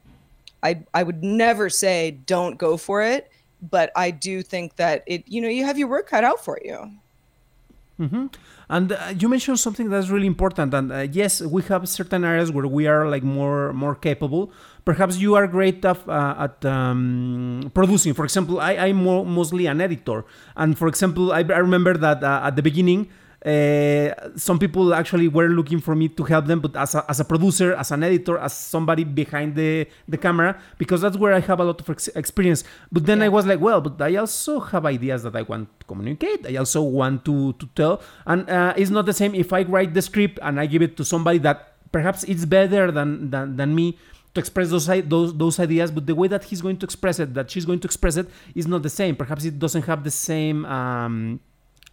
I, 0.63 0.83
I 0.93 1.03
would 1.03 1.23
never 1.25 1.71
say 1.71 2.11
don't 2.11 2.59
go 2.59 2.77
for 2.77 3.03
it. 3.03 3.31
But 3.63 3.93
I 3.95 4.11
do 4.11 4.43
think 4.43 4.77
that 4.77 5.05
it, 5.07 5.25
you 5.27 5.41
know, 5.41 5.49
you 5.49 5.65
have 5.67 5.79
your 5.79 5.89
work 5.89 6.09
cut 6.09 6.25
out 6.25 6.43
for 6.43 6.59
you. 6.65 6.91
Mm-hmm. 8.01 8.27
And 8.71 8.93
uh, 8.93 9.13
you 9.19 9.29
mentioned 9.29 9.61
something 9.61 9.91
that's 9.91 10.09
really 10.09 10.27
important. 10.27 10.73
And 10.73 10.91
uh, 10.91 11.07
yes, 11.13 11.43
we 11.43 11.61
have 11.65 11.87
certain 11.89 12.25
areas 12.25 12.51
where 12.51 12.67
we 12.67 12.87
are 12.87 13.09
like 13.09 13.23
more 13.23 13.73
more 13.75 13.95
capable. 13.95 14.53
Perhaps 14.85 15.19
you 15.19 15.35
are 15.35 15.47
great 15.47 15.85
at, 15.85 16.09
uh, 16.09 16.49
at 16.49 16.65
um, 16.65 17.71
producing. 17.75 18.15
For 18.15 18.25
example, 18.25 18.61
I, 18.61 18.77
I'm 18.77 19.05
mostly 19.05 19.67
an 19.67 19.81
editor. 19.81 20.25
And 20.57 20.77
for 20.77 20.89
example, 20.89 21.33
I, 21.33 21.39
I 21.39 21.59
remember 21.59 21.95
that 21.97 22.23
uh, 22.23 22.43
at 22.45 22.57
the 22.57 22.63
beginning, 22.63 23.09
uh, 23.45 24.13
some 24.37 24.59
people 24.59 24.93
actually 24.93 25.27
were 25.27 25.49
looking 25.49 25.81
for 25.81 25.95
me 25.95 26.09
to 26.09 26.25
help 26.25 26.47
them, 26.47 26.61
but 26.61 26.77
as 26.77 26.95
a, 26.95 27.05
as 27.09 27.21
a 27.21 27.25
producer, 27.25 27.75
as 27.75 27.91
an 27.91 28.03
editor, 28.03 28.37
as 28.37 28.53
somebody 28.53 29.03
behind 29.03 29.55
the, 29.55 29.87
the 30.07 30.19
camera, 30.19 30.61
because 30.77 31.01
that's 31.01 31.17
where 31.17 31.33
I 31.33 31.41
have 31.41 31.59
a 31.59 31.65
lot 31.65 31.81
of 31.81 31.89
ex- 31.89 32.09
experience. 32.09 32.65
But 32.93 33.07
then 33.07 33.19
yeah. 33.19 33.27
I 33.27 33.29
was 33.29 33.47
like, 33.47 33.61
well, 33.61 33.81
but 33.81 34.01
I 34.03 34.17
also 34.17 34.61
have 34.61 34.85
ideas 34.85 35.23
that 35.23 35.35
I 35.35 35.43
want 35.43 35.69
to 35.81 35.87
communicate. 35.87 36.47
I 36.47 36.57
also 36.57 36.83
want 36.83 37.25
to, 37.25 37.55
to 37.55 37.67
tell. 37.75 38.03
And 38.27 38.49
uh, 38.51 38.75
it's 38.77 38.91
not 38.91 39.07
the 39.07 39.15
same 39.15 39.35
if 39.35 39.53
I 39.53 39.63
write 39.63 39.95
the 39.95 40.03
script 40.03 40.39
and 40.43 40.61
I 40.61 40.67
give 40.67 40.83
it 40.83 40.99
to 40.99 41.05
somebody 41.05 41.39
that 41.39 41.77
perhaps 41.93 42.25
it's 42.25 42.45
better 42.45 42.93
than, 42.93 43.31
than, 43.31 43.57
than 43.57 43.75
me 43.75 43.99
to 44.41 44.45
express 44.45 44.69
those, 44.71 44.87
those 44.87 45.31
those 45.43 45.61
ideas, 45.61 45.91
but 45.91 46.07
the 46.07 46.15
way 46.15 46.29
that 46.29 46.45
he's 46.45 46.63
going 46.63 46.79
to 46.79 46.87
express 46.91 47.19
it, 47.19 47.35
that 47.35 47.51
she's 47.51 47.65
going 47.65 47.81
to 47.81 47.89
express 47.91 48.17
it, 48.17 48.29
is 48.55 48.67
not 48.67 48.83
the 48.83 48.95
same. 49.01 49.17
Perhaps 49.17 49.45
it 49.45 49.59
doesn't 49.59 49.85
have 49.91 50.05
the 50.05 50.11
same 50.11 50.65
um, 50.67 51.41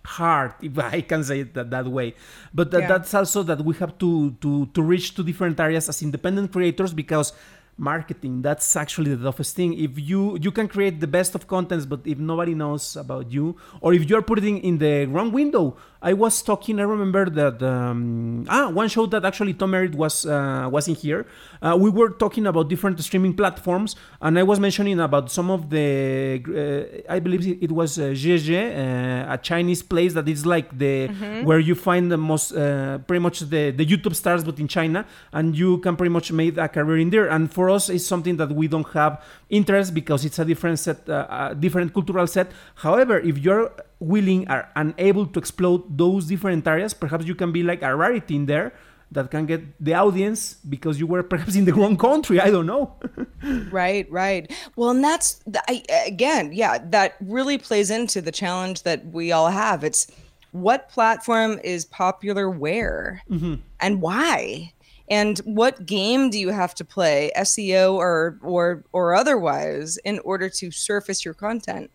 hard 0.07 0.53
if 0.61 0.77
i 0.79 1.01
can 1.01 1.21
say 1.23 1.41
it 1.41 1.53
that, 1.53 1.69
that 1.69 1.85
way 1.85 2.15
but 2.53 2.71
yeah. 2.71 2.87
that's 2.87 3.13
also 3.13 3.43
that 3.43 3.59
we 3.63 3.75
have 3.75 3.97
to 3.97 4.31
to 4.39 4.65
to 4.67 4.81
reach 4.81 5.13
to 5.15 5.21
different 5.23 5.59
areas 5.59 5.89
as 5.89 6.01
independent 6.01 6.51
creators 6.51 6.93
because 6.93 7.33
marketing 7.77 8.41
that's 8.41 8.75
actually 8.75 9.13
the 9.13 9.23
toughest 9.23 9.55
thing 9.55 9.73
if 9.77 9.99
you 9.99 10.37
you 10.41 10.51
can 10.51 10.67
create 10.67 10.99
the 10.99 11.07
best 11.07 11.35
of 11.35 11.45
contents 11.47 11.85
but 11.85 11.99
if 12.05 12.17
nobody 12.17 12.55
knows 12.55 12.95
about 12.95 13.31
you 13.31 13.55
or 13.81 13.93
if 13.93 14.09
you're 14.09 14.21
putting 14.21 14.57
in 14.59 14.77
the 14.79 15.05
wrong 15.07 15.31
window 15.31 15.77
i 16.01 16.13
was 16.13 16.41
talking 16.41 16.79
i 16.79 16.83
remember 16.83 17.29
that 17.29 17.61
um, 17.63 18.45
ah 18.49 18.69
one 18.69 18.87
show 18.87 19.05
that 19.05 19.25
actually 19.25 19.53
tom 19.53 19.71
merritt 19.71 19.95
was 19.95 20.25
uh, 20.25 20.67
was 20.71 20.87
in 20.87 20.95
here 20.95 21.25
uh, 21.61 21.77
we 21.79 21.89
were 21.89 22.09
talking 22.09 22.45
about 22.47 22.69
different 22.69 22.99
streaming 22.99 23.33
platforms 23.33 23.95
and 24.21 24.37
i 24.39 24.43
was 24.43 24.59
mentioning 24.59 24.99
about 24.99 25.31
some 25.31 25.49
of 25.49 25.69
the 25.69 26.41
uh, 26.47 27.13
i 27.13 27.19
believe 27.19 27.45
it 27.61 27.71
was 27.71 27.99
uh, 27.99 28.03
uh, 28.03 29.33
a 29.33 29.39
chinese 29.41 29.83
place 29.83 30.13
that 30.13 30.27
is 30.27 30.45
like 30.45 30.77
the 30.77 31.07
mm-hmm. 31.07 31.45
where 31.45 31.59
you 31.59 31.75
find 31.75 32.11
the 32.11 32.17
most 32.17 32.51
uh, 32.53 32.97
pretty 33.07 33.19
much 33.19 33.39
the 33.39 33.71
the 33.71 33.85
youtube 33.85 34.15
stars 34.15 34.43
but 34.43 34.59
in 34.59 34.67
china 34.67 35.05
and 35.33 35.57
you 35.57 35.77
can 35.79 35.95
pretty 35.95 36.11
much 36.11 36.31
make 36.31 36.57
a 36.57 36.67
career 36.67 36.97
in 36.97 37.09
there 37.09 37.27
and 37.27 37.51
for 37.53 37.69
us 37.69 37.89
it's 37.89 38.05
something 38.05 38.37
that 38.37 38.51
we 38.51 38.67
don't 38.67 38.87
have 38.89 39.21
interest 39.49 39.93
because 39.93 40.25
it's 40.25 40.39
a 40.39 40.45
different 40.45 40.79
set, 40.79 41.07
uh, 41.09 41.49
a 41.51 41.55
different 41.55 41.93
cultural 41.93 42.27
set. 42.27 42.51
However, 42.75 43.19
if 43.19 43.37
you're 43.37 43.71
willing 43.99 44.49
or 44.49 44.67
unable 44.75 45.25
to 45.25 45.39
explode 45.39 45.97
those 45.97 46.25
different 46.25 46.67
areas, 46.67 46.93
perhaps 46.93 47.25
you 47.25 47.35
can 47.35 47.51
be 47.51 47.63
like 47.63 47.81
a 47.81 47.95
rarity 47.95 48.35
in 48.35 48.45
there 48.45 48.73
that 49.11 49.31
can 49.31 49.45
get 49.45 49.61
the 49.83 49.93
audience 49.93 50.55
because 50.67 50.99
you 50.99 51.07
were 51.07 51.23
perhaps 51.23 51.55
in 51.55 51.65
the 51.65 51.73
wrong 51.73 51.95
country. 51.97 52.39
I 52.39 52.51
don't 52.51 52.65
know. 52.65 52.95
right, 53.71 54.09
right. 54.11 54.51
Well, 54.75 54.89
and 54.89 55.03
that's 55.03 55.41
I, 55.67 55.83
again, 56.05 56.51
yeah, 56.51 56.77
that 56.89 57.15
really 57.21 57.57
plays 57.57 57.89
into 57.89 58.21
the 58.21 58.31
challenge 58.31 58.83
that 58.83 59.05
we 59.07 59.31
all 59.31 59.49
have. 59.49 59.83
It's 59.83 60.07
what 60.51 60.89
platform 60.89 61.59
is 61.63 61.85
popular 61.85 62.49
where 62.49 63.21
mm-hmm. 63.29 63.55
and 63.79 64.01
why 64.01 64.73
and 65.09 65.37
what 65.39 65.85
game 65.85 66.29
do 66.29 66.39
you 66.39 66.49
have 66.49 66.73
to 66.75 66.85
play 66.85 67.31
seo 67.37 67.93
or 67.93 68.39
or 68.41 68.83
or 68.91 69.13
otherwise 69.13 69.97
in 69.97 70.19
order 70.19 70.49
to 70.49 70.71
surface 70.71 71.25
your 71.25 71.33
content 71.33 71.91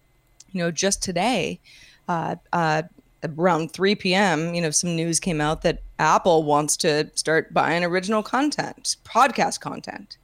you 0.53 0.62
know 0.62 0.70
just 0.70 1.03
today 1.03 1.59
uh, 2.12 2.36
uh, 2.52 2.82
around 3.38 3.72
3 3.72 3.94
p.m., 3.94 4.54
you 4.54 4.60
know, 4.60 4.70
some 4.70 4.94
news 4.94 5.18
came 5.20 5.40
out 5.40 5.62
that 5.62 5.82
Apple 5.98 6.42
wants 6.42 6.76
to 6.78 7.10
start 7.14 7.54
buying 7.54 7.84
original 7.84 8.22
content, 8.22 8.96
podcast 9.04 9.60
content. 9.60 10.18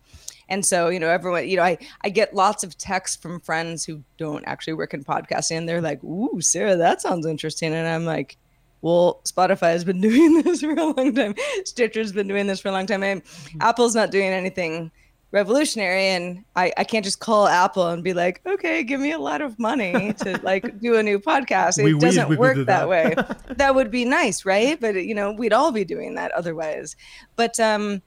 And 0.50 0.64
so, 0.64 0.88
you 0.88 0.98
know, 0.98 1.08
everyone, 1.08 1.48
you 1.48 1.56
know, 1.56 1.62
I, 1.62 1.78
I 2.02 2.08
get 2.08 2.34
lots 2.34 2.64
of 2.64 2.76
texts 2.76 3.20
from 3.20 3.40
friends 3.40 3.84
who 3.84 4.02
don't 4.16 4.44
actually 4.46 4.72
work 4.74 4.94
in 4.94 5.04
podcasting. 5.04 5.58
And 5.58 5.68
they're 5.68 5.82
like, 5.82 6.02
ooh, 6.02 6.40
Sarah, 6.40 6.76
that 6.76 7.02
sounds 7.02 7.26
interesting. 7.26 7.74
And 7.74 7.86
I'm 7.86 8.04
like, 8.04 8.36
well, 8.80 9.20
Spotify 9.24 9.72
has 9.72 9.84
been 9.84 10.00
doing 10.08 10.42
this 10.42 10.60
for 10.60 10.72
a 10.72 10.84
long 10.86 11.14
time. 11.14 11.34
Stitcher's 11.64 12.12
been 12.12 12.28
doing 12.28 12.46
this 12.46 12.60
for 12.60 12.68
a 12.68 12.72
long 12.72 12.86
time. 12.86 13.02
And 13.02 13.22
mm-hmm. 13.22 13.62
Apple's 13.62 13.94
not 13.94 14.10
doing 14.10 14.28
anything 14.28 14.90
revolutionary. 15.30 16.08
And 16.08 16.44
I, 16.56 16.72
I 16.76 16.84
can't 16.84 17.04
just 17.04 17.20
call 17.20 17.46
Apple 17.46 17.88
and 17.88 18.02
be 18.02 18.14
like, 18.14 18.40
okay, 18.46 18.82
give 18.82 19.00
me 19.00 19.12
a 19.12 19.18
lot 19.18 19.40
of 19.40 19.58
money 19.58 20.12
to 20.14 20.38
like 20.42 20.80
do 20.80 20.96
a 20.96 21.02
new 21.02 21.18
podcast. 21.18 21.78
It 21.78 21.84
we 21.84 21.98
doesn't 21.98 22.38
work 22.38 22.56
that, 22.56 22.66
that 22.66 22.88
way. 22.88 23.14
that 23.56 23.74
would 23.74 23.90
be 23.90 24.04
nice, 24.04 24.44
right? 24.44 24.80
But 24.80 24.94
you 24.94 25.14
know, 25.14 25.32
we'd 25.32 25.52
all 25.52 25.72
be 25.72 25.84
doing 25.84 26.14
that 26.14 26.32
otherwise. 26.32 26.96
But 27.36 27.58
um, 27.60 28.02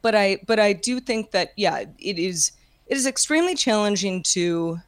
but 0.00 0.14
I 0.14 0.38
but 0.46 0.58
I 0.58 0.72
do 0.72 1.00
think 1.00 1.30
that 1.32 1.52
yeah, 1.56 1.84
it 1.98 2.18
is 2.18 2.52
it 2.86 2.96
is 2.96 3.06
extremely 3.06 3.54
challenging 3.54 4.22
to, 4.24 4.78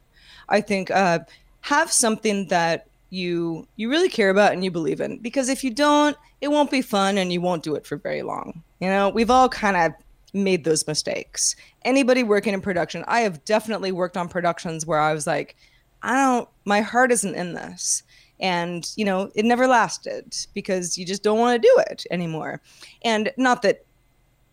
I 0.49 0.61
think, 0.61 0.91
uh, 0.91 1.19
have 1.61 1.91
something 1.91 2.47
that 2.49 2.87
you 3.09 3.67
you 3.75 3.89
really 3.89 4.09
care 4.09 4.29
about 4.29 4.51
and 4.51 4.63
you 4.63 4.71
believe 4.71 4.99
in 4.99 5.17
because 5.19 5.47
if 5.47 5.63
you 5.63 5.71
don't 5.71 6.17
it 6.41 6.49
won't 6.49 6.71
be 6.71 6.81
fun 6.81 7.17
and 7.17 7.31
you 7.31 7.39
won't 7.39 7.63
do 7.63 7.75
it 7.75 7.85
for 7.85 7.97
very 7.97 8.23
long 8.23 8.61
you 8.79 8.87
know 8.87 9.09
we've 9.09 9.29
all 9.29 9.47
kind 9.47 9.77
of 9.77 9.93
made 10.35 10.63
those 10.63 10.87
mistakes. 10.87 11.55
Anybody 11.83 12.23
working 12.23 12.53
in 12.53 12.61
production 12.61 13.03
i 13.07 13.21
have 13.21 13.43
definitely 13.45 13.91
worked 13.91 14.17
on 14.17 14.27
productions 14.27 14.85
where 14.85 14.99
i 14.99 15.13
was 15.13 15.27
like 15.27 15.55
i 16.03 16.13
don't 16.13 16.49
my 16.65 16.81
heart 16.81 17.11
isn't 17.11 17.35
in 17.35 17.53
this. 17.53 18.03
And 18.39 18.85
you 18.97 19.05
know 19.05 19.31
it 19.33 19.45
never 19.45 19.65
lasted 19.65 20.35
because 20.53 20.97
you 20.97 21.05
just 21.05 21.23
don't 21.23 21.39
want 21.39 21.61
to 21.61 21.67
do 21.67 21.83
it 21.89 22.05
anymore. 22.11 22.61
And 23.03 23.31
not 23.37 23.61
that 23.61 23.85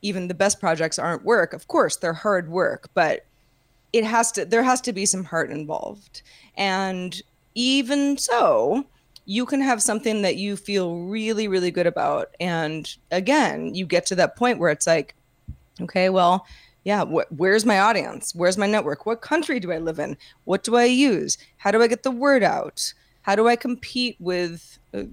even 0.02 0.28
the 0.28 0.34
best 0.34 0.60
projects 0.60 0.98
aren't 0.98 1.24
work 1.24 1.52
of 1.52 1.68
course 1.68 1.96
they're 1.96 2.12
hard 2.12 2.48
work 2.48 2.88
but 2.94 3.24
it 3.92 4.04
has 4.04 4.32
to 4.32 4.44
there 4.44 4.62
has 4.62 4.80
to 4.82 4.92
be 4.92 5.06
some 5.06 5.24
heart 5.24 5.50
involved. 5.50 6.22
And 6.56 7.20
even 7.54 8.16
so, 8.16 8.86
you 9.24 9.46
can 9.46 9.60
have 9.60 9.82
something 9.82 10.22
that 10.22 10.36
you 10.36 10.56
feel 10.56 10.96
really, 10.96 11.46
really 11.46 11.70
good 11.70 11.86
about. 11.86 12.34
And 12.40 12.94
again, 13.10 13.74
you 13.74 13.86
get 13.86 14.06
to 14.06 14.14
that 14.16 14.36
point 14.36 14.58
where 14.58 14.70
it's 14.70 14.86
like, 14.86 15.14
okay, 15.84 16.08
well, 16.08 16.46
yeah, 16.84 17.04
wh- 17.04 17.30
where's 17.30 17.64
my 17.64 17.78
audience? 17.78 18.34
Where's 18.34 18.58
my 18.58 18.66
network? 18.66 19.06
What 19.06 19.22
country 19.22 19.60
do 19.60 19.72
I 19.72 19.78
live 19.78 19.98
in? 19.98 20.16
What 20.44 20.64
do 20.64 20.76
I 20.76 20.84
use? 20.84 21.38
How 21.58 21.70
do 21.70 21.82
I 21.82 21.86
get 21.86 22.02
the 22.02 22.10
word 22.10 22.42
out? 22.42 22.92
How 23.22 23.36
do 23.36 23.46
I 23.46 23.56
compete 23.56 24.16
with 24.18 24.78
uh, 24.92 25.04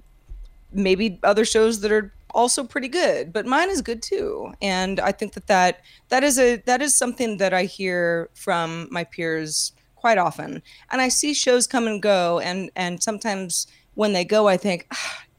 maybe 0.72 1.18
other 1.22 1.44
shows 1.44 1.80
that 1.80 1.92
are 1.92 2.12
also 2.34 2.64
pretty 2.64 2.88
good, 2.88 3.32
but 3.32 3.46
mine 3.46 3.70
is 3.70 3.82
good 3.82 4.02
too. 4.02 4.52
And 4.62 5.00
I 5.00 5.12
think 5.12 5.32
that 5.34 5.46
that 5.46 5.80
that 6.08 6.24
is 6.24 6.38
a 6.38 6.56
that 6.66 6.82
is 6.82 6.96
something 6.96 7.36
that 7.38 7.52
I 7.54 7.64
hear 7.64 8.28
from 8.34 8.88
my 8.90 9.04
peers 9.04 9.72
quite 9.96 10.18
often. 10.18 10.62
And 10.90 11.00
I 11.00 11.08
see 11.08 11.34
shows 11.34 11.66
come 11.66 11.86
and 11.86 12.02
go, 12.02 12.40
and 12.40 12.70
and 12.76 13.02
sometimes 13.02 13.66
when 13.94 14.12
they 14.12 14.24
go, 14.24 14.48
I 14.48 14.56
think, 14.56 14.86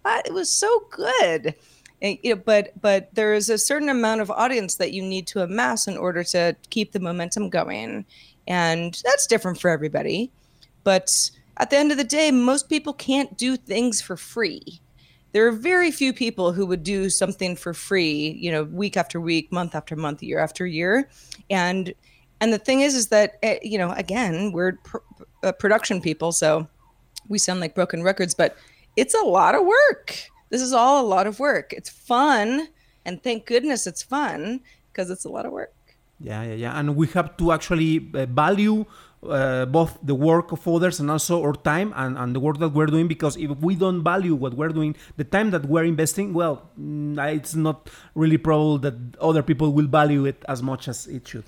ah, 0.05 0.21
it 0.25 0.33
was 0.33 0.51
so 0.51 0.83
good. 0.91 1.55
But 2.45 2.73
but 2.81 3.13
there 3.13 3.33
is 3.33 3.49
a 3.49 3.57
certain 3.57 3.89
amount 3.89 4.21
of 4.21 4.31
audience 4.31 4.75
that 4.75 4.91
you 4.91 5.03
need 5.03 5.27
to 5.27 5.43
amass 5.43 5.87
in 5.87 5.97
order 5.97 6.23
to 6.25 6.55
keep 6.69 6.91
the 6.91 6.99
momentum 6.99 7.49
going, 7.49 8.05
and 8.47 8.99
that's 9.03 9.27
different 9.27 9.61
for 9.61 9.69
everybody. 9.69 10.31
But 10.83 11.29
at 11.57 11.69
the 11.69 11.77
end 11.77 11.91
of 11.91 11.97
the 11.97 12.03
day, 12.03 12.31
most 12.31 12.69
people 12.69 12.93
can't 12.93 13.37
do 13.37 13.55
things 13.55 14.01
for 14.01 14.17
free. 14.17 14.81
There 15.33 15.47
are 15.47 15.51
very 15.51 15.91
few 15.91 16.11
people 16.11 16.51
who 16.51 16.65
would 16.65 16.83
do 16.83 17.09
something 17.09 17.55
for 17.55 17.73
free, 17.73 18.37
you 18.39 18.51
know, 18.51 18.63
week 18.63 18.97
after 18.97 19.21
week, 19.21 19.51
month 19.51 19.75
after 19.75 19.95
month, 19.95 20.23
year 20.23 20.39
after 20.39 20.65
year, 20.65 21.07
and 21.49 21.93
and 22.41 22.51
the 22.51 22.57
thing 22.57 22.81
is, 22.81 22.95
is 22.95 23.07
that 23.07 23.35
uh, 23.43 23.55
you 23.61 23.77
know, 23.77 23.91
again, 23.91 24.51
we're 24.51 24.73
pr- 24.83 24.97
uh, 25.43 25.51
production 25.51 26.01
people, 26.01 26.31
so 26.31 26.67
we 27.29 27.37
sound 27.37 27.59
like 27.59 27.75
broken 27.75 28.01
records, 28.01 28.33
but 28.33 28.57
it's 28.95 29.13
a 29.13 29.21
lot 29.21 29.53
of 29.55 29.65
work. 29.65 30.17
This 30.51 30.61
is 30.61 30.73
all 30.73 31.03
a 31.03 31.07
lot 31.07 31.25
of 31.27 31.39
work. 31.39 31.73
It's 31.73 31.89
fun, 31.89 32.67
and 33.05 33.23
thank 33.23 33.45
goodness 33.45 33.87
it's 33.87 34.03
fun 34.03 34.59
because 34.91 35.09
it's 35.09 35.25
a 35.25 35.29
lot 35.29 35.45
of 35.45 35.53
work. 35.53 35.73
Yeah, 36.19 36.43
yeah, 36.43 36.53
yeah, 36.53 36.79
and 36.79 36.95
we 36.95 37.07
have 37.07 37.35
to 37.37 37.51
actually 37.51 38.11
uh, 38.13 38.27
value 38.27 38.85
uh, 39.23 39.65
both 39.65 39.97
the 40.03 40.15
work 40.15 40.51
of 40.51 40.67
others 40.67 40.99
and 40.99 41.09
also 41.09 41.41
our 41.41 41.53
time 41.53 41.93
and, 41.95 42.17
and 42.17 42.35
the 42.35 42.39
work 42.39 42.57
that 42.59 42.69
we're 42.69 42.87
doing 42.87 43.07
because 43.07 43.37
if 43.37 43.51
we 43.59 43.75
don't 43.75 44.03
value 44.03 44.35
what 44.35 44.53
we're 44.55 44.69
doing 44.69 44.95
the 45.17 45.23
time 45.23 45.51
that 45.51 45.65
we're 45.65 45.83
investing 45.83 46.33
well 46.33 46.69
mm, 46.79 47.15
it's 47.35 47.53
not 47.53 47.87
really 48.15 48.37
probable 48.37 48.79
that 48.79 48.95
other 49.19 49.43
people 49.43 49.71
will 49.73 49.85
value 49.85 50.25
it 50.25 50.43
as 50.49 50.63
much 50.63 50.87
as 50.87 51.05
it 51.05 51.27
should 51.27 51.43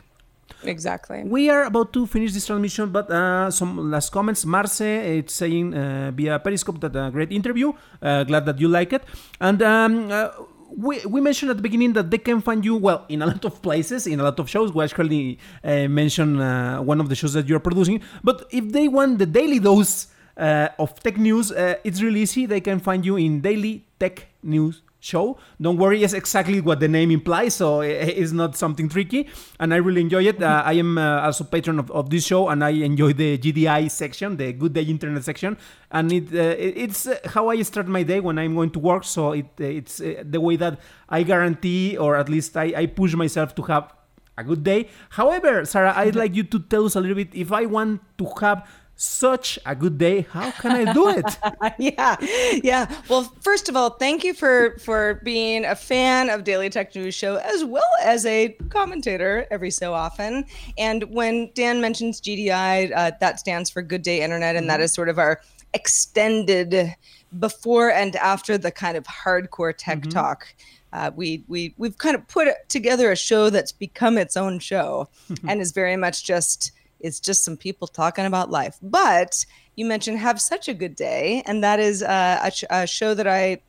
Exactly. 0.66 1.24
we 1.24 1.50
are 1.50 1.64
about 1.64 1.94
to 1.94 2.06
finish 2.06 2.34
this 2.34 2.46
transmission, 2.46 2.90
but 2.90 3.10
uh, 3.10 3.50
some 3.52 3.92
last 3.92 4.12
comments. 4.12 4.46
Marce, 4.46 4.82
it's 4.82 5.34
saying 5.34 5.74
uh, 5.74 6.12
via 6.14 6.40
Periscope 6.40 6.80
that 6.82 6.96
a 6.96 7.12
great 7.12 7.32
interview. 7.32 7.74
Uh, 8.02 8.24
glad 8.24 8.46
that 8.46 8.60
you 8.60 8.68
like 8.68 8.94
it. 8.94 9.04
And 9.40 9.62
um, 9.62 10.12
uh, 10.12 10.30
we, 10.76 11.00
we 11.06 11.22
mentioned 11.22 11.52
at 11.52 11.58
the 11.58 11.64
beginning 11.64 11.94
that 11.94 12.10
they 12.10 12.18
can 12.18 12.42
find 12.42 12.64
you, 12.66 12.76
well, 12.76 13.06
in 13.10 13.22
a 13.22 13.26
lot 13.26 13.46
of 13.46 13.62
places, 13.62 14.08
in 14.08 14.20
a 14.20 14.24
lot 14.24 14.40
of 14.40 14.50
shows. 14.50 14.74
We 14.74 14.84
actually 14.84 15.40
uh, 15.64 15.88
mentioned 15.88 16.42
uh, 16.42 16.80
one 16.82 17.00
of 17.00 17.10
the 17.10 17.16
shows 17.16 17.34
that 17.34 17.48
you're 17.48 17.60
producing. 17.60 18.02
But 18.24 18.48
if 18.52 18.72
they 18.72 18.88
want 18.88 19.20
the 19.20 19.26
daily 19.26 19.60
dose 19.60 20.08
uh, 20.38 20.70
of 20.80 21.00
tech 21.02 21.18
news, 21.18 21.52
uh, 21.52 21.76
it's 21.84 22.02
really 22.02 22.22
easy. 22.22 22.46
They 22.46 22.62
can 22.62 22.80
find 22.80 23.06
you 23.06 23.18
in 23.18 23.42
Daily 23.42 23.86
Tech 24.00 24.28
News 24.42 24.82
show. 25.04 25.38
Don't 25.62 25.78
worry, 25.78 26.04
it's 26.04 26.14
exactly 26.14 26.62
what 26.62 26.80
the 26.80 26.88
name 26.88 27.12
implies, 27.12 27.56
so 27.56 27.82
it's 27.82 28.32
not 28.32 28.56
something 28.56 28.88
tricky. 28.88 29.28
And 29.60 29.74
I 29.74 29.78
really 29.78 30.02
enjoy 30.02 30.24
it. 30.24 30.42
Uh, 30.42 30.64
I 30.66 30.74
am 30.74 30.98
uh, 30.98 31.22
also 31.22 31.44
patron 31.44 31.80
of, 31.80 31.92
of 31.92 32.10
this 32.10 32.26
show, 32.26 32.50
and 32.50 32.64
I 32.64 32.70
enjoy 32.70 33.14
the 33.14 33.38
GDI 33.38 33.92
section, 33.92 34.38
the 34.38 34.54
Good 34.54 34.74
Day 34.74 34.84
Internet 34.84 35.24
section. 35.24 35.58
And 35.92 36.12
it, 36.12 36.34
uh, 36.34 36.56
it's 36.58 37.08
uh, 37.08 37.20
how 37.26 37.50
I 37.50 37.62
start 37.64 37.88
my 37.88 38.04
day 38.04 38.20
when 38.20 38.40
I'm 38.40 38.56
going 38.56 38.72
to 38.72 38.80
work. 38.80 39.04
So 39.04 39.34
it 39.34 39.46
uh, 39.60 39.66
it's 39.66 40.00
uh, 40.00 40.24
the 40.24 40.40
way 40.40 40.56
that 40.56 40.80
I 41.10 41.24
guarantee, 41.24 41.98
or 41.98 42.16
at 42.16 42.30
least 42.30 42.56
I, 42.56 42.74
I 42.76 42.86
push 42.86 43.14
myself 43.14 43.54
to 43.56 43.62
have 43.64 43.94
a 44.38 44.44
good 44.44 44.64
day. 44.64 44.90
However, 45.10 45.66
Sarah, 45.66 45.94
I'd 45.96 46.16
like 46.16 46.34
you 46.36 46.44
to 46.44 46.60
tell 46.60 46.86
us 46.86 46.96
a 46.96 47.02
little 47.02 47.16
bit 47.16 47.30
if 47.34 47.52
I 47.52 47.66
want 47.66 48.02
to 48.18 48.26
have 48.42 48.68
such 48.96 49.58
a 49.66 49.76
good 49.76 49.98
day 49.98 50.22
how 50.32 50.52
can 50.52 50.72
i 50.72 50.94
do 50.94 51.10
it? 51.10 51.38
Yeah 51.80 52.16
yeah. 52.64 53.02
Well 53.10 53.24
first 53.42 53.70
of 53.70 53.76
all 53.76 53.92
thank 53.92 54.24
you 54.24 54.34
for 54.34 54.78
for 54.80 55.20
being 55.24 55.66
a 55.66 55.76
fan 55.76 56.30
of 56.30 56.44
daily 56.44 56.70
tech 56.70 56.96
news 56.96 57.16
show 57.16 57.38
as 57.38 57.64
well 57.64 57.84
as 58.04 58.26
a 58.26 58.50
commentator 58.70 59.48
every 59.50 59.72
so 59.72 59.94
often. 59.94 60.46
And 60.78 61.04
when 61.06 61.52
dan 61.54 61.82
mentions 61.82 62.22
gdi 62.22 62.92
uh, 62.96 63.12
that 63.20 63.40
stands 63.40 63.70
for 63.70 63.82
good 63.82 64.04
day 64.04 64.22
internet 64.22 64.56
and 64.56 64.70
that 64.70 64.80
is 64.82 64.94
sort 64.94 65.10
of 65.10 65.18
our 65.18 65.42
extended 65.74 66.96
before 67.40 67.92
and 67.92 68.16
after 68.18 68.58
the 68.58 68.72
kind 68.72 68.96
of 68.98 69.06
hardcore 69.06 69.74
tech 69.76 70.04
talk. 70.04 70.54
Uh, 70.92 71.10
we 71.16 71.44
we 71.48 71.74
we've 71.78 71.98
kind 71.98 72.16
of 72.16 72.28
put 72.28 72.48
together 72.70 73.12
a 73.12 73.16
show 73.16 73.50
that's 73.50 73.72
become 73.72 74.18
its 74.18 74.38
own 74.38 74.60
show 74.60 75.10
and 75.48 75.60
is 75.60 75.72
very 75.72 75.98
much 75.98 76.24
just 76.24 76.72
it's 77.04 77.20
just 77.20 77.44
some 77.44 77.58
people 77.58 77.88
talking 77.88 78.26
about 78.26 78.50
life. 78.50 78.78
But 78.82 79.46
you 79.76 79.86
mentioned 79.86 80.18
Have 80.20 80.42
Such 80.42 80.68
a 80.68 80.74
Good 80.74 80.96
Day, 80.96 81.44
and 81.46 81.64
that 81.64 81.80
is 81.80 82.02
uh, 82.02 82.40
a, 82.42 82.50
sh- 82.50 82.64
a 82.70 82.88
show 82.88 83.14
that 83.14 83.28
I 83.28 83.62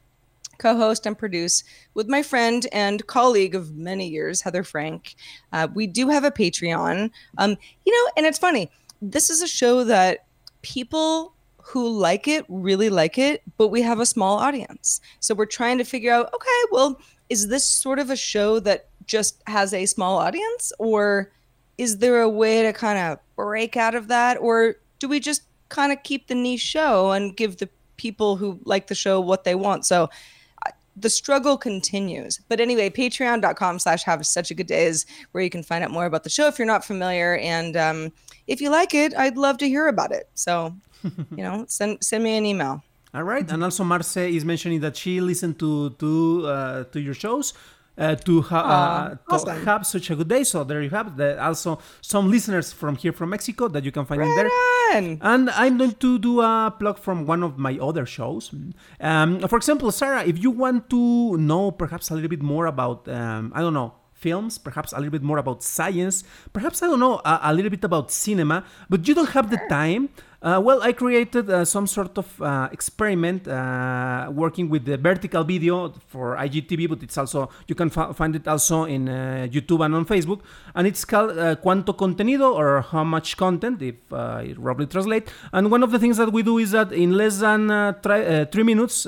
co 0.59 0.77
host 0.77 1.05
and 1.05 1.19
produce 1.19 1.65
with 1.95 2.09
my 2.09 2.23
friend 2.23 2.67
and 2.73 3.07
colleague 3.07 3.55
of 3.55 3.77
many 3.77 4.09
years, 4.09 4.41
Heather 4.41 4.63
Frank. 4.63 5.17
Uh, 5.53 5.69
we 5.75 5.87
do 5.87 6.09
have 6.09 6.25
a 6.25 6.31
Patreon. 6.31 7.11
Um, 7.39 7.57
you 7.85 7.93
know, 7.93 8.11
and 8.17 8.25
it's 8.25 8.39
funny, 8.39 8.71
this 9.03 9.29
is 9.31 9.43
a 9.43 9.49
show 9.49 9.85
that 9.85 10.27
people 10.63 11.35
who 11.59 11.89
like 11.89 12.29
it 12.29 12.45
really 12.49 12.91
like 12.91 13.19
it, 13.19 13.43
but 13.57 13.69
we 13.69 13.83
have 13.83 13.99
a 13.99 14.07
small 14.07 14.39
audience. 14.39 15.01
So 15.21 15.35
we're 15.35 15.47
trying 15.47 15.79
to 15.79 15.85
figure 15.85 16.13
out 16.13 16.33
okay, 16.33 16.61
well, 16.71 17.01
is 17.31 17.49
this 17.49 17.67
sort 17.67 17.99
of 17.99 18.11
a 18.11 18.17
show 18.17 18.61
that 18.61 18.89
just 19.07 19.43
has 19.47 19.73
a 19.75 19.87
small 19.87 20.19
audience 20.19 20.73
or 20.79 21.33
is 21.79 21.99
there 21.99 22.21
a 22.21 22.29
way 22.29 22.63
to 22.63 22.73
kind 22.73 22.99
of 22.99 23.19
break 23.37 23.77
out 23.77 23.95
of 23.95 24.09
that? 24.09 24.39
Or 24.41 24.77
do 24.99 25.09
we 25.09 25.21
just 25.21 25.43
kind 25.69 25.93
of 25.93 26.03
keep 26.03 26.29
the 26.29 26.35
niche 26.35 26.61
show 26.61 27.13
and 27.13 27.37
give 27.37 27.59
the 27.59 27.69
people 27.97 28.37
who 28.37 28.59
like 28.65 28.87
the 28.87 28.95
show 28.95 29.21
what 29.21 29.45
they 29.45 29.55
want? 29.55 29.85
So 29.85 30.09
uh, 30.67 30.71
the 30.97 31.11
struggle 31.11 31.57
continues. 31.57 32.41
But 32.49 32.61
anyway 32.61 32.91
patreon.com 32.91 33.79
slash 33.79 34.05
have 34.05 34.25
such 34.27 34.51
a 34.51 34.55
good 34.55 34.67
day 34.67 34.87
is 34.87 35.07
where 35.33 35.43
you 35.43 35.51
can 35.51 35.63
find 35.63 35.85
out 35.85 35.91
more 35.91 36.07
about 36.07 36.25
the 36.25 36.31
show 36.31 36.47
if 36.47 36.59
you're 36.59 36.67
not 36.67 36.85
familiar. 36.85 37.37
And 37.37 37.77
um, 37.77 38.13
if 38.47 38.61
you 38.61 38.69
like 38.71 38.93
it 38.95 39.15
i'd 39.17 39.37
love 39.37 39.59
to 39.59 39.69
hear 39.69 39.89
about 39.89 40.13
it. 40.13 40.29
So 40.35 40.75
you 41.03 41.43
know 41.43 41.65
send 41.69 42.03
send 42.05 42.25
me 42.25 42.37
an 42.37 42.47
email. 42.47 42.83
All 43.15 43.23
right. 43.23 43.49
And 43.49 43.63
also 43.63 43.85
marce 43.85 44.17
is 44.17 44.45
mentioning 44.45 44.81
that 44.81 44.97
she 44.97 45.21
listened 45.21 45.59
to 45.61 45.91
to 45.91 46.47
uh, 46.47 46.85
to 46.85 47.01
your 47.01 47.15
shows 47.15 47.55
uh, 47.97 48.15
to, 48.17 48.43
ha- 48.43 48.59
uh, 48.61 49.09
to 49.11 49.19
awesome. 49.29 49.65
have 49.65 49.87
such 49.87 50.11
a 50.11 50.17
good 50.17 50.29
day. 50.29 50.45
So 50.45 50.65
there 50.65 50.83
you 50.83 50.91
have 50.91 51.17
the, 51.17 51.43
also 51.43 51.79
some 52.01 52.31
listeners 52.31 52.73
from 52.73 52.97
here 52.97 53.13
from 53.13 53.31
Mexico 53.31 53.69
that 53.69 53.85
you 53.85 53.93
can 53.93 54.05
find 54.05 54.23
in 54.23 54.29
there. 54.35 54.49
on. 54.93 55.19
And 55.23 55.51
I'm 55.51 55.79
going 55.79 55.93
to 55.93 56.19
do 56.19 56.41
a 56.41 56.75
plug 56.79 56.99
from 56.99 57.27
one 57.27 57.43
of 57.43 57.59
my 57.59 57.79
other 57.79 58.07
shows. 58.07 58.55
Um, 59.01 59.41
for 59.49 59.57
example, 59.57 59.91
Sarah, 59.93 60.25
if 60.25 60.43
you 60.43 60.51
want 60.51 60.91
to 60.91 61.37
know 61.37 61.71
perhaps 61.71 62.11
a 62.11 62.15
little 62.15 62.31
bit 62.31 62.43
more 62.43 62.67
about, 62.67 63.09
um, 63.09 63.53
I 63.55 63.61
don't 63.61 63.75
know, 63.75 63.95
films, 64.13 64.57
perhaps 64.57 64.93
a 64.93 64.97
little 64.97 65.11
bit 65.11 65.23
more 65.23 65.39
about 65.39 65.63
science, 65.63 66.25
perhaps, 66.53 66.83
I 66.83 66.87
don't 66.87 67.01
know, 67.01 67.21
a, 67.25 67.41
a 67.51 67.55
little 67.55 67.71
bit 67.71 67.85
about 67.85 68.11
cinema, 68.11 68.65
but 68.89 69.07
you 69.07 69.15
don't 69.15 69.31
have 69.31 69.51
the 69.51 69.61
time. 69.69 70.09
Uh, 70.45 70.61
well, 70.61 70.83
I 70.83 70.93
created 70.93 71.49
uh, 71.49 71.65
some 71.65 71.87
sort 71.87 72.19
of 72.19 72.43
uh, 72.43 72.69
experiment 72.71 73.49
uh, 73.49 74.31
working 74.31 74.69
with 74.69 74.85
the 74.85 74.99
vertical 74.99 75.43
video 75.43 75.95
for 76.09 76.37
IGTV, 76.37 76.87
but 76.87 77.03
it's 77.03 77.17
also 77.17 77.49
you 77.67 77.75
can 77.75 77.89
find 77.89 78.37
it 78.37 78.47
also 78.47 78.85
in 78.85 79.09
uh, 79.09 79.49
YouTube 79.51 79.83
and 79.83 79.95
on 79.95 80.05
Facebook, 80.05 80.41
and 80.75 80.87
it's 80.87 81.03
called 81.07 81.39
uh, 81.39 81.57
"Cuánto 81.57 81.97
contenido" 81.97 82.53
or 82.53 82.83
"How 82.83 83.05
much 83.05 83.39
content," 83.39 83.81
if 83.81 83.95
it 84.13 84.59
roughly 84.59 84.85
translate. 84.85 85.33
And 85.55 85.71
one 85.71 85.83
of 85.83 85.91
the 85.93 85.99
things 85.99 86.19
that 86.19 86.31
we 86.31 86.43
do 86.43 86.59
is 86.59 86.73
that 86.73 86.93
in 86.93 87.17
less 87.17 87.39
than 87.39 87.95
three 88.53 88.65
minutes, 88.65 89.05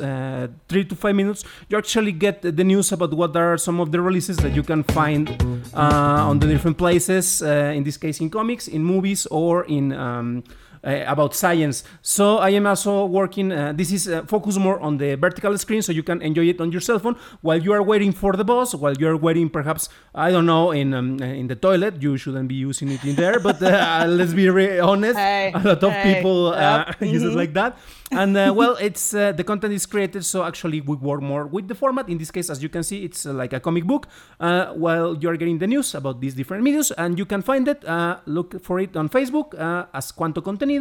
three 0.68 0.87
to 0.87 0.97
five 0.97 1.14
minutes, 1.14 1.45
you 1.68 1.76
actually 1.76 2.12
get 2.12 2.41
the 2.41 2.64
news 2.64 2.93
about 2.93 3.12
what 3.12 3.37
are 3.37 3.59
some 3.59 3.78
of 3.78 3.93
the 3.93 4.01
releases 4.01 4.39
that 4.39 4.55
you 4.55 4.62
can 4.62 4.84
find 4.84 5.28
on 5.74 6.39
the 6.39 6.47
different 6.47 6.78
places. 6.78 7.43
In 7.43 7.84
this 7.84 7.99
case, 7.99 8.22
in 8.22 8.30
comics, 8.30 8.68
in 8.68 8.82
movies, 8.82 9.26
or 9.26 9.64
in 9.66 9.93
um, 9.93 10.43
about 10.87 11.34
science. 11.34 11.84
So 12.03 12.39
I 12.39 12.51
am 12.51 12.66
also 12.66 13.05
working. 13.07 13.53
Uh, 13.53 13.72
this 13.72 13.93
is 13.93 14.09
uh, 14.09 14.22
focused 14.24 14.59
more 14.59 14.78
on 14.80 14.99
the 14.99 15.16
vertical 15.16 15.57
screen, 15.59 15.82
so 15.82 15.93
you 15.93 16.03
can 16.03 16.22
enjoy 16.22 16.47
it 16.49 16.61
on 16.61 16.70
your 16.72 16.80
cell 16.80 16.99
phone 16.99 17.16
while 17.41 17.61
you 17.61 17.72
are 17.72 17.82
waiting 17.82 18.12
for 18.12 18.34
the 18.34 18.45
bus, 18.45 18.74
while 18.74 18.95
you 18.95 19.09
are 19.09 19.16
waiting, 19.16 19.51
perhaps 19.51 19.89
I 20.14 20.30
don't 20.30 20.47
know, 20.47 20.70
in 20.70 20.95
um, 20.95 21.20
in 21.20 21.49
the 21.49 21.57
toilet. 21.57 22.01
You 22.01 22.16
shouldn't 22.16 22.49
be 22.49 22.55
using 22.55 22.91
it 22.91 23.05
in 23.05 23.16
there, 23.16 23.41
but 23.41 23.61
uh, 23.62 24.05
let's 24.09 24.32
be 24.32 24.49
honest. 24.80 25.18
Hey, 25.18 25.53
a 25.55 25.59
lot 25.59 25.82
of 25.82 25.93
hey, 25.93 26.14
people 26.14 26.55
uh, 26.55 26.84
yep, 26.87 27.01
use 27.01 27.22
it 27.22 27.32
mhm. 27.32 27.37
like 27.37 27.53
that. 27.55 27.76
And 28.12 28.37
uh, 28.37 28.53
well, 28.55 28.76
it's 28.80 29.14
uh, 29.14 29.32
the 29.32 29.43
content 29.43 29.74
is 29.74 29.84
created, 29.84 30.24
so 30.24 30.45
actually 30.45 30.80
we 30.80 30.97
work 30.97 31.20
more 31.22 31.47
with 31.47 31.66
the 31.66 31.74
format. 31.74 32.09
In 32.09 32.18
this 32.18 32.30
case, 32.30 32.51
as 32.51 32.62
you 32.62 32.68
can 32.68 32.84
see, 32.84 33.05
it's 33.05 33.26
uh, 33.26 33.32
like 33.32 33.53
a 33.53 33.61
comic 33.61 33.84
book. 33.84 34.07
Uh, 34.39 34.66
while 34.74 35.16
you 35.16 35.28
are 35.28 35.37
getting 35.37 35.59
the 35.59 35.66
news 35.66 35.95
about 35.95 36.20
these 36.20 36.34
different 36.34 36.64
videos, 36.64 36.93
and 36.97 37.18
you 37.18 37.26
can 37.26 37.43
find 37.43 37.66
it. 37.66 37.84
Uh, 37.84 38.18
look 38.26 38.62
for 38.62 38.78
it 38.78 38.97
on 38.97 39.09
Facebook 39.09 39.59
uh, 39.59 39.87
as 39.93 40.12
Cuanto 40.12 40.41
Contenido. 40.41 40.76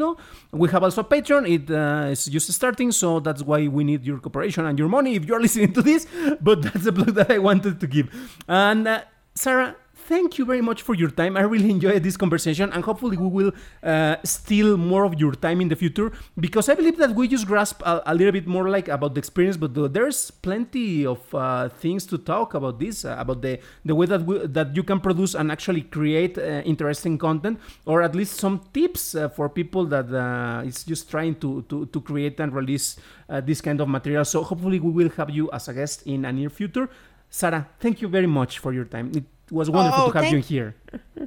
We 0.51 0.69
have 0.69 0.83
also 0.83 1.03
Patreon. 1.03 1.49
It 1.49 1.71
uh, 1.71 2.11
is 2.11 2.25
just 2.25 2.51
starting, 2.51 2.91
so 2.91 3.19
that's 3.19 3.41
why 3.41 3.67
we 3.67 3.83
need 3.83 4.05
your 4.05 4.19
cooperation 4.19 4.65
and 4.65 4.77
your 4.77 4.89
money 4.89 5.15
if 5.15 5.25
you 5.25 5.33
are 5.35 5.41
listening 5.47 5.73
to 5.73 5.81
this. 5.81 6.07
But 6.41 6.61
that's 6.61 6.83
the 6.83 6.93
plug 6.93 7.15
that 7.15 7.31
I 7.31 7.39
wanted 7.39 7.79
to 7.79 7.87
give. 7.87 8.09
And 8.47 8.87
uh, 8.87 9.01
Sarah, 9.35 9.75
thank 10.07 10.37
you 10.37 10.45
very 10.45 10.61
much 10.61 10.81
for 10.81 10.95
your 10.95 11.09
time. 11.09 11.35
I 11.37 11.41
really 11.41 11.69
enjoyed 11.69 12.03
this 12.03 12.17
conversation, 12.17 12.71
and 12.71 12.83
hopefully, 12.83 13.17
we 13.17 13.27
will 13.27 13.51
uh, 13.83 14.15
steal 14.23 14.77
more 14.77 15.03
of 15.03 15.19
your 15.19 15.33
time 15.33 15.61
in 15.61 15.69
the 15.69 15.75
future 15.75 16.11
because 16.39 16.69
I 16.69 16.75
believe 16.75 16.97
that 16.97 17.15
we 17.15 17.27
just 17.27 17.47
grasp 17.47 17.81
a, 17.81 18.01
a 18.05 18.13
little 18.13 18.31
bit 18.31 18.47
more 18.47 18.69
like 18.69 18.87
about 18.87 19.15
the 19.15 19.19
experience, 19.19 19.57
but 19.57 19.73
there's 19.93 20.31
plenty 20.31 21.05
of 21.05 21.19
uh, 21.33 21.69
things 21.69 22.05
to 22.07 22.17
talk 22.17 22.53
about 22.53 22.79
this, 22.79 23.05
uh, 23.05 23.15
about 23.17 23.41
the 23.41 23.59
the 23.83 23.95
way 23.95 24.05
that 24.05 24.25
we, 24.25 24.45
that 24.45 24.75
you 24.75 24.83
can 24.83 24.99
produce 24.99 25.33
and 25.35 25.51
actually 25.51 25.81
create 25.81 26.37
uh, 26.37 26.61
interesting 26.65 27.17
content, 27.17 27.59
or 27.85 28.01
at 28.01 28.15
least 28.15 28.35
some 28.35 28.61
tips 28.73 29.15
uh, 29.15 29.29
for 29.29 29.49
people 29.49 29.85
that 29.85 30.11
uh, 30.13 30.61
is 30.65 30.83
just 30.83 31.09
trying 31.09 31.35
to 31.35 31.63
to, 31.69 31.85
to 31.87 32.01
create 32.01 32.39
and 32.39 32.53
release 32.53 32.97
this 33.43 33.59
kind 33.59 33.81
of 33.81 33.89
material. 33.89 34.23
So 34.23 34.43
hopefully, 34.43 34.79
we 34.79 34.91
will 34.91 35.09
have 35.17 35.29
you 35.29 35.49
as 35.51 35.67
a 35.67 35.73
guest 35.73 36.03
in 36.05 36.25
a 36.25 36.31
near 36.31 36.49
future. 36.49 36.89
Sarah, 37.29 37.67
thank 37.79 38.01
you 38.01 38.07
very 38.07 38.27
much 38.27 38.59
for 38.59 38.71
your 38.71 38.85
time. 38.85 39.11
It 39.13 39.23
was 39.51 39.69
wonderful 39.69 40.05
Oh, 40.05 40.11
to 40.11 40.21
have 40.23 40.31
you 40.33 40.39
here. 40.39 40.75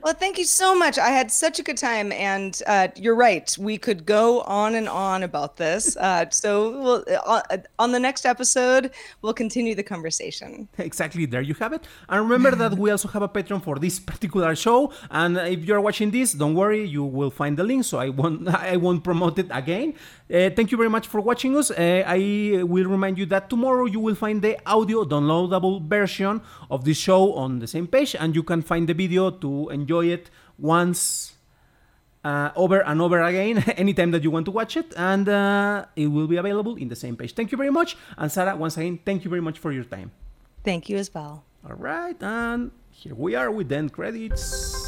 Well, 0.02 0.14
thank 0.14 0.38
you 0.38 0.44
so 0.44 0.74
much. 0.74 0.98
I 0.98 1.08
had 1.08 1.30
such 1.30 1.58
a 1.58 1.62
good 1.62 1.78
time, 1.78 2.12
and 2.12 2.60
uh, 2.66 2.88
you're 2.94 3.14
right. 3.14 3.54
We 3.58 3.78
could 3.78 4.04
go 4.06 4.42
on 4.42 4.74
and 4.74 4.88
on 4.88 5.22
about 5.22 5.56
this. 5.56 5.96
Uh, 6.08 6.24
so, 6.30 6.70
we'll, 6.80 7.04
uh, 7.26 7.58
on 7.78 7.92
the 7.92 7.98
next 7.98 8.24
episode, 8.24 8.92
we'll 9.20 9.34
continue 9.34 9.74
the 9.74 9.82
conversation. 9.82 10.68
Exactly, 10.78 11.26
there 11.26 11.42
you 11.42 11.54
have 11.54 11.72
it. 11.72 11.86
And 12.08 12.22
remember 12.22 12.56
that 12.56 12.78
we 12.78 12.90
also 12.90 13.08
have 13.08 13.22
a 13.22 13.28
Patreon 13.28 13.62
for 13.62 13.78
this 13.78 13.98
particular 13.98 14.54
show. 14.54 14.92
And 15.10 15.36
if 15.36 15.64
you're 15.64 15.80
watching 15.80 16.10
this, 16.10 16.32
don't 16.32 16.54
worry, 16.54 16.84
you 16.84 17.04
will 17.04 17.30
find 17.30 17.58
the 17.58 17.64
link, 17.64 17.84
so 17.84 17.98
I 17.98 18.08
won't 18.08 18.48
I 18.72 18.76
won't 18.76 19.02
promote 19.04 19.38
it 19.38 19.48
again. 19.50 19.94
Uh, 20.32 20.50
thank 20.50 20.70
you 20.70 20.78
very 20.78 20.90
much 20.90 21.06
for 21.06 21.20
watching 21.20 21.56
us. 21.56 21.70
Uh, 21.70 22.04
I 22.06 22.62
will 22.62 22.86
remind 22.86 23.18
you 23.18 23.26
that 23.26 23.50
tomorrow 23.50 23.86
you 23.86 24.00
will 24.00 24.14
find 24.14 24.40
the 24.40 24.56
audio 24.66 25.04
downloadable 25.04 25.82
version 25.82 26.40
of 26.70 26.84
this 26.84 26.96
show 26.98 27.34
on 27.34 27.58
the 27.58 27.66
same 27.66 27.86
page, 27.86 28.14
and 28.18 28.34
you 28.34 28.42
can 28.42 28.62
find 28.62 28.88
the 28.88 28.94
video 28.94 29.30
to 29.58 29.70
enjoy 29.70 30.06
it 30.06 30.30
once 30.58 31.34
uh, 32.24 32.50
over 32.56 32.80
and 32.80 33.00
over 33.00 33.20
again 33.22 33.58
anytime 33.76 34.10
that 34.10 34.22
you 34.22 34.30
want 34.30 34.44
to 34.46 34.50
watch 34.50 34.76
it, 34.76 34.92
and 34.96 35.28
uh, 35.28 35.86
it 35.96 36.06
will 36.06 36.26
be 36.26 36.36
available 36.36 36.76
in 36.76 36.88
the 36.88 36.96
same 36.96 37.16
page. 37.16 37.32
Thank 37.34 37.52
you 37.52 37.58
very 37.58 37.70
much. 37.70 37.96
And 38.16 38.30
Sarah, 38.30 38.56
once 38.56 38.76
again, 38.76 38.98
thank 39.04 39.24
you 39.24 39.30
very 39.30 39.42
much 39.42 39.58
for 39.58 39.72
your 39.72 39.84
time. 39.84 40.10
Thank 40.64 40.88
you 40.88 40.96
as 40.96 41.12
well. 41.12 41.44
All 41.68 41.76
right, 41.76 42.20
and 42.22 42.70
here 42.90 43.14
we 43.14 43.34
are 43.34 43.50
with 43.50 43.68
the 43.68 43.76
end 43.76 43.92
credits. 43.92 44.87